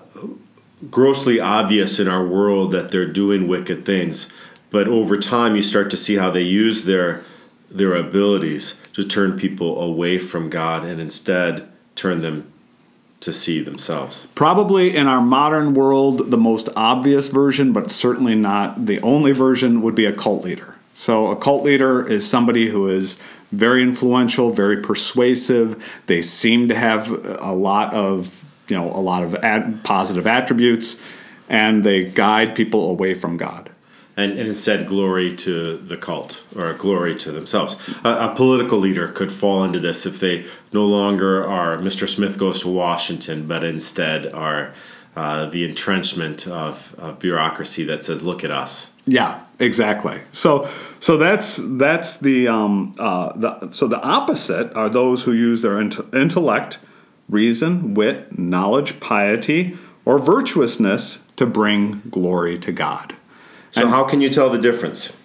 grossly 0.90 1.38
obvious 1.38 2.00
in 2.00 2.08
our 2.08 2.26
world 2.26 2.72
that 2.72 2.90
they're 2.90 3.12
doing 3.12 3.46
wicked 3.46 3.84
things. 3.84 4.30
But 4.70 4.88
over 4.88 5.18
time, 5.18 5.54
you 5.54 5.60
start 5.60 5.90
to 5.90 5.98
see 5.98 6.16
how 6.16 6.30
they 6.30 6.40
use 6.40 6.84
their 6.84 7.22
their 7.70 7.94
abilities 7.94 8.78
to 8.94 9.04
turn 9.04 9.38
people 9.38 9.80
away 9.82 10.18
from 10.18 10.48
God 10.48 10.84
and 10.84 10.98
instead 10.98 11.68
turn 11.94 12.22
them 12.22 12.50
to 13.20 13.34
see 13.34 13.62
themselves. 13.62 14.26
Probably 14.34 14.96
in 14.96 15.06
our 15.06 15.20
modern 15.20 15.74
world, 15.74 16.30
the 16.30 16.36
most 16.38 16.70
obvious 16.74 17.28
version, 17.28 17.72
but 17.72 17.90
certainly 17.90 18.34
not 18.34 18.86
the 18.86 19.00
only 19.00 19.32
version, 19.32 19.82
would 19.82 19.94
be 19.94 20.06
a 20.06 20.12
cult 20.12 20.42
leader. 20.42 20.76
So, 20.94 21.28
a 21.28 21.36
cult 21.36 21.64
leader 21.64 22.06
is 22.06 22.28
somebody 22.28 22.70
who 22.70 22.88
is 22.88 23.18
very 23.52 23.82
influential, 23.82 24.50
very 24.50 24.78
persuasive. 24.78 25.82
They 26.06 26.22
seem 26.22 26.68
to 26.68 26.74
have 26.74 27.10
a 27.40 27.52
lot 27.52 27.94
of, 27.94 28.44
you 28.68 28.76
know, 28.76 28.90
a 28.90 29.00
lot 29.00 29.22
of 29.22 29.34
ad- 29.36 29.84
positive 29.84 30.26
attributes, 30.26 31.00
and 31.48 31.84
they 31.84 32.04
guide 32.04 32.54
people 32.54 32.90
away 32.90 33.14
from 33.14 33.36
God 33.36 33.70
and, 34.16 34.32
and 34.32 34.48
instead 34.48 34.86
glory 34.86 35.34
to 35.36 35.76
the 35.78 35.96
cult 35.96 36.44
or 36.56 36.72
glory 36.74 37.14
to 37.16 37.32
themselves. 37.32 37.76
A, 38.04 38.30
a, 38.30 38.34
political 38.34 38.78
leader 38.78 39.08
could 39.08 39.32
fall 39.32 39.64
into 39.64 39.78
this 39.78 40.04
if 40.06 40.20
they 40.20 40.46
no 40.72 40.84
longer 40.84 41.44
are 41.46 41.78
Mr. 41.78 42.08
Smith 42.08 42.38
goes 42.38 42.60
to 42.60 42.68
Washington, 42.68 43.46
but 43.46 43.64
instead 43.64 44.32
are 44.32 44.74
uh, 45.16 45.46
the 45.46 45.64
entrenchment 45.64 46.46
of, 46.46 46.94
of 46.98 47.18
bureaucracy 47.18 47.84
that 47.84 48.02
says, 48.02 48.22
"Look 48.22 48.44
at 48.44 48.50
us." 48.50 48.92
Yeah, 49.04 49.40
exactly. 49.62 50.20
So, 50.32 50.68
so 51.00 51.16
that's 51.16 51.56
that's 51.62 52.18
the 52.18 52.48
um, 52.48 52.94
uh, 52.98 53.32
the 53.36 53.70
so 53.70 53.86
the 53.86 54.00
opposite 54.02 54.72
are 54.74 54.88
those 54.88 55.22
who 55.24 55.32
use 55.32 55.62
their 55.62 55.80
int- 55.80 56.14
intellect, 56.14 56.78
reason, 57.28 57.94
wit, 57.94 58.38
knowledge, 58.38 59.00
piety, 59.00 59.76
or 60.04 60.18
virtuousness 60.18 61.24
to 61.36 61.46
bring 61.46 62.02
glory 62.10 62.58
to 62.58 62.72
God. 62.72 63.16
So, 63.70 63.82
and, 63.82 63.90
how 63.90 64.04
can 64.04 64.20
you 64.20 64.28
tell 64.28 64.50
the 64.50 64.58
difference? 64.58 65.16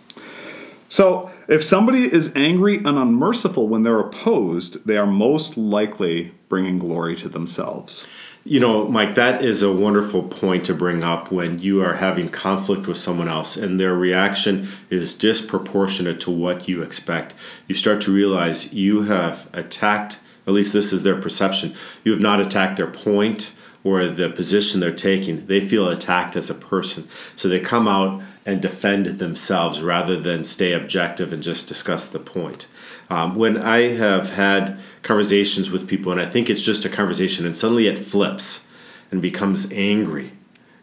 So, 0.88 1.29
if 1.49 1.63
somebody 1.63 2.03
is 2.03 2.31
angry 2.35 2.77
and 2.77 2.97
unmerciful 2.97 3.67
when 3.67 3.83
they're 3.83 3.99
opposed, 3.99 4.88
they 4.88 4.95
are 4.95 5.05
most 5.05 5.57
likely 5.57 6.31
bringing 6.47 6.79
glory 6.79 7.15
to 7.17 7.27
themselves. 7.27 8.07
You 8.47 8.61
know, 8.61 8.87
Mike, 8.87 9.15
that 9.15 9.43
is 9.43 9.61
a 9.61 9.73
wonderful 9.73 10.23
point 10.23 10.65
to 10.67 10.73
bring 10.73 11.03
up 11.03 11.33
when 11.33 11.59
you 11.59 11.83
are 11.83 11.95
having 11.95 12.29
conflict 12.29 12.87
with 12.87 12.95
someone 12.95 13.27
else 13.27 13.57
and 13.57 13.77
their 13.77 13.93
reaction 13.93 14.69
is 14.89 15.15
disproportionate 15.15 16.21
to 16.21 16.31
what 16.31 16.65
you 16.65 16.81
expect. 16.81 17.33
You 17.67 17.75
start 17.75 17.99
to 18.01 18.13
realize 18.13 18.71
you 18.71 19.01
have 19.01 19.49
attacked, 19.51 20.21
at 20.47 20.53
least 20.53 20.71
this 20.71 20.93
is 20.93 21.03
their 21.03 21.19
perception, 21.19 21.75
you 22.05 22.13
have 22.13 22.21
not 22.21 22.39
attacked 22.39 22.77
their 22.77 22.89
point 22.89 23.51
or 23.83 24.07
the 24.07 24.29
position 24.29 24.79
they're 24.79 24.91
taking. 24.95 25.45
They 25.47 25.59
feel 25.59 25.89
attacked 25.89 26.37
as 26.37 26.49
a 26.49 26.55
person. 26.55 27.09
So 27.35 27.49
they 27.49 27.59
come 27.59 27.85
out 27.85 28.23
and 28.45 28.61
defend 28.61 29.07
themselves 29.07 29.81
rather 29.81 30.17
than 30.17 30.45
stay 30.45 30.71
objective 30.71 31.33
and 31.33 31.43
just 31.43 31.67
discuss 31.67 32.07
the 32.07 32.19
point. 32.19 32.67
Um, 33.10 33.36
when 33.36 33.58
I 33.58 33.89
have 33.93 34.32
had 34.32 34.78
conversations 35.01 35.72
with 35.72 35.88
people, 35.88 36.12
and 36.12 36.20
I 36.20 36.26
think 36.26 36.49
it's 36.49 36.64
just 36.64 36.84
a 36.84 36.89
conversation, 36.89 37.45
and 37.45 37.55
suddenly 37.55 37.88
it 37.88 37.97
flips 37.97 38.68
and 39.12 39.22
becomes 39.22 39.72
angry 39.72 40.34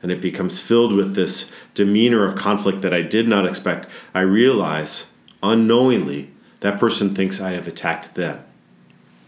and 0.05 0.13
it 0.13 0.21
becomes 0.21 0.61
filled 0.61 0.93
with 0.93 1.15
this 1.15 1.51
demeanor 1.73 2.27
of 2.27 2.37
conflict 2.37 2.83
that 2.83 2.93
I 2.93 3.01
did 3.01 3.27
not 3.27 3.47
expect, 3.47 3.89
I 4.13 4.21
realize 4.21 5.11
unknowingly 5.43 6.31
that 6.61 6.79
person 6.79 7.15
thinks 7.15 7.41
I 7.41 7.53
have 7.53 7.67
attacked 7.67 8.15
them. 8.15 8.45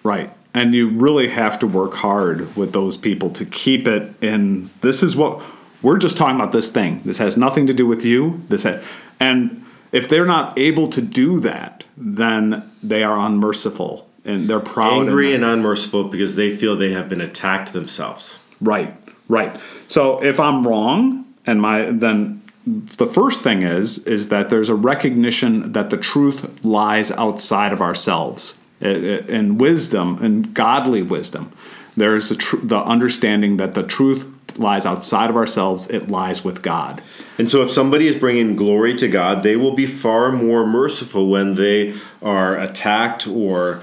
Right. 0.03 0.31
And 0.53 0.75
you 0.75 0.91
really 0.91 1.29
have 1.29 1.59
to 1.61 1.67
work 1.67 1.95
hard 1.95 2.55
with 2.55 2.75
those 2.75 2.99
people 2.99 3.31
to 3.31 3.47
keep 3.47 3.89
it 3.89 4.23
in 4.23 4.69
this 4.83 5.03
is 5.03 5.17
what 5.17 5.43
we're 5.81 5.97
just 5.97 6.19
talking 6.19 6.37
about 6.37 6.53
this 6.53 6.69
thing. 6.69 7.01
This 7.07 7.19
has 7.19 7.39
nothing 7.39 7.67
to 7.69 7.73
do 7.73 7.87
with 7.87 8.05
you. 8.05 8.43
This 8.51 8.65
ha- 8.65 8.81
and 9.19 9.65
if 9.93 10.09
they're 10.09 10.27
not 10.27 10.59
able 10.59 10.89
to 10.89 11.01
do 11.01 11.41
that, 11.41 11.85
then 11.97 12.71
they 12.83 13.03
are 13.03 13.19
unmerciful 13.19 14.09
and 14.25 14.51
they're 14.51 14.61
proud, 14.61 15.07
angry, 15.07 15.35
and, 15.35 15.45
unmerciful 15.45 16.05
because 16.05 16.35
they 16.35 16.55
feel 16.55 16.77
they 16.77 16.93
have 16.93 17.09
been 17.09 17.21
attacked 17.21 17.73
themselves. 17.73 18.41
Right, 18.61 18.95
right. 19.29 19.59
So 19.87 20.23
if 20.23 20.41
I'm 20.41 20.67
wrong, 20.67 21.25
and 21.47 21.63
my 21.63 21.83
then 21.83 22.43
the 22.67 23.07
first 23.07 23.43
thing 23.43 23.63
is 23.63 23.99
is 24.07 24.29
that 24.29 24.51
there's 24.51 24.69
a 24.69 24.75
recognition 24.75 25.73
that 25.73 25.91
the 25.91 25.97
truth 25.97 26.65
lies 26.65 27.13
outside 27.13 27.73
of 27.73 27.81
ourselves 27.81 28.59
in 28.81 29.57
wisdom 29.57 30.19
and 30.23 30.53
godly 30.53 31.03
wisdom 31.03 31.51
There's 31.97 32.29
the, 32.29 32.37
tr- 32.37 32.57
the 32.63 32.83
understanding 32.83 33.57
that 33.57 33.75
the 33.75 33.83
truth 33.83 34.29
lies 34.59 34.87
outside 34.87 35.31
of 35.31 35.37
ourselves, 35.37 35.89
it 35.89 36.09
lies 36.09 36.45
with 36.45 36.63
God. 36.63 37.03
And 37.39 37.51
so, 37.51 37.63
if 37.63 37.71
somebody 37.71 38.07
is 38.07 38.17
bringing 38.17 38.57
glory 38.57 38.95
to 38.97 39.09
God, 39.09 39.43
they 39.43 39.57
will 39.57 39.75
be 39.75 39.87
far 39.87 40.33
more 40.33 40.67
merciful 40.67 41.29
when 41.29 41.55
they 41.55 41.95
are 42.23 42.57
attacked, 42.57 43.27
or 43.27 43.83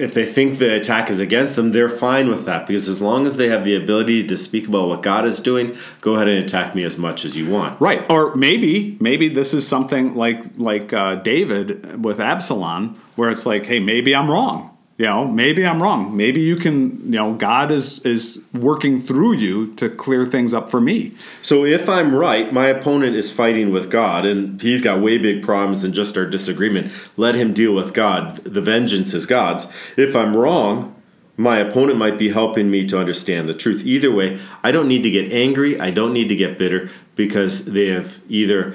if 0.00 0.14
they 0.14 0.24
think 0.24 0.58
the 0.58 0.74
attack 0.74 1.10
is 1.10 1.20
against 1.20 1.56
them, 1.56 1.72
they're 1.72 1.90
fine 1.90 2.28
with 2.28 2.46
that 2.46 2.66
because 2.66 2.88
as 2.88 3.02
long 3.02 3.26
as 3.26 3.36
they 3.36 3.48
have 3.48 3.64
the 3.64 3.76
ability 3.76 4.26
to 4.26 4.38
speak 4.38 4.66
about 4.66 4.88
what 4.88 5.02
God 5.02 5.26
is 5.26 5.40
doing, 5.40 5.76
go 6.00 6.14
ahead 6.14 6.28
and 6.28 6.42
attack 6.42 6.74
me 6.74 6.84
as 6.84 6.96
much 6.96 7.24
as 7.24 7.36
you 7.36 7.48
want. 7.50 7.78
Right. 7.80 8.08
Or 8.10 8.34
maybe, 8.34 8.96
maybe 8.98 9.28
this 9.28 9.52
is 9.52 9.68
something 9.68 10.14
like 10.14 10.42
like 10.56 10.92
uh, 10.92 11.16
David 11.16 12.02
with 12.02 12.18
Absalom, 12.18 13.00
where 13.16 13.30
it's 13.30 13.44
like, 13.44 13.66
hey, 13.66 13.80
maybe 13.80 14.14
I'm 14.14 14.30
wrong 14.30 14.75
you 14.98 15.04
know 15.04 15.26
maybe 15.26 15.66
i'm 15.66 15.82
wrong. 15.82 16.16
Maybe 16.16 16.40
you 16.40 16.56
can 16.56 17.04
you 17.04 17.18
know 17.18 17.34
god 17.34 17.70
is 17.70 18.04
is 18.04 18.42
working 18.54 19.00
through 19.00 19.34
you 19.34 19.74
to 19.74 19.88
clear 19.88 20.26
things 20.26 20.54
up 20.54 20.70
for 20.70 20.80
me. 20.80 21.12
So 21.42 21.64
if 21.64 21.88
i'm 21.88 22.14
right 22.14 22.52
my 22.52 22.66
opponent 22.66 23.16
is 23.16 23.30
fighting 23.30 23.70
with 23.70 23.90
god 23.90 24.24
and 24.24 24.60
he's 24.60 24.82
got 24.82 25.00
way 25.00 25.18
big 25.18 25.42
problems 25.42 25.82
than 25.82 25.92
just 25.92 26.16
our 26.16 26.26
disagreement. 26.26 26.92
Let 27.16 27.34
him 27.34 27.52
deal 27.52 27.74
with 27.74 27.92
god. 27.92 28.36
The 28.38 28.60
vengeance 28.60 29.12
is 29.14 29.26
god's. 29.26 29.66
If 29.96 30.16
i'm 30.16 30.36
wrong 30.36 30.94
my 31.38 31.58
opponent 31.58 31.98
might 31.98 32.18
be 32.18 32.30
helping 32.30 32.70
me 32.70 32.86
to 32.86 32.98
understand 32.98 33.46
the 33.46 33.54
truth. 33.54 33.84
Either 33.84 34.10
way 34.10 34.38
i 34.62 34.70
don't 34.70 34.88
need 34.88 35.02
to 35.02 35.10
get 35.10 35.30
angry. 35.32 35.78
I 35.78 35.90
don't 35.90 36.14
need 36.14 36.28
to 36.28 36.36
get 36.36 36.56
bitter 36.56 36.88
because 37.14 37.66
they 37.66 37.88
have 37.88 38.22
either 38.28 38.74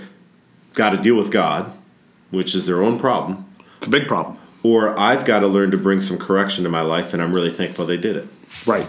got 0.74 0.92
to 0.92 0.98
deal 0.98 1.16
with 1.16 1.32
god 1.32 1.74
which 2.30 2.54
is 2.56 2.66
their 2.66 2.82
own 2.82 2.98
problem 3.00 3.46
it's 3.78 3.88
a 3.88 3.90
big 3.90 4.08
problem 4.08 4.38
or 4.64 4.98
I've 5.00 5.26
got 5.26 5.40
to 5.40 5.48
learn 5.48 5.72
to 5.72 5.78
bring 5.78 6.02
some 6.02 6.18
correction 6.18 6.64
to 6.64 6.70
my 6.70 6.82
life, 6.82 7.14
and 7.14 7.22
I'm 7.22 7.34
really 7.34 7.52
thankful 7.52 7.86
they 7.86 7.98
did 7.98 8.16
it. 8.16 8.28
Right. 8.66 8.88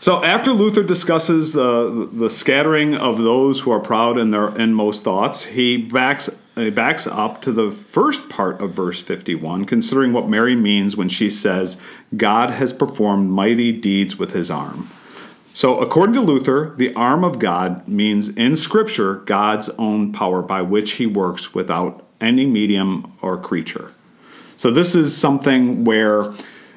So 0.00 0.24
after 0.24 0.52
Luther 0.52 0.82
discusses 0.82 1.56
uh, 1.56 2.06
the 2.10 2.30
scattering 2.30 2.94
of 2.94 3.18
those 3.18 3.60
who 3.60 3.70
are 3.70 3.80
proud 3.80 4.16
in 4.16 4.30
their 4.30 4.48
inmost 4.58 5.04
thoughts, 5.04 5.44
he 5.44 5.76
backs 5.76 6.30
he 6.56 6.70
backs 6.70 7.06
up 7.06 7.42
to 7.42 7.52
the 7.52 7.70
first 7.70 8.28
part 8.28 8.60
of 8.60 8.72
verse 8.72 9.00
51, 9.00 9.66
considering 9.66 10.12
what 10.12 10.28
Mary 10.28 10.54
means 10.54 10.96
when 10.96 11.08
she 11.08 11.28
says, 11.30 11.80
"God 12.16 12.50
has 12.50 12.72
performed 12.72 13.30
mighty 13.30 13.72
deeds 13.72 14.18
with 14.18 14.32
His 14.32 14.50
arm." 14.50 14.88
So, 15.52 15.78
according 15.78 16.14
to 16.14 16.20
Luther, 16.20 16.72
the 16.76 16.94
arm 16.94 17.22
of 17.22 17.38
God 17.38 17.86
means 17.86 18.30
in 18.30 18.56
Scripture 18.56 19.16
God's 19.26 19.68
own 19.78 20.12
power 20.12 20.40
by 20.42 20.62
which 20.62 20.92
He 20.92 21.06
works 21.06 21.52
without 21.54 22.06
any 22.20 22.46
medium 22.46 23.12
or 23.20 23.36
creature. 23.36 23.92
So 24.60 24.70
this 24.70 24.94
is 24.94 25.16
something 25.16 25.86
where 25.86 26.34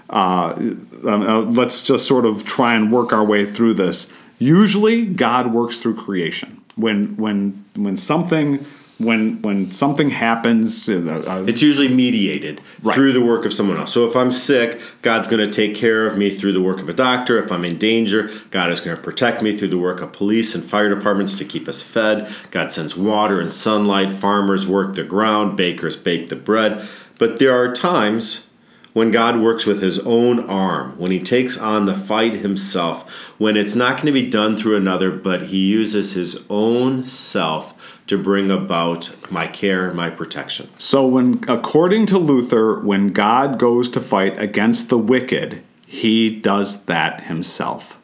uh, 0.10 0.56
uh, 1.04 1.42
let's 1.42 1.84
just 1.84 2.08
sort 2.08 2.26
of 2.26 2.46
try 2.46 2.76
and 2.76 2.90
work 2.94 3.12
our 3.12 3.26
way 3.26 3.46
through 3.46 3.74
this. 3.74 4.10
Usually, 4.40 5.06
God 5.06 5.54
works 5.54 5.80
through 5.80 5.96
creation. 5.96 6.62
When 6.78 7.18
when 7.18 7.66
when 7.76 7.98
something 7.98 8.66
when 9.00 9.42
when 9.42 9.70
something 9.72 10.12
happens, 10.12 10.88
uh, 10.88 11.24
uh 11.28 11.44
it's 11.46 11.62
usually 11.62 11.90
mediated 11.90 12.62
right. 12.84 12.96
through 12.96 13.12
the 13.12 13.22
work 13.22 13.44
of 13.44 13.54
someone 13.54 13.78
else. 13.78 13.92
So 13.92 14.06
if 14.06 14.16
I'm 14.16 14.32
sick, 14.32 14.80
God's 15.02 15.28
going 15.28 15.46
to 15.46 15.52
take 15.52 15.76
care 15.76 16.06
of 16.06 16.18
me 16.18 16.30
through 16.30 16.54
the 16.54 16.62
work 16.62 16.80
of 16.80 16.88
a 16.88 16.94
doctor. 16.94 17.38
If 17.38 17.52
I'm 17.52 17.66
in 17.66 17.78
danger, 17.78 18.30
God 18.52 18.72
is 18.72 18.80
going 18.80 18.96
to 18.96 19.04
protect 19.04 19.42
me 19.42 19.58
through 19.58 19.70
the 19.70 19.78
work 19.78 20.00
of 20.00 20.14
police 20.14 20.56
and 20.56 20.64
fire 20.64 20.88
departments 20.88 21.36
to 21.36 21.44
keep 21.44 21.68
us 21.68 21.82
fed. 21.82 22.34
God 22.50 22.72
sends 22.72 22.96
water 22.96 23.42
and 23.42 23.52
sunlight. 23.52 24.14
Farmers 24.14 24.66
work 24.66 24.96
the 24.96 25.04
ground. 25.04 25.58
Bakers 25.58 25.98
bake 25.98 26.28
the 26.28 26.38
bread. 26.38 26.88
But 27.18 27.40
there 27.40 27.56
are 27.56 27.74
times 27.74 28.48
when 28.94 29.10
God 29.10 29.40
works 29.40 29.66
with 29.66 29.82
his 29.82 30.00
own 30.00 30.40
arm, 30.40 30.98
when 30.98 31.12
he 31.12 31.20
takes 31.20 31.58
on 31.58 31.86
the 31.86 31.96
fight 31.96 32.36
himself, 32.36 33.34
when 33.40 33.58
it's 33.58 33.76
not 33.76 33.96
going 33.98 34.06
to 34.06 34.12
be 34.12 34.30
done 34.30 34.56
through 34.56 34.78
another, 34.78 35.12
but 35.12 35.44
he 35.44 35.58
uses 35.58 36.14
his 36.14 36.44
own 36.50 37.06
self 37.06 38.00
to 38.06 38.22
bring 38.22 38.52
about 38.52 39.16
my 39.32 39.48
care 39.48 39.92
my 39.94 40.10
protection. 40.10 40.70
So 40.78 41.06
when 41.08 41.44
according 41.48 42.06
to 42.08 42.20
Luther, 42.20 42.80
when 42.80 43.14
God 43.14 43.58
goes 43.58 43.90
to 43.92 44.00
fight 44.00 44.40
against 44.40 44.90
the 44.90 44.98
wicked, 44.98 45.64
he 45.86 46.30
does 46.30 46.84
that 46.84 47.24
himself. 47.24 47.98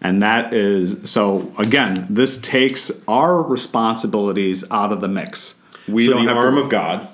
And 0.00 0.20
that 0.20 0.52
is 0.52 1.08
so 1.08 1.52
again, 1.58 2.06
this 2.10 2.40
takes 2.40 2.90
our 3.06 3.40
responsibilities 3.40 4.64
out 4.70 4.92
of 4.92 5.00
the 5.00 5.08
mix. 5.08 5.56
We 5.86 6.06
so 6.06 6.20
the 6.20 6.32
arm 6.32 6.56
to, 6.56 6.62
of 6.62 6.68
God 6.68 7.08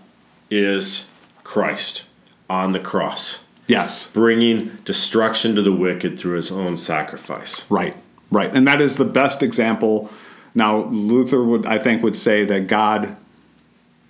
is 0.50 1.06
Christ 1.48 2.04
on 2.50 2.72
the 2.72 2.78
cross. 2.78 3.46
Yes. 3.66 4.08
Bringing 4.08 4.76
destruction 4.84 5.54
to 5.54 5.62
the 5.62 5.72
wicked 5.72 6.18
through 6.18 6.36
his 6.36 6.52
own 6.52 6.76
sacrifice. 6.76 7.64
Right, 7.70 7.96
right. 8.30 8.54
And 8.54 8.68
that 8.68 8.82
is 8.82 8.98
the 8.98 9.06
best 9.06 9.42
example. 9.42 10.10
Now, 10.54 10.84
Luther 10.84 11.42
would, 11.42 11.64
I 11.64 11.78
think, 11.78 12.02
would 12.02 12.16
say 12.16 12.44
that 12.44 12.66
God 12.66 13.16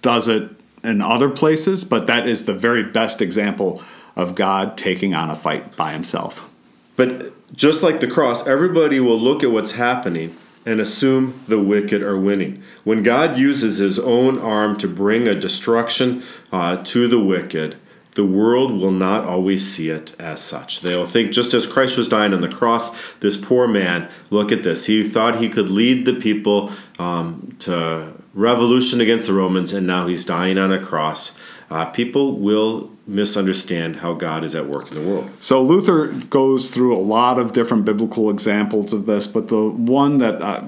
does 0.02 0.26
it 0.26 0.50
in 0.82 1.00
other 1.00 1.28
places, 1.28 1.84
but 1.84 2.08
that 2.08 2.26
is 2.26 2.44
the 2.44 2.54
very 2.54 2.82
best 2.82 3.22
example 3.22 3.84
of 4.16 4.34
God 4.34 4.76
taking 4.76 5.14
on 5.14 5.30
a 5.30 5.36
fight 5.36 5.76
by 5.76 5.92
himself. 5.92 6.50
But 6.96 7.54
just 7.54 7.84
like 7.84 8.00
the 8.00 8.08
cross, 8.08 8.48
everybody 8.48 8.98
will 8.98 9.18
look 9.18 9.44
at 9.44 9.52
what's 9.52 9.72
happening 9.72 10.36
and 10.68 10.80
assume 10.80 11.40
the 11.48 11.58
wicked 11.58 12.02
are 12.02 12.18
winning. 12.18 12.62
When 12.84 13.02
God 13.02 13.38
uses 13.38 13.78
his 13.78 13.98
own 13.98 14.38
arm 14.38 14.76
to 14.78 14.86
bring 14.86 15.26
a 15.26 15.34
destruction 15.34 16.22
uh, 16.52 16.82
to 16.84 17.08
the 17.08 17.18
wicked, 17.18 17.76
the 18.12 18.26
world 18.26 18.72
will 18.72 18.90
not 18.90 19.24
always 19.24 19.66
see 19.66 19.88
it 19.88 20.14
as 20.18 20.40
such. 20.42 20.80
They'll 20.80 21.06
think 21.06 21.32
just 21.32 21.54
as 21.54 21.66
Christ 21.66 21.96
was 21.96 22.08
dying 22.08 22.34
on 22.34 22.42
the 22.42 22.48
cross, 22.48 23.14
this 23.20 23.38
poor 23.38 23.66
man, 23.66 24.10
look 24.28 24.52
at 24.52 24.62
this. 24.62 24.86
He 24.86 25.02
thought 25.02 25.38
he 25.38 25.48
could 25.48 25.70
lead 25.70 26.04
the 26.04 26.14
people 26.20 26.70
um, 26.98 27.56
to 27.60 28.12
revolution 28.34 29.00
against 29.00 29.26
the 29.26 29.32
Romans, 29.32 29.72
and 29.72 29.86
now 29.86 30.06
he's 30.06 30.24
dying 30.24 30.58
on 30.58 30.70
a 30.70 30.84
cross. 30.84 31.34
Uh, 31.70 31.86
people 31.86 32.36
will 32.36 32.90
misunderstand 33.08 33.96
how 33.96 34.12
God 34.12 34.44
is 34.44 34.54
at 34.54 34.66
work 34.66 34.92
in 34.92 35.02
the 35.02 35.08
world. 35.08 35.30
So 35.42 35.62
Luther 35.62 36.08
goes 36.08 36.68
through 36.68 36.94
a 36.94 37.00
lot 37.00 37.38
of 37.38 37.54
different 37.54 37.86
biblical 37.86 38.28
examples 38.28 38.92
of 38.92 39.06
this, 39.06 39.26
but 39.26 39.48
the 39.48 39.68
one 39.68 40.18
that 40.18 40.42
uh, 40.42 40.64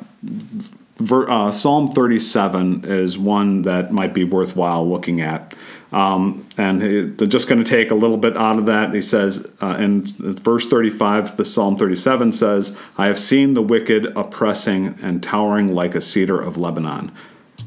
ver, 0.96 1.28
uh, 1.28 1.52
Psalm 1.52 1.92
37 1.92 2.86
is 2.86 3.18
one 3.18 3.62
that 3.62 3.92
might 3.92 4.14
be 4.14 4.24
worthwhile 4.24 4.88
looking 4.88 5.20
at. 5.20 5.54
Um, 5.92 6.46
and 6.56 6.82
he, 6.82 7.02
they're 7.02 7.26
just 7.26 7.46
going 7.46 7.62
to 7.62 7.68
take 7.68 7.90
a 7.90 7.94
little 7.94 8.16
bit 8.16 8.36
out 8.38 8.58
of 8.58 8.66
that. 8.66 8.94
He 8.94 9.02
says 9.02 9.46
uh, 9.60 9.76
in 9.78 10.04
verse 10.06 10.66
35, 10.66 11.36
the 11.36 11.44
Psalm 11.44 11.76
37 11.76 12.32
says, 12.32 12.76
I 12.96 13.06
have 13.06 13.18
seen 13.18 13.52
the 13.52 13.62
wicked 13.62 14.06
oppressing 14.16 14.98
and 15.02 15.22
towering 15.22 15.74
like 15.74 15.94
a 15.94 16.00
cedar 16.00 16.40
of 16.40 16.56
Lebanon. 16.56 17.12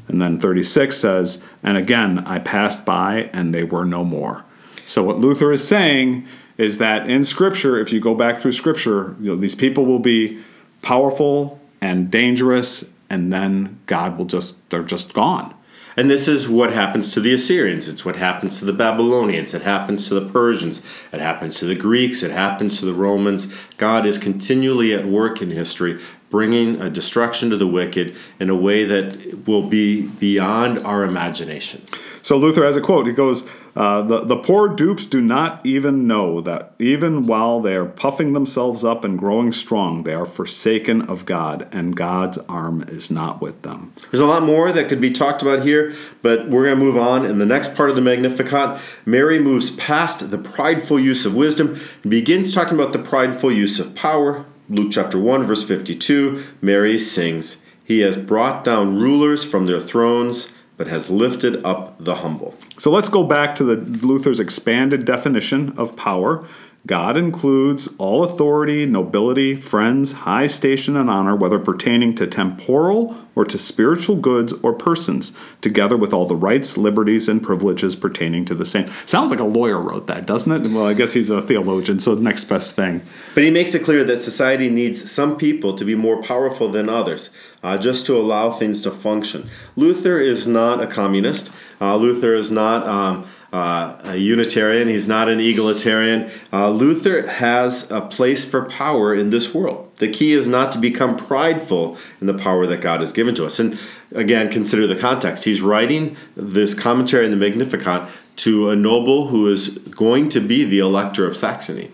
And 0.08 0.20
then 0.20 0.40
36 0.40 0.96
says, 0.96 1.44
And 1.62 1.76
again 1.76 2.20
I 2.20 2.40
passed 2.40 2.84
by, 2.84 3.30
and 3.32 3.54
they 3.54 3.62
were 3.62 3.84
no 3.84 4.04
more. 4.04 4.44
So 4.86 5.02
what 5.02 5.18
Luther 5.18 5.52
is 5.52 5.66
saying 5.66 6.26
is 6.56 6.78
that 6.78 7.08
in 7.08 7.24
Scripture, 7.24 7.78
if 7.80 7.92
you 7.92 8.00
go 8.00 8.14
back 8.14 8.38
through 8.38 8.52
Scripture, 8.52 9.16
you 9.20 9.30
know, 9.30 9.36
these 9.36 9.54
people 9.54 9.86
will 9.86 9.98
be 9.98 10.40
powerful 10.82 11.60
and 11.80 12.10
dangerous, 12.10 12.92
and 13.10 13.32
then 13.32 13.80
God 13.86 14.16
will 14.16 14.24
just 14.26 14.68
they're 14.70 14.82
just 14.82 15.12
gone. 15.12 15.54
And 15.96 16.10
this 16.10 16.26
is 16.26 16.48
what 16.48 16.72
happens 16.72 17.12
to 17.12 17.20
the 17.20 17.32
Assyrians. 17.32 17.86
It's 17.86 18.04
what 18.04 18.16
happens 18.16 18.58
to 18.58 18.64
the 18.64 18.72
Babylonians. 18.72 19.54
It 19.54 19.62
happens 19.62 20.08
to 20.08 20.14
the 20.14 20.28
Persians. 20.28 20.82
It 21.12 21.20
happens 21.20 21.58
to 21.60 21.66
the 21.66 21.76
Greeks. 21.76 22.24
It 22.24 22.32
happens 22.32 22.80
to 22.80 22.84
the 22.84 22.94
Romans. 22.94 23.52
God 23.76 24.04
is 24.04 24.18
continually 24.18 24.92
at 24.92 25.06
work 25.06 25.40
in 25.40 25.50
history, 25.50 26.00
bringing 26.30 26.82
a 26.82 26.90
destruction 26.90 27.48
to 27.50 27.56
the 27.56 27.68
wicked 27.68 28.16
in 28.40 28.50
a 28.50 28.56
way 28.56 28.84
that 28.84 29.46
will 29.46 29.68
be 29.68 30.02
beyond 30.02 30.78
our 30.78 31.04
imagination. 31.04 31.82
So 32.22 32.36
Luther 32.38 32.64
has 32.64 32.76
a 32.76 32.80
quote. 32.80 33.06
He 33.06 33.12
goes, 33.12 33.48
uh, 33.76 34.02
the, 34.02 34.20
the 34.20 34.36
poor 34.36 34.68
dupes 34.68 35.04
do 35.04 35.20
not 35.20 35.64
even 35.66 36.06
know 36.06 36.40
that 36.40 36.72
even 36.78 37.26
while 37.26 37.60
they 37.60 37.74
are 37.74 37.84
puffing 37.84 38.32
themselves 38.32 38.84
up 38.84 39.04
and 39.04 39.18
growing 39.18 39.50
strong, 39.50 40.04
they 40.04 40.14
are 40.14 40.24
forsaken 40.24 41.02
of 41.02 41.26
God, 41.26 41.68
and 41.72 41.96
God's 41.96 42.38
arm 42.48 42.84
is 42.88 43.10
not 43.10 43.40
with 43.40 43.62
them. 43.62 43.92
There's 44.10 44.20
a 44.20 44.26
lot 44.26 44.44
more 44.44 44.70
that 44.70 44.88
could 44.88 45.00
be 45.00 45.12
talked 45.12 45.42
about 45.42 45.62
here, 45.64 45.92
but 46.22 46.48
we're 46.48 46.66
going 46.66 46.78
to 46.78 46.84
move 46.84 46.96
on. 46.96 47.26
In 47.26 47.38
the 47.38 47.46
next 47.46 47.74
part 47.74 47.90
of 47.90 47.96
the 47.96 48.02
Magnificat, 48.02 48.80
Mary 49.04 49.40
moves 49.40 49.72
past 49.72 50.30
the 50.30 50.38
prideful 50.38 51.00
use 51.00 51.26
of 51.26 51.34
wisdom 51.34 51.78
and 52.02 52.10
begins 52.10 52.52
talking 52.52 52.78
about 52.78 52.92
the 52.92 52.98
prideful 52.98 53.50
use 53.50 53.80
of 53.80 53.94
power. 53.94 54.44
Luke 54.68 54.92
chapter 54.92 55.18
1, 55.18 55.44
verse 55.44 55.64
52, 55.64 56.42
Mary 56.62 56.98
sings, 56.98 57.58
He 57.84 58.00
has 58.00 58.16
brought 58.16 58.64
down 58.64 59.00
rulers 59.00 59.44
from 59.44 59.66
their 59.66 59.80
thrones 59.80 60.48
but 60.76 60.86
has 60.88 61.10
lifted 61.10 61.64
up 61.64 61.96
the 62.02 62.16
humble. 62.16 62.54
So 62.78 62.90
let's 62.90 63.08
go 63.08 63.24
back 63.24 63.54
to 63.56 63.64
the 63.64 63.76
Luther's 64.04 64.40
expanded 64.40 65.04
definition 65.04 65.72
of 65.76 65.96
power. 65.96 66.46
God 66.86 67.16
includes 67.16 67.88
all 67.96 68.24
authority, 68.24 68.84
nobility, 68.84 69.54
friends, 69.54 70.12
high 70.12 70.46
station, 70.46 70.98
and 70.98 71.08
honor, 71.08 71.34
whether 71.34 71.58
pertaining 71.58 72.14
to 72.16 72.26
temporal 72.26 73.16
or 73.34 73.46
to 73.46 73.58
spiritual 73.58 74.16
goods 74.16 74.52
or 74.62 74.74
persons, 74.74 75.32
together 75.62 75.96
with 75.96 76.12
all 76.12 76.26
the 76.26 76.36
rights, 76.36 76.76
liberties, 76.76 77.26
and 77.26 77.42
privileges 77.42 77.96
pertaining 77.96 78.44
to 78.44 78.54
the 78.54 78.66
same. 78.66 78.90
Sounds 79.06 79.30
like 79.30 79.40
a 79.40 79.44
lawyer 79.44 79.80
wrote 79.80 80.08
that, 80.08 80.26
doesn't 80.26 80.52
it? 80.52 80.70
Well, 80.70 80.86
I 80.86 80.92
guess 80.92 81.14
he's 81.14 81.30
a 81.30 81.40
theologian, 81.40 82.00
so 82.00 82.14
the 82.14 82.20
next 82.20 82.44
best 82.44 82.72
thing. 82.72 83.00
But 83.32 83.44
he 83.44 83.50
makes 83.50 83.74
it 83.74 83.82
clear 83.82 84.04
that 84.04 84.20
society 84.20 84.68
needs 84.68 85.10
some 85.10 85.38
people 85.38 85.72
to 85.74 85.86
be 85.86 85.94
more 85.94 86.22
powerful 86.22 86.70
than 86.70 86.90
others, 86.90 87.30
uh, 87.62 87.78
just 87.78 88.04
to 88.06 88.16
allow 88.18 88.50
things 88.50 88.82
to 88.82 88.90
function. 88.90 89.48
Luther 89.74 90.20
is 90.20 90.46
not 90.46 90.82
a 90.82 90.86
communist. 90.86 91.50
Uh, 91.80 91.96
Luther 91.96 92.34
is 92.34 92.50
not. 92.50 92.86
Um, 92.86 93.26
uh, 93.54 94.00
a 94.02 94.16
Unitarian, 94.16 94.88
he's 94.88 95.06
not 95.06 95.28
an 95.28 95.38
egalitarian. 95.38 96.28
Uh, 96.52 96.70
Luther 96.70 97.24
has 97.28 97.88
a 97.88 98.00
place 98.00 98.44
for 98.44 98.64
power 98.64 99.14
in 99.14 99.30
this 99.30 99.54
world. 99.54 99.88
The 99.98 100.10
key 100.10 100.32
is 100.32 100.48
not 100.48 100.72
to 100.72 100.78
become 100.78 101.16
prideful 101.16 101.96
in 102.20 102.26
the 102.26 102.34
power 102.34 102.66
that 102.66 102.80
God 102.80 102.98
has 102.98 103.12
given 103.12 103.32
to 103.36 103.46
us. 103.46 103.60
And 103.60 103.78
again, 104.12 104.50
consider 104.50 104.88
the 104.88 104.96
context. 104.96 105.44
He's 105.44 105.62
writing 105.62 106.16
this 106.34 106.74
commentary 106.74 107.26
in 107.26 107.30
the 107.30 107.36
Magnificat 107.36 108.10
to 108.38 108.70
a 108.70 108.74
noble 108.74 109.28
who 109.28 109.46
is 109.46 109.78
going 109.78 110.30
to 110.30 110.40
be 110.40 110.64
the 110.64 110.80
elector 110.80 111.24
of 111.24 111.36
Saxony. 111.36 111.92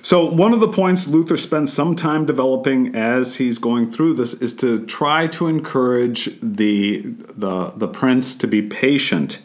So, 0.00 0.24
one 0.24 0.54
of 0.54 0.60
the 0.60 0.68
points 0.68 1.06
Luther 1.06 1.36
spends 1.36 1.70
some 1.70 1.94
time 1.94 2.24
developing 2.24 2.96
as 2.96 3.36
he's 3.36 3.58
going 3.58 3.90
through 3.90 4.14
this 4.14 4.32
is 4.32 4.54
to 4.56 4.84
try 4.86 5.26
to 5.26 5.46
encourage 5.46 6.40
the, 6.40 7.02
the, 7.36 7.70
the 7.76 7.86
prince 7.86 8.34
to 8.36 8.48
be 8.48 8.62
patient 8.62 9.42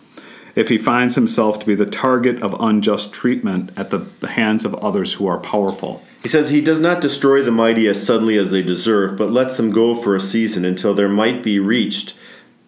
if 0.58 0.70
he 0.70 0.78
finds 0.78 1.14
himself 1.14 1.60
to 1.60 1.68
be 1.68 1.76
the 1.76 1.86
target 1.86 2.41
of 2.41 2.60
unjust 2.60 3.14
treatment 3.14 3.70
at 3.78 3.91
the 3.91 4.28
hands 4.28 4.66
of 4.66 4.74
others 4.76 5.14
who 5.14 5.28
are 5.28 5.38
powerful. 5.38 6.03
He 6.24 6.28
says 6.28 6.49
he 6.49 6.62
does 6.62 6.80
not 6.80 6.99
destroy 6.99 7.43
the 7.43 7.51
mighty 7.51 7.88
as 7.88 8.03
suddenly 8.03 8.39
as 8.39 8.49
they 8.49 8.64
deserve, 8.64 9.16
but 9.16 9.30
lets 9.30 9.55
them 9.55 9.72
go 9.72 9.93
for 9.93 10.16
a 10.16 10.20
season 10.20 10.66
until 10.66 10.95
their 10.95 11.08
might 11.08 11.43
be 11.43 11.60
reached. 11.60 12.16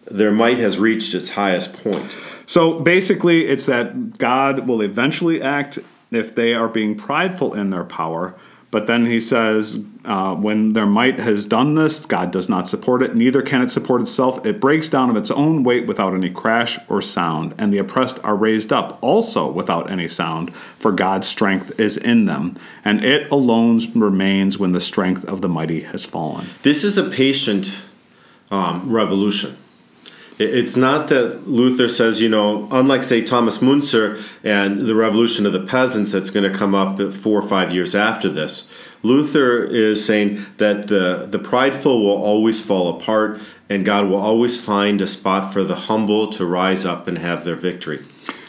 Their 0.08 0.30
might 0.30 0.58
has 0.58 0.78
reached 0.78 1.14
its 1.14 1.30
highest 1.30 1.72
point. 1.72 2.16
So 2.46 2.78
basically, 2.78 3.48
it's 3.48 3.66
that 3.66 4.18
God 4.18 4.68
will 4.68 4.82
eventually 4.82 5.42
act 5.42 5.80
if 6.12 6.32
they 6.36 6.54
are 6.54 6.68
being 6.68 6.94
prideful 6.94 7.54
in 7.54 7.70
their 7.70 7.84
power, 7.84 8.36
but 8.70 8.86
then 8.86 9.06
he 9.06 9.18
says, 9.18 9.84
uh, 10.04 10.34
when 10.34 10.74
their 10.74 10.86
might 10.86 11.18
has 11.18 11.44
done 11.44 11.74
this, 11.74 12.06
God 12.06 12.30
does 12.30 12.48
not 12.48 12.68
support 12.68 13.02
it, 13.02 13.14
neither 13.14 13.42
can 13.42 13.62
it 13.62 13.70
support 13.70 14.00
itself. 14.00 14.44
It 14.46 14.60
breaks 14.60 14.88
down 14.88 15.10
of 15.10 15.16
its 15.16 15.30
own 15.30 15.64
weight 15.64 15.86
without 15.86 16.14
any 16.14 16.30
crash 16.30 16.78
or 16.88 17.02
sound, 17.02 17.54
and 17.58 17.72
the 17.72 17.78
oppressed 17.78 18.22
are 18.24 18.36
raised 18.36 18.72
up 18.72 18.98
also 19.02 19.50
without 19.50 19.90
any 19.90 20.08
sound, 20.08 20.54
for 20.78 20.92
God's 20.92 21.26
strength 21.26 21.80
is 21.80 21.96
in 21.96 22.26
them, 22.26 22.58
and 22.84 23.04
it 23.04 23.30
alone 23.30 23.80
remains 23.94 24.58
when 24.58 24.72
the 24.72 24.80
strength 24.80 25.24
of 25.24 25.40
the 25.40 25.48
mighty 25.48 25.80
has 25.80 26.04
fallen. 26.04 26.46
This 26.62 26.84
is 26.84 26.96
a 26.96 27.08
patient 27.08 27.84
um, 28.50 28.90
revolution. 28.92 29.56
It's 30.40 30.74
not 30.74 31.08
that 31.08 31.46
Luther 31.46 31.86
says, 31.86 32.22
you 32.22 32.30
know, 32.30 32.66
unlike, 32.70 33.02
say, 33.02 33.20
Thomas 33.20 33.58
Müntzer 33.58 34.22
and 34.42 34.80
the 34.80 34.94
revolution 34.94 35.44
of 35.44 35.52
the 35.52 35.60
peasants 35.60 36.12
that's 36.12 36.30
going 36.30 36.50
to 36.50 36.58
come 36.58 36.74
up 36.74 36.98
four 37.12 37.38
or 37.38 37.46
five 37.46 37.74
years 37.74 37.94
after 37.94 38.30
this, 38.30 38.66
Luther 39.02 39.62
is 39.62 40.02
saying 40.02 40.46
that 40.56 40.88
the, 40.88 41.26
the 41.30 41.38
prideful 41.38 42.02
will 42.02 42.22
always 42.22 42.64
fall 42.64 42.96
apart 42.96 43.38
and 43.68 43.84
God 43.84 44.08
will 44.08 44.18
always 44.18 44.58
find 44.58 45.02
a 45.02 45.06
spot 45.06 45.52
for 45.52 45.62
the 45.62 45.76
humble 45.76 46.32
to 46.32 46.46
rise 46.46 46.86
up 46.86 47.06
and 47.06 47.18
have 47.18 47.44
their 47.44 47.54
victory. 47.54 48.02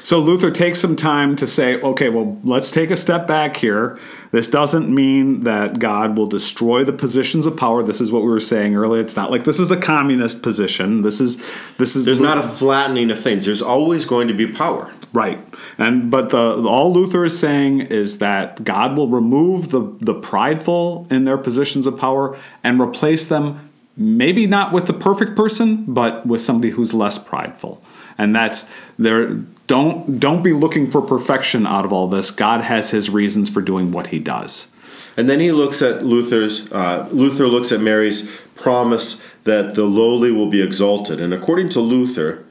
So 0.04 0.20
Luther 0.20 0.52
takes 0.52 0.80
some 0.80 0.95
time 0.95 1.36
to 1.38 1.47
say, 1.47 1.80
okay, 1.82 2.10
well, 2.10 2.39
let's 2.43 2.72
take 2.72 2.91
a 2.91 2.97
step 2.97 3.28
back 3.28 3.58
here. 3.58 3.99
This 4.32 4.47
doesn't 4.47 4.93
mean 4.93 5.41
that 5.41 5.80
God 5.80 6.18
will 6.18 6.28
destroy 6.28 6.84
the 6.84 6.93
positions 6.93 7.45
of 7.45 7.58
power. 7.58 7.84
This 7.84 8.02
is 8.02 8.12
what 8.12 8.24
we 8.24 8.30
were 8.30 8.39
saying 8.39 8.76
earlier. 8.76 9.02
It's 9.02 9.16
not 9.16 9.30
like 9.30 9.43
this 9.43 9.60
is 9.60 9.72
a 9.72 9.78
communist 9.78 10.41
position. 10.41 11.02
This 11.02 11.20
is 11.20 11.38
this 11.78 11.95
is 11.95 12.06
There's 12.06 12.20
not 12.20 12.38
a 12.38 12.43
flattening 12.43 13.12
of 13.12 13.20
things. 13.20 13.45
There's 13.45 13.62
always 13.62 14.06
going 14.06 14.28
to 14.28 14.34
be 14.34 14.47
power. 14.47 14.91
Right. 15.14 15.39
And 15.78 16.10
but 16.10 16.30
the 16.30 16.64
all 16.66 16.93
Luther 16.93 17.26
is 17.26 17.38
saying 17.38 17.82
is 17.82 18.20
that 18.20 18.64
God 18.64 18.97
will 18.97 19.10
remove 19.10 19.72
the 19.72 19.95
the 19.99 20.14
prideful 20.14 21.08
in 21.10 21.26
their 21.26 21.38
positions 21.38 21.86
of 21.86 21.97
power 21.97 22.38
and 22.64 22.80
replace 22.80 23.28
them 23.28 23.71
maybe 23.96 24.48
not 24.48 24.72
with 24.72 24.88
the 24.88 24.94
perfect 24.94 25.36
person, 25.36 25.86
but 25.88 26.26
with 26.26 26.42
somebody 26.42 26.72
who's 26.72 26.94
less 26.94 27.18
prideful. 27.18 27.84
And 28.18 28.36
that's 28.36 28.68
there 28.98 29.28
don't 29.68 30.20
don't 30.20 30.44
be 30.44 30.54
looking 30.54 30.92
for 30.92 31.02
perfection 31.02 31.66
out 31.66 31.86
of 31.86 31.94
all 31.94 32.08
this. 32.08 32.32
God 32.32 32.62
has 32.62 32.92
his 32.92 33.10
reasons 33.10 33.50
for 33.50 33.62
doing 33.62 33.92
what 33.92 34.08
he 34.08 34.20
does. 34.20 34.72
And 35.18 35.30
then 35.30 35.39
he 35.39 35.52
looks 35.52 35.82
at 35.82 36.06
Luther's 36.06 36.72
uh, 36.72 37.08
Luther 37.12 37.48
looks 37.48 37.72
at 37.72 37.82
Mary's 37.82 38.30
promise 38.56 39.22
that 39.44 39.76
the 39.76 39.84
lowly 39.84 40.32
will 40.32 40.50
be 40.50 40.62
exalted. 40.62 41.20
And 41.20 41.34
according 41.34 41.70
to 41.70 41.82
Luther, 41.82 42.46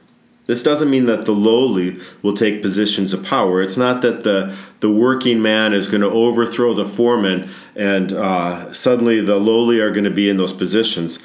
this 0.51 0.63
doesn't 0.63 0.89
mean 0.89 1.05
that 1.05 1.25
the 1.25 1.31
lowly 1.31 1.97
will 2.21 2.33
take 2.33 2.61
positions 2.61 3.13
of 3.13 3.23
power. 3.23 3.61
It's 3.61 3.77
not 3.77 4.01
that 4.01 4.21
the 4.21 4.55
the 4.81 4.91
working 4.91 5.41
man 5.41 5.73
is 5.73 5.87
going 5.87 6.01
to 6.01 6.09
overthrow 6.09 6.73
the 6.73 6.85
foreman 6.85 7.49
and 7.75 8.11
uh, 8.11 8.73
suddenly 8.73 9.21
the 9.21 9.37
lowly 9.37 9.79
are 9.79 9.91
going 9.91 10.03
to 10.03 10.09
be 10.09 10.29
in 10.29 10.37
those 10.37 10.53
positions 10.53 11.19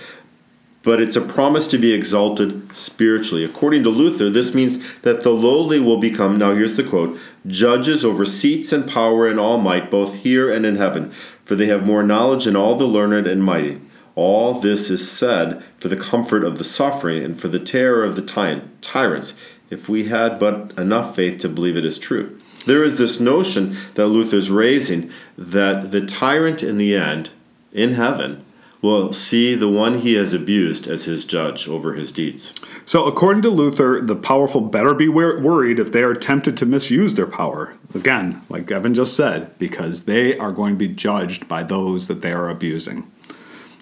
but 0.86 1.00
it's 1.00 1.16
a 1.16 1.20
promise 1.20 1.66
to 1.66 1.78
be 1.78 1.92
exalted 1.92 2.72
spiritually. 2.72 3.42
According 3.42 3.82
to 3.82 3.90
Luther, 3.90 4.30
this 4.30 4.54
means 4.54 5.00
that 5.00 5.24
the 5.24 5.30
lowly 5.30 5.80
will 5.80 5.96
become, 5.96 6.38
now 6.38 6.54
here's 6.54 6.76
the 6.76 6.84
quote, 6.84 7.18
judges 7.44 8.04
over 8.04 8.24
seats 8.24 8.72
and 8.72 8.88
power 8.88 9.26
and 9.26 9.40
all 9.40 9.58
might, 9.58 9.90
both 9.90 10.14
here 10.14 10.48
and 10.48 10.64
in 10.64 10.76
heaven, 10.76 11.10
for 11.44 11.56
they 11.56 11.66
have 11.66 11.84
more 11.84 12.04
knowledge 12.04 12.44
than 12.44 12.54
all 12.54 12.76
the 12.76 12.86
learned 12.86 13.26
and 13.26 13.42
mighty. 13.42 13.80
All 14.16 14.54
this 14.54 14.90
is 14.90 15.08
said 15.08 15.62
for 15.76 15.88
the 15.88 15.96
comfort 15.96 16.42
of 16.42 16.58
the 16.58 16.64
suffering 16.64 17.22
and 17.22 17.38
for 17.38 17.48
the 17.48 17.60
terror 17.60 18.02
of 18.02 18.16
the 18.16 18.22
ty- 18.22 18.62
tyrants, 18.80 19.34
if 19.70 19.88
we 19.88 20.08
had 20.08 20.38
but 20.38 20.72
enough 20.78 21.14
faith 21.14 21.38
to 21.40 21.48
believe 21.48 21.76
it 21.76 21.84
is 21.84 21.98
true. 21.98 22.40
There 22.66 22.82
is 22.82 22.98
this 22.98 23.20
notion 23.20 23.76
that 23.94 24.06
Luther's 24.06 24.50
raising 24.50 25.10
that 25.36 25.92
the 25.92 26.04
tyrant 26.04 26.62
in 26.62 26.78
the 26.78 26.96
end, 26.96 27.30
in 27.72 27.92
heaven, 27.92 28.42
will 28.82 29.12
see 29.12 29.54
the 29.54 29.68
one 29.68 29.98
he 29.98 30.14
has 30.14 30.32
abused 30.32 30.86
as 30.86 31.04
his 31.04 31.24
judge 31.24 31.68
over 31.68 31.94
his 31.94 32.12
deeds. 32.12 32.54
So, 32.84 33.04
according 33.04 33.42
to 33.42 33.50
Luther, 33.50 34.00
the 34.00 34.16
powerful 34.16 34.60
better 34.60 34.94
be 34.94 35.08
worried 35.08 35.78
if 35.78 35.92
they 35.92 36.02
are 36.02 36.14
tempted 36.14 36.56
to 36.56 36.66
misuse 36.66 37.14
their 37.14 37.26
power. 37.26 37.74
Again, 37.94 38.42
like 38.48 38.70
Evan 38.70 38.94
just 38.94 39.16
said, 39.16 39.56
because 39.58 40.04
they 40.04 40.38
are 40.38 40.52
going 40.52 40.74
to 40.74 40.78
be 40.78 40.88
judged 40.88 41.48
by 41.48 41.62
those 41.62 42.08
that 42.08 42.22
they 42.22 42.32
are 42.32 42.48
abusing. 42.48 43.10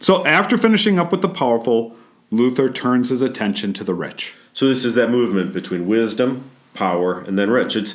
So, 0.01 0.24
after 0.26 0.59
finishing 0.59 0.99
up 0.99 1.11
with 1.11 1.22
the 1.22 1.28
powerful, 1.28 1.97
Luther 2.30 2.68
turns 2.68 3.11
his 3.11 3.22
attention 3.22 3.72
to 3.74 3.84
the 3.84 3.95
rich. 3.95 4.34
So, 4.53 4.68
this 4.68 4.84
is 4.84 4.95
that 4.95 5.11
movement 5.11 5.53
between 5.53 5.86
wisdom 5.86 6.51
power, 6.74 7.20
and 7.20 7.38
then 7.38 7.51
rich. 7.51 7.76
It's 7.76 7.95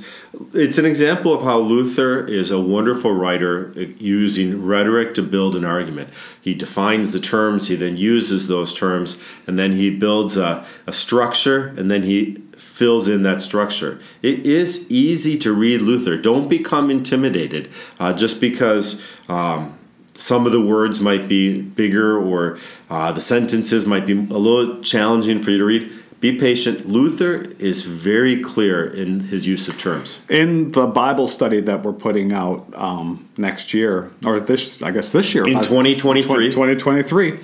it's 0.54 0.78
an 0.78 0.86
example 0.86 1.34
of 1.34 1.44
how 1.44 1.60
Luther 1.60 2.26
is 2.26 2.50
a 2.50 2.60
wonderful 2.60 3.14
writer 3.14 3.74
using 4.00 4.66
rhetoric 4.66 5.14
to 5.16 5.22
build 5.22 5.56
an 5.56 5.66
argument. 5.66 6.10
He 6.42 6.56
defines 6.56 7.12
the 7.12 7.20
terms, 7.20 7.68
he 7.68 7.76
then 7.76 7.98
uses 7.98 8.48
those 8.48 8.74
terms, 8.74 9.22
and 9.46 9.60
then 9.60 9.74
he 9.74 9.96
builds 9.96 10.38
a, 10.38 10.66
a 10.88 10.94
structure, 10.94 11.68
and 11.78 11.92
then 11.92 12.04
he 12.04 12.42
fills 12.58 13.08
in 13.08 13.24
that 13.24 13.42
structure. 13.42 14.00
It 14.22 14.46
is 14.46 14.90
easy 14.90 15.38
to 15.40 15.54
read 15.54 15.82
Luther. 15.82 16.18
Don't 16.18 16.50
become 16.50 16.90
intimidated 16.90 17.70
uh, 18.00 18.14
just 18.14 18.42
because. 18.42 19.02
Um, 19.28 19.76
some 20.20 20.46
of 20.46 20.52
the 20.52 20.62
words 20.62 21.00
might 21.00 21.28
be 21.28 21.62
bigger 21.62 22.20
or 22.20 22.58
uh, 22.90 23.12
the 23.12 23.22
sentences 23.22 23.86
might 23.86 24.06
be 24.06 24.14
a 24.14 24.38
little 24.38 24.82
challenging 24.82 25.42
for 25.42 25.52
you 25.52 25.58
to 25.58 25.66
read 25.66 25.92
be 26.20 26.38
patient. 26.38 26.86
Luther 26.86 27.44
is 27.60 27.86
very 27.86 28.42
clear 28.42 28.86
in 28.86 29.22
his 29.22 29.48
use 29.48 29.70
of 29.70 29.78
terms. 29.78 30.22
In 30.30 30.72
the 30.74 30.86
Bible 30.86 31.28
study 31.28 31.62
that 31.62 31.84
we're 31.84 31.94
putting 31.94 32.34
out 32.34 32.68
um, 32.76 33.30
next 33.38 33.74
year, 33.74 34.12
or 34.26 34.40
this, 34.40 34.82
I 34.82 34.92
guess 34.92 35.12
this 35.12 35.34
year, 35.34 35.48
in 35.48 35.56
2023. 35.56 36.50
2023. 36.50 37.40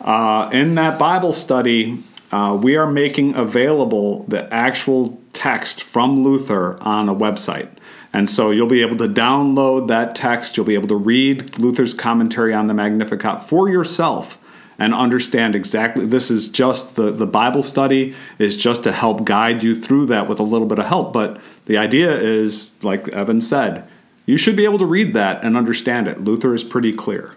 Uh, 0.00 0.48
in 0.52 0.76
that 0.76 0.98
Bible 0.98 1.32
study, 1.32 2.02
uh, 2.30 2.56
we 2.60 2.76
are 2.76 2.90
making 2.90 3.34
available 3.34 4.24
the 4.24 4.52
actual 4.54 5.20
text 5.32 5.82
from 5.82 6.22
Luther 6.22 6.80
on 6.82 7.08
a 7.08 7.14
website. 7.14 7.68
And 8.12 8.28
so 8.28 8.50
you'll 8.50 8.66
be 8.66 8.82
able 8.82 8.96
to 8.96 9.08
download 9.08 9.88
that 9.88 10.16
text. 10.16 10.56
You'll 10.56 10.66
be 10.66 10.74
able 10.74 10.88
to 10.88 10.96
read 10.96 11.58
Luther's 11.58 11.94
commentary 11.94 12.52
on 12.52 12.66
the 12.66 12.74
Magnificat 12.74 13.42
for 13.42 13.68
yourself 13.68 14.36
and 14.80 14.94
understand 14.94 15.54
exactly 15.54 16.06
this 16.06 16.30
is 16.30 16.48
just 16.48 16.96
the, 16.96 17.12
the 17.12 17.26
Bible 17.26 17.62
study 17.62 18.14
is 18.38 18.56
just 18.56 18.82
to 18.84 18.92
help 18.92 19.24
guide 19.24 19.62
you 19.62 19.76
through 19.76 20.06
that 20.06 20.26
with 20.26 20.40
a 20.40 20.42
little 20.42 20.66
bit 20.66 20.78
of 20.78 20.86
help. 20.86 21.12
But 21.12 21.38
the 21.66 21.76
idea 21.76 22.16
is, 22.16 22.82
like 22.82 23.08
Evan 23.10 23.42
said, 23.42 23.86
you 24.24 24.38
should 24.38 24.56
be 24.56 24.64
able 24.64 24.78
to 24.78 24.86
read 24.86 25.12
that 25.14 25.44
and 25.44 25.56
understand 25.56 26.08
it. 26.08 26.24
Luther 26.24 26.54
is 26.54 26.64
pretty 26.64 26.94
clear. 26.94 27.36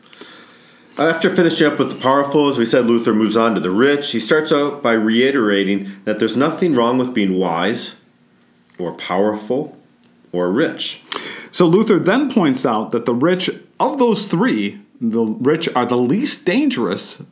After 0.98 1.30
finishing 1.30 1.68
up 1.68 1.80
with 1.80 1.90
the 1.90 2.00
powerful, 2.00 2.48
as 2.48 2.58
we 2.58 2.66
said, 2.66 2.86
Luther 2.86 3.14
moves 3.14 3.36
on 3.36 3.56
to 3.56 3.60
the 3.60 3.72
rich. 3.72 4.12
He 4.12 4.20
starts 4.20 4.52
out 4.52 4.82
by 4.82 4.94
reiterating 4.94 5.92
that 6.06 6.20
there's 6.20 6.38
nothing 6.38 6.76
wrong 6.76 6.98
with 6.98 7.14
being 7.14 7.38
wise 7.38 7.96
or 8.78 8.94
powerful 8.94 9.78
or 10.34 10.52
rich. 10.52 11.02
So 11.52 11.66
Luther 11.68 12.00
then 12.00 12.30
points 12.30 12.66
out 12.66 12.92
that 12.92 13.06
the 13.06 13.14
rich, 13.14 13.50
of 13.80 14.00
those 14.00 14.26
three, 14.26 14.82
the 15.00 15.24
rich 15.24 15.70
are 15.76 15.86
the 15.86 15.98
least 15.98 16.46
dangerous 16.46 17.24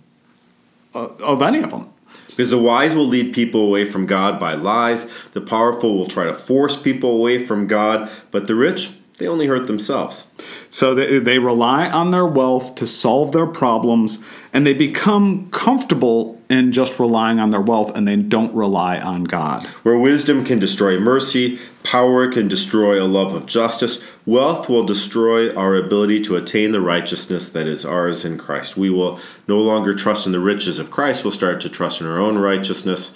uh, 0.93 1.07
of 1.19 1.41
any 1.41 1.59
of 1.59 1.71
them. 1.71 1.89
Because 2.27 2.49
the 2.49 2.57
wise 2.57 2.95
will 2.95 3.07
lead 3.07 3.33
people 3.33 3.61
away 3.61 3.83
from 3.83 4.05
God 4.05 4.39
by 4.39 4.53
lies, 4.53 5.11
the 5.31 5.41
powerful 5.41 5.97
will 5.97 6.07
try 6.07 6.25
to 6.25 6.33
force 6.33 6.81
people 6.81 7.09
away 7.09 7.37
from 7.37 7.67
God, 7.67 8.09
but 8.29 8.47
the 8.47 8.55
rich, 8.55 8.91
they 9.17 9.27
only 9.27 9.47
hurt 9.47 9.67
themselves. 9.67 10.27
So 10.69 10.95
they, 10.95 11.19
they 11.19 11.39
rely 11.39 11.89
on 11.89 12.11
their 12.11 12.25
wealth 12.25 12.75
to 12.75 12.87
solve 12.87 13.33
their 13.33 13.47
problems, 13.47 14.19
and 14.53 14.65
they 14.65 14.73
become 14.73 15.49
comfortable 15.51 16.41
in 16.49 16.71
just 16.71 16.99
relying 16.99 17.39
on 17.39 17.51
their 17.51 17.61
wealth, 17.61 17.95
and 17.95 18.07
they 18.07 18.15
don't 18.15 18.53
rely 18.53 18.97
on 18.97 19.25
God. 19.25 19.65
Where 19.83 19.97
wisdom 19.97 20.45
can 20.45 20.59
destroy 20.59 20.99
mercy, 20.99 21.59
power 21.83 22.31
can 22.31 22.47
destroy 22.47 23.01
a 23.01 23.05
love 23.05 23.33
of 23.33 23.45
justice, 23.45 24.01
wealth 24.25 24.69
will 24.69 24.85
destroy 24.85 25.53
our 25.55 25.75
ability 25.75 26.21
to 26.21 26.35
attain 26.35 26.71
the 26.71 26.81
righteousness 26.81 27.49
that 27.49 27.67
is 27.67 27.85
ours 27.85 28.23
in 28.25 28.37
Christ. 28.37 28.77
We 28.77 28.89
will 28.89 29.19
no 29.47 29.57
longer 29.57 29.93
trust 29.93 30.25
in 30.25 30.31
the 30.31 30.39
riches 30.39 30.79
of 30.79 30.91
Christ, 30.91 31.23
we'll 31.23 31.31
start 31.31 31.61
to 31.61 31.69
trust 31.69 32.01
in 32.01 32.07
our 32.07 32.19
own 32.19 32.37
righteousness, 32.37 33.13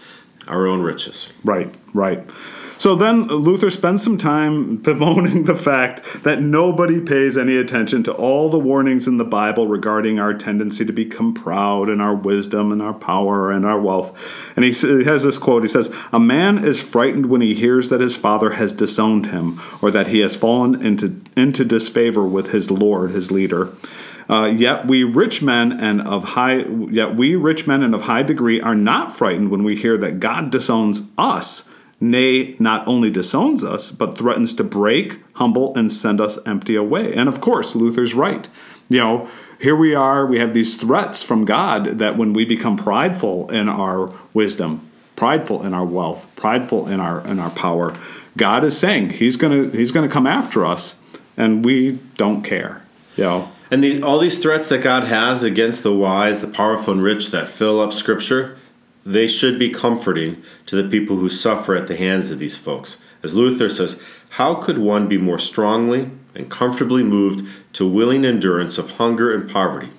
our 0.48 0.68
own 0.68 0.82
riches. 0.82 1.34
Right, 1.44 1.76
right. 1.94 2.24
So 2.78 2.96
then 2.96 3.28
Luther 3.28 3.70
spends 3.70 4.04
some 4.04 4.18
time 4.18 4.78
bemoaning 4.78 5.44
the 5.46 5.56
fact 5.56 6.24
that 6.24 6.42
nobody 6.42 7.00
pays 7.00 7.38
any 7.38 7.58
attention 7.58 8.04
to 8.04 8.14
all 8.14 8.50
the 8.50 8.60
warnings 8.60 9.08
in 9.08 9.18
the 9.18 9.24
Bible 9.24 9.68
regarding 9.68 10.20
our 10.20 10.34
tendency 10.34 10.86
to 10.86 10.94
become 10.94 11.34
proud 11.34 11.90
and 11.90 12.02
our 12.02 12.16
wisdom 12.16 12.72
and 12.72 12.82
our 12.82 12.94
power 12.94 13.52
and 13.52 13.66
our 13.66 13.80
wealth. 13.80 14.18
And 14.56 14.66
he 14.66 14.72
has 15.04 15.24
this 15.24 15.38
quote 15.38 15.64
He 15.64 15.70
says, 15.70 15.94
A 16.12 16.20
man 16.20 16.64
is 16.64 16.82
frightened 16.82 17.28
when 17.28 17.42
he 17.42 17.54
hears 17.54 17.90
that 17.90 18.02
his 18.02 18.18
father 18.18 18.52
has 18.52 18.74
disowned 18.74 19.28
him 19.28 19.62
or 19.82 19.90
that 19.92 20.08
he 20.08 20.20
has 20.20 20.36
fallen 20.36 20.86
into, 20.86 21.22
into 21.38 21.64
disfavor 21.64 22.24
with 22.24 22.52
his 22.52 22.70
Lord, 22.70 23.12
his 23.12 23.32
leader. 23.32 23.72
Uh, 24.28 24.46
yet 24.46 24.88
we 24.88 25.04
rich 25.04 25.42
men 25.42 25.72
and 25.72 26.02
of 26.02 26.24
high 26.24 26.58
yet 26.90 27.16
we 27.16 27.36
rich 27.36 27.68
men 27.68 27.84
and 27.84 27.94
of 27.94 28.02
high 28.04 28.24
degree 28.24 28.60
are 28.60 28.74
not 28.74 29.16
frightened 29.16 29.52
when 29.52 29.64
we 29.64 29.76
hear 29.76 29.98
that 30.00 30.20
God 30.20 30.50
disowns 30.50 31.04
us 31.16 31.66
nay, 32.12 32.56
not 32.60 32.88
only 32.88 33.10
disowns 33.10 33.64
us, 33.64 33.92
but 33.92 34.18
threatens 34.18 34.54
to 34.56 34.64
break, 34.64 35.20
humble, 35.34 35.76
and 35.76 35.92
send 35.92 36.22
us 36.22 36.40
empty 36.46 36.76
away. 36.76 37.14
And 37.14 37.30
of 37.30 37.42
course, 37.42 37.76
Luther's 37.76 38.14
right. 38.14 38.48
You 38.90 39.00
know, 39.00 39.30
here 39.60 39.76
we 39.76 39.96
are, 39.96 40.26
we 40.26 40.40
have 40.40 40.54
these 40.54 40.78
threats 40.78 41.24
from 41.24 41.46
God 41.46 42.00
that 42.00 42.18
when 42.18 42.34
we 42.34 42.46
become 42.46 42.78
prideful 42.78 43.50
in 43.52 43.70
our 43.70 44.14
wisdom, 44.34 44.90
prideful 45.16 45.64
in 45.64 45.74
our 45.74 45.86
wealth, 45.86 46.28
prideful 46.36 46.88
in 46.88 47.00
our 47.00 47.26
in 47.26 47.40
our 47.40 47.50
power, 47.52 47.98
God 48.38 48.64
is 48.64 48.78
saying 48.78 49.12
He's 49.12 49.38
gonna 49.38 49.70
He's 49.70 49.92
gonna 49.92 50.10
come 50.10 50.28
after 50.28 50.66
us, 50.66 51.00
and 51.38 51.64
we 51.64 52.00
don't 52.18 52.44
care. 52.44 52.84
You 53.16 53.24
know. 53.24 53.52
And 53.72 53.84
the, 53.84 54.04
all 54.04 54.20
these 54.20 54.40
threats 54.40 54.70
that 54.70 54.84
God 54.84 55.06
has 55.06 55.42
against 55.42 55.82
the 55.82 55.94
wise, 55.94 56.42
the 56.42 56.48
powerful, 56.48 56.94
and 56.94 57.02
rich 57.02 57.32
that 57.32 57.48
fill 57.48 57.82
up 57.82 57.94
Scripture, 57.94 58.58
they 59.06 59.28
should 59.28 59.60
be 59.60 59.70
comforting 59.70 60.42
to 60.66 60.76
the 60.76 60.90
people 60.90 61.18
who 61.18 61.30
suffer 61.30 61.76
at 61.76 61.88
the 61.88 61.96
hands 61.96 62.32
of 62.32 62.40
these 62.40 62.58
folks. 62.58 62.98
As 63.22 63.36
Luther 63.36 63.70
says, 63.70 64.02
how 64.30 64.56
could 64.56 64.80
one 64.80 65.08
be 65.08 65.18
more 65.18 65.40
strongly 65.40 66.10
and 66.34 66.50
comfortably 66.50 67.04
moved 67.04 67.48
to 67.74 67.88
willing 67.88 68.26
endurance 68.26 68.78
of 68.78 68.92
hunger 68.92 69.34
and 69.34 69.50
poverty? 69.50 69.90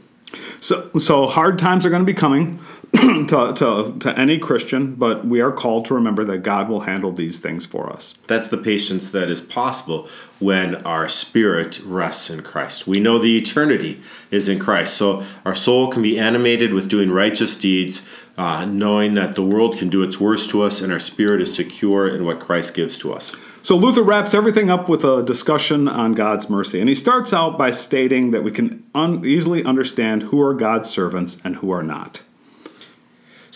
So, 0.60 0.90
so 0.98 1.26
hard 1.26 1.58
times 1.58 1.86
are 1.86 1.90
going 1.90 2.02
to 2.02 2.06
be 2.06 2.14
coming 2.14 2.58
to, 3.28 3.52
to, 3.54 3.96
to 4.00 4.18
any 4.18 4.38
Christian, 4.38 4.94
but 4.94 5.26
we 5.26 5.40
are 5.40 5.52
called 5.52 5.84
to 5.86 5.94
remember 5.94 6.24
that 6.24 6.38
God 6.38 6.68
will 6.68 6.80
handle 6.80 7.12
these 7.12 7.38
things 7.38 7.66
for 7.66 7.92
us. 7.92 8.14
That's 8.26 8.48
the 8.48 8.58
patience 8.58 9.10
that 9.10 9.30
is 9.30 9.40
possible 9.40 10.08
when 10.38 10.76
our 10.84 11.08
spirit 11.08 11.80
rests 11.84 12.30
in 12.30 12.42
Christ. 12.42 12.86
We 12.86 13.00
know 13.00 13.18
the 13.18 13.36
eternity 13.38 14.00
is 14.30 14.48
in 14.48 14.58
Christ, 14.58 14.96
so 14.96 15.24
our 15.44 15.54
soul 15.54 15.90
can 15.90 16.02
be 16.02 16.18
animated 16.18 16.72
with 16.72 16.88
doing 16.88 17.10
righteous 17.10 17.56
deeds 17.56 18.06
uh, 18.38 18.64
knowing 18.66 19.14
that 19.14 19.34
the 19.34 19.42
world 19.42 19.78
can 19.78 19.88
do 19.88 20.02
its 20.02 20.20
worst 20.20 20.50
to 20.50 20.62
us 20.62 20.80
and 20.80 20.92
our 20.92 20.98
spirit 20.98 21.40
is 21.40 21.54
secure 21.54 22.06
in 22.06 22.24
what 22.24 22.40
Christ 22.40 22.74
gives 22.74 22.98
to 22.98 23.12
us. 23.12 23.34
So 23.62 23.76
Luther 23.76 24.02
wraps 24.02 24.34
everything 24.34 24.70
up 24.70 24.88
with 24.88 25.04
a 25.04 25.22
discussion 25.22 25.88
on 25.88 26.12
God's 26.12 26.48
mercy. 26.48 26.78
And 26.78 26.88
he 26.88 26.94
starts 26.94 27.32
out 27.32 27.58
by 27.58 27.70
stating 27.70 28.30
that 28.30 28.44
we 28.44 28.52
can 28.52 28.84
un- 28.94 29.24
easily 29.24 29.64
understand 29.64 30.24
who 30.24 30.40
are 30.40 30.54
God's 30.54 30.88
servants 30.88 31.38
and 31.42 31.56
who 31.56 31.70
are 31.70 31.82
not. 31.82 32.22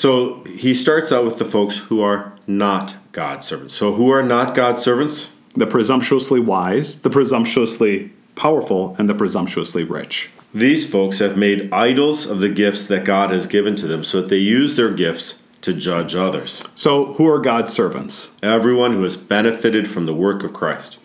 So 0.01 0.42
he 0.44 0.72
starts 0.72 1.12
out 1.12 1.26
with 1.26 1.36
the 1.36 1.44
folks 1.44 1.76
who 1.76 2.01
are 2.01 2.32
not 2.46 2.96
God's 3.12 3.44
servants. 3.46 3.74
So 3.74 3.92
who 3.92 4.11
are 4.11 4.22
not 4.22 4.55
God's 4.55 4.82
servants? 4.82 5.32
The 5.53 5.66
presumptuously 5.66 6.40
wise, 6.40 7.01
the 7.01 7.11
presumptuously 7.11 8.11
powerful, 8.34 8.96
and 8.98 9.11
the 9.11 9.14
presumptuously 9.14 9.84
rich. 9.84 10.30
These 10.55 10.90
folks 10.90 11.18
have 11.18 11.36
made 11.36 11.70
idols 11.70 12.24
of 12.24 12.40
the 12.40 12.48
gifts 12.48 12.86
that 12.86 13.05
God 13.05 13.30
has 13.30 13.46
given 13.46 13.76
to 13.76 13.86
them 13.86 14.03
so 14.03 14.22
that 14.22 14.30
they 14.30 14.38
use 14.38 14.74
their 14.74 14.90
gifts 14.90 15.42
to 15.61 15.74
judge 15.74 16.14
others. 16.16 16.64
So, 16.74 17.12
who 17.12 17.28
are 17.28 17.38
God's 17.38 17.70
servants? 17.70 18.30
Everyone 18.42 18.92
who 18.92 19.03
has 19.03 19.18
benefited 19.18 19.86
from 19.86 20.07
the 20.07 20.14
work 20.14 20.42
of 20.42 20.55
Christ. 20.55 20.98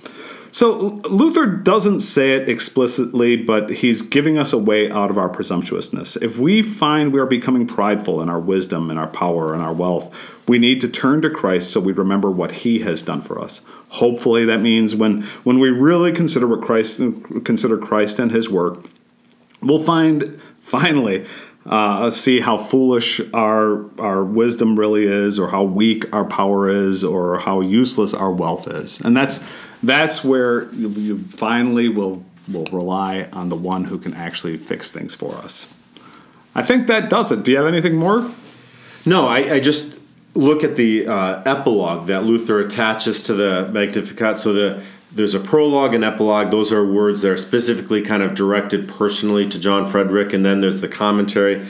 So, 0.55 1.01
Luther 1.09 1.47
doesn't 1.47 1.99
say 1.99 2.31
it 2.31 2.47
explicitly, 2.47 3.35
but 3.35 3.69
he's 3.69 4.01
giving 4.01 4.37
us 4.37 4.53
a 4.53 4.57
way 4.57 4.89
out 4.89 5.09
of 5.09 5.17
our 5.17 5.27
presumptuousness. 5.27 6.15
If 6.15 6.39
we 6.39 6.61
find 6.61 7.11
we 7.11 7.19
are 7.19 7.25
becoming 7.25 7.67
prideful 7.67 8.21
in 8.21 8.29
our 8.29 8.39
wisdom 8.39 8.89
and 8.89 8.97
our 8.97 9.09
power 9.09 9.53
and 9.53 9.61
our 9.61 9.73
wealth, 9.73 10.15
we 10.47 10.57
need 10.57 10.79
to 10.79 10.87
turn 10.87 11.21
to 11.23 11.29
Christ 11.29 11.71
so 11.71 11.81
we 11.81 11.91
remember 11.91 12.31
what 12.31 12.51
he 12.53 12.79
has 12.79 13.01
done 13.01 13.21
for 13.21 13.41
us. 13.41 13.63
Hopefully 13.89 14.45
that 14.45 14.61
means 14.61 14.95
when 14.95 15.23
when 15.43 15.59
we 15.59 15.71
really 15.71 16.13
consider 16.13 16.47
what 16.47 16.61
Christ 16.61 17.01
consider 17.43 17.77
Christ 17.77 18.17
and 18.17 18.31
his 18.31 18.49
work, 18.49 18.85
we'll 19.61 19.83
find 19.83 20.39
finally 20.61 21.25
uh, 21.65 22.09
see 22.09 22.39
how 22.39 22.55
foolish 22.55 23.19
our 23.33 23.83
our 23.99 24.23
wisdom 24.23 24.79
really 24.79 25.03
is, 25.03 25.37
or 25.37 25.49
how 25.49 25.63
weak 25.63 26.05
our 26.15 26.23
power 26.23 26.69
is, 26.69 27.03
or 27.03 27.39
how 27.39 27.59
useless 27.59 28.13
our 28.13 28.31
wealth 28.31 28.69
is, 28.69 29.01
and 29.01 29.17
that's 29.17 29.43
that's 29.87 30.23
where 30.23 30.71
you, 30.73 30.89
you 30.89 31.17
finally 31.19 31.89
will 31.89 32.23
will 32.51 32.65
rely 32.65 33.27
on 33.33 33.49
the 33.49 33.55
one 33.55 33.85
who 33.85 33.97
can 33.97 34.13
actually 34.13 34.55
fix 34.55 34.91
things 34.91 35.15
for 35.15 35.33
us. 35.35 35.73
I 36.53 36.61
think 36.61 36.85
that 36.87 37.09
does 37.09 37.31
it. 37.31 37.43
Do 37.43 37.51
you 37.51 37.57
have 37.57 37.65
anything 37.65 37.95
more? 37.95 38.31
No, 39.03 39.27
I, 39.27 39.55
I 39.55 39.59
just 39.59 39.99
look 40.35 40.63
at 40.63 40.75
the 40.75 41.07
uh, 41.07 41.41
epilogue 41.45 42.05
that 42.07 42.23
Luther 42.23 42.59
attaches 42.59 43.23
to 43.23 43.33
the 43.33 43.69
Magnificat. 43.71 44.37
So 44.37 44.53
the 44.53 44.83
there's 45.15 45.33
a 45.33 45.39
prologue 45.39 45.93
and 45.93 46.03
epilogue. 46.03 46.49
Those 46.49 46.73
are 46.73 46.85
words 46.85 47.21
that 47.21 47.31
are 47.31 47.37
specifically 47.37 48.01
kind 48.01 48.21
of 48.21 48.35
directed 48.35 48.89
personally 48.89 49.49
to 49.49 49.57
John 49.57 49.85
Frederick. 49.85 50.33
And 50.33 50.45
then 50.45 50.59
there's 50.59 50.81
the 50.81 50.89
commentary. 50.89 51.65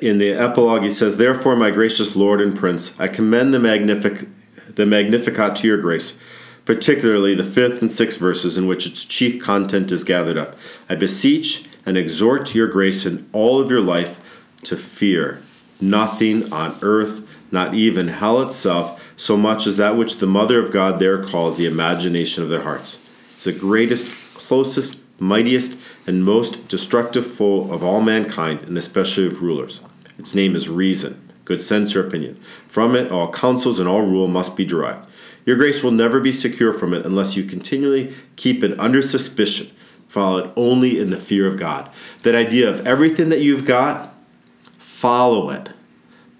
In 0.00 0.18
the 0.18 0.32
epilogue, 0.32 0.82
he 0.82 0.90
says, 0.90 1.16
Therefore, 1.16 1.54
my 1.54 1.70
gracious 1.70 2.16
Lord 2.16 2.40
and 2.40 2.56
Prince, 2.56 2.98
I 2.98 3.06
commend 3.06 3.54
the, 3.54 3.60
Magnific- 3.60 4.26
the 4.74 4.84
Magnificat 4.84 5.54
to 5.56 5.68
your 5.68 5.78
grace, 5.78 6.18
particularly 6.64 7.34
the 7.34 7.44
fifth 7.44 7.80
and 7.80 7.90
sixth 7.90 8.18
verses 8.18 8.56
in 8.56 8.66
which 8.66 8.86
its 8.86 9.04
chief 9.04 9.42
content 9.42 9.90
is 9.92 10.04
gathered 10.04 10.38
up. 10.38 10.56
I 10.88 10.94
beseech 10.94 11.66
and 11.84 11.96
exhort 11.96 12.54
your 12.54 12.68
grace 12.68 13.04
in 13.04 13.28
all 13.32 13.60
of 13.60 13.70
your 13.70 13.80
life 13.80 14.18
to 14.64 14.76
fear 14.76 15.40
nothing 15.80 16.52
on 16.52 16.78
earth, 16.82 17.26
not 17.50 17.74
even 17.74 18.08
hell 18.08 18.40
itself 18.40 19.12
so 19.16 19.36
much 19.36 19.66
as 19.66 19.76
that 19.76 19.96
which 19.96 20.18
the 20.18 20.26
Mother 20.26 20.58
of 20.58 20.72
God 20.72 20.98
there 20.98 21.22
calls 21.22 21.56
the 21.56 21.66
imagination 21.66 22.42
of 22.42 22.48
their 22.48 22.62
hearts. 22.62 22.98
It's 23.32 23.44
the 23.44 23.52
greatest, 23.52 24.34
closest, 24.34 24.98
mightiest, 25.18 25.76
and 26.06 26.24
most 26.24 26.68
destructive 26.68 27.26
foe 27.26 27.70
of 27.70 27.82
all 27.82 28.00
mankind, 28.00 28.62
and 28.62 28.76
especially 28.76 29.26
of 29.26 29.42
rulers. 29.42 29.80
Its 30.18 30.34
name 30.34 30.54
is 30.56 30.68
reason, 30.68 31.30
good 31.44 31.62
sense 31.62 31.94
or 31.94 32.06
opinion. 32.06 32.40
From 32.66 32.96
it, 32.96 33.12
all 33.12 33.32
counsels 33.32 33.78
and 33.78 33.88
all 33.88 34.02
rule 34.02 34.28
must 34.28 34.56
be 34.56 34.64
derived. 34.64 35.06
Your 35.44 35.56
grace 35.56 35.82
will 35.82 35.90
never 35.90 36.20
be 36.20 36.32
secure 36.32 36.72
from 36.72 36.94
it 36.94 37.04
unless 37.04 37.36
you 37.36 37.44
continually 37.44 38.14
keep 38.36 38.62
it 38.62 38.78
under 38.78 39.02
suspicion, 39.02 39.74
follow 40.08 40.38
it 40.38 40.52
only 40.56 41.00
in 41.00 41.10
the 41.10 41.16
fear 41.16 41.46
of 41.46 41.58
God. 41.58 41.90
That 42.22 42.34
idea 42.34 42.68
of 42.68 42.86
everything 42.86 43.28
that 43.30 43.40
you've 43.40 43.64
got, 43.64 44.14
follow 44.78 45.50
it 45.50 45.70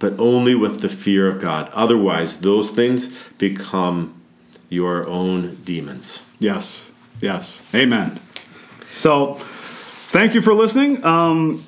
but 0.02 0.18
only 0.18 0.52
with 0.56 0.80
the 0.80 0.88
fear 0.88 1.28
of 1.28 1.40
God. 1.40 1.70
Otherwise, 1.72 2.40
those 2.40 2.72
things 2.72 3.16
become 3.38 4.20
your 4.68 5.06
own 5.06 5.54
demons. 5.64 6.26
Yes, 6.40 6.90
yes. 7.20 7.62
Amen. 7.72 8.18
So, 8.90 9.34
thank 10.10 10.34
you 10.34 10.42
for 10.42 10.54
listening. 10.54 11.04
Um, 11.04 11.62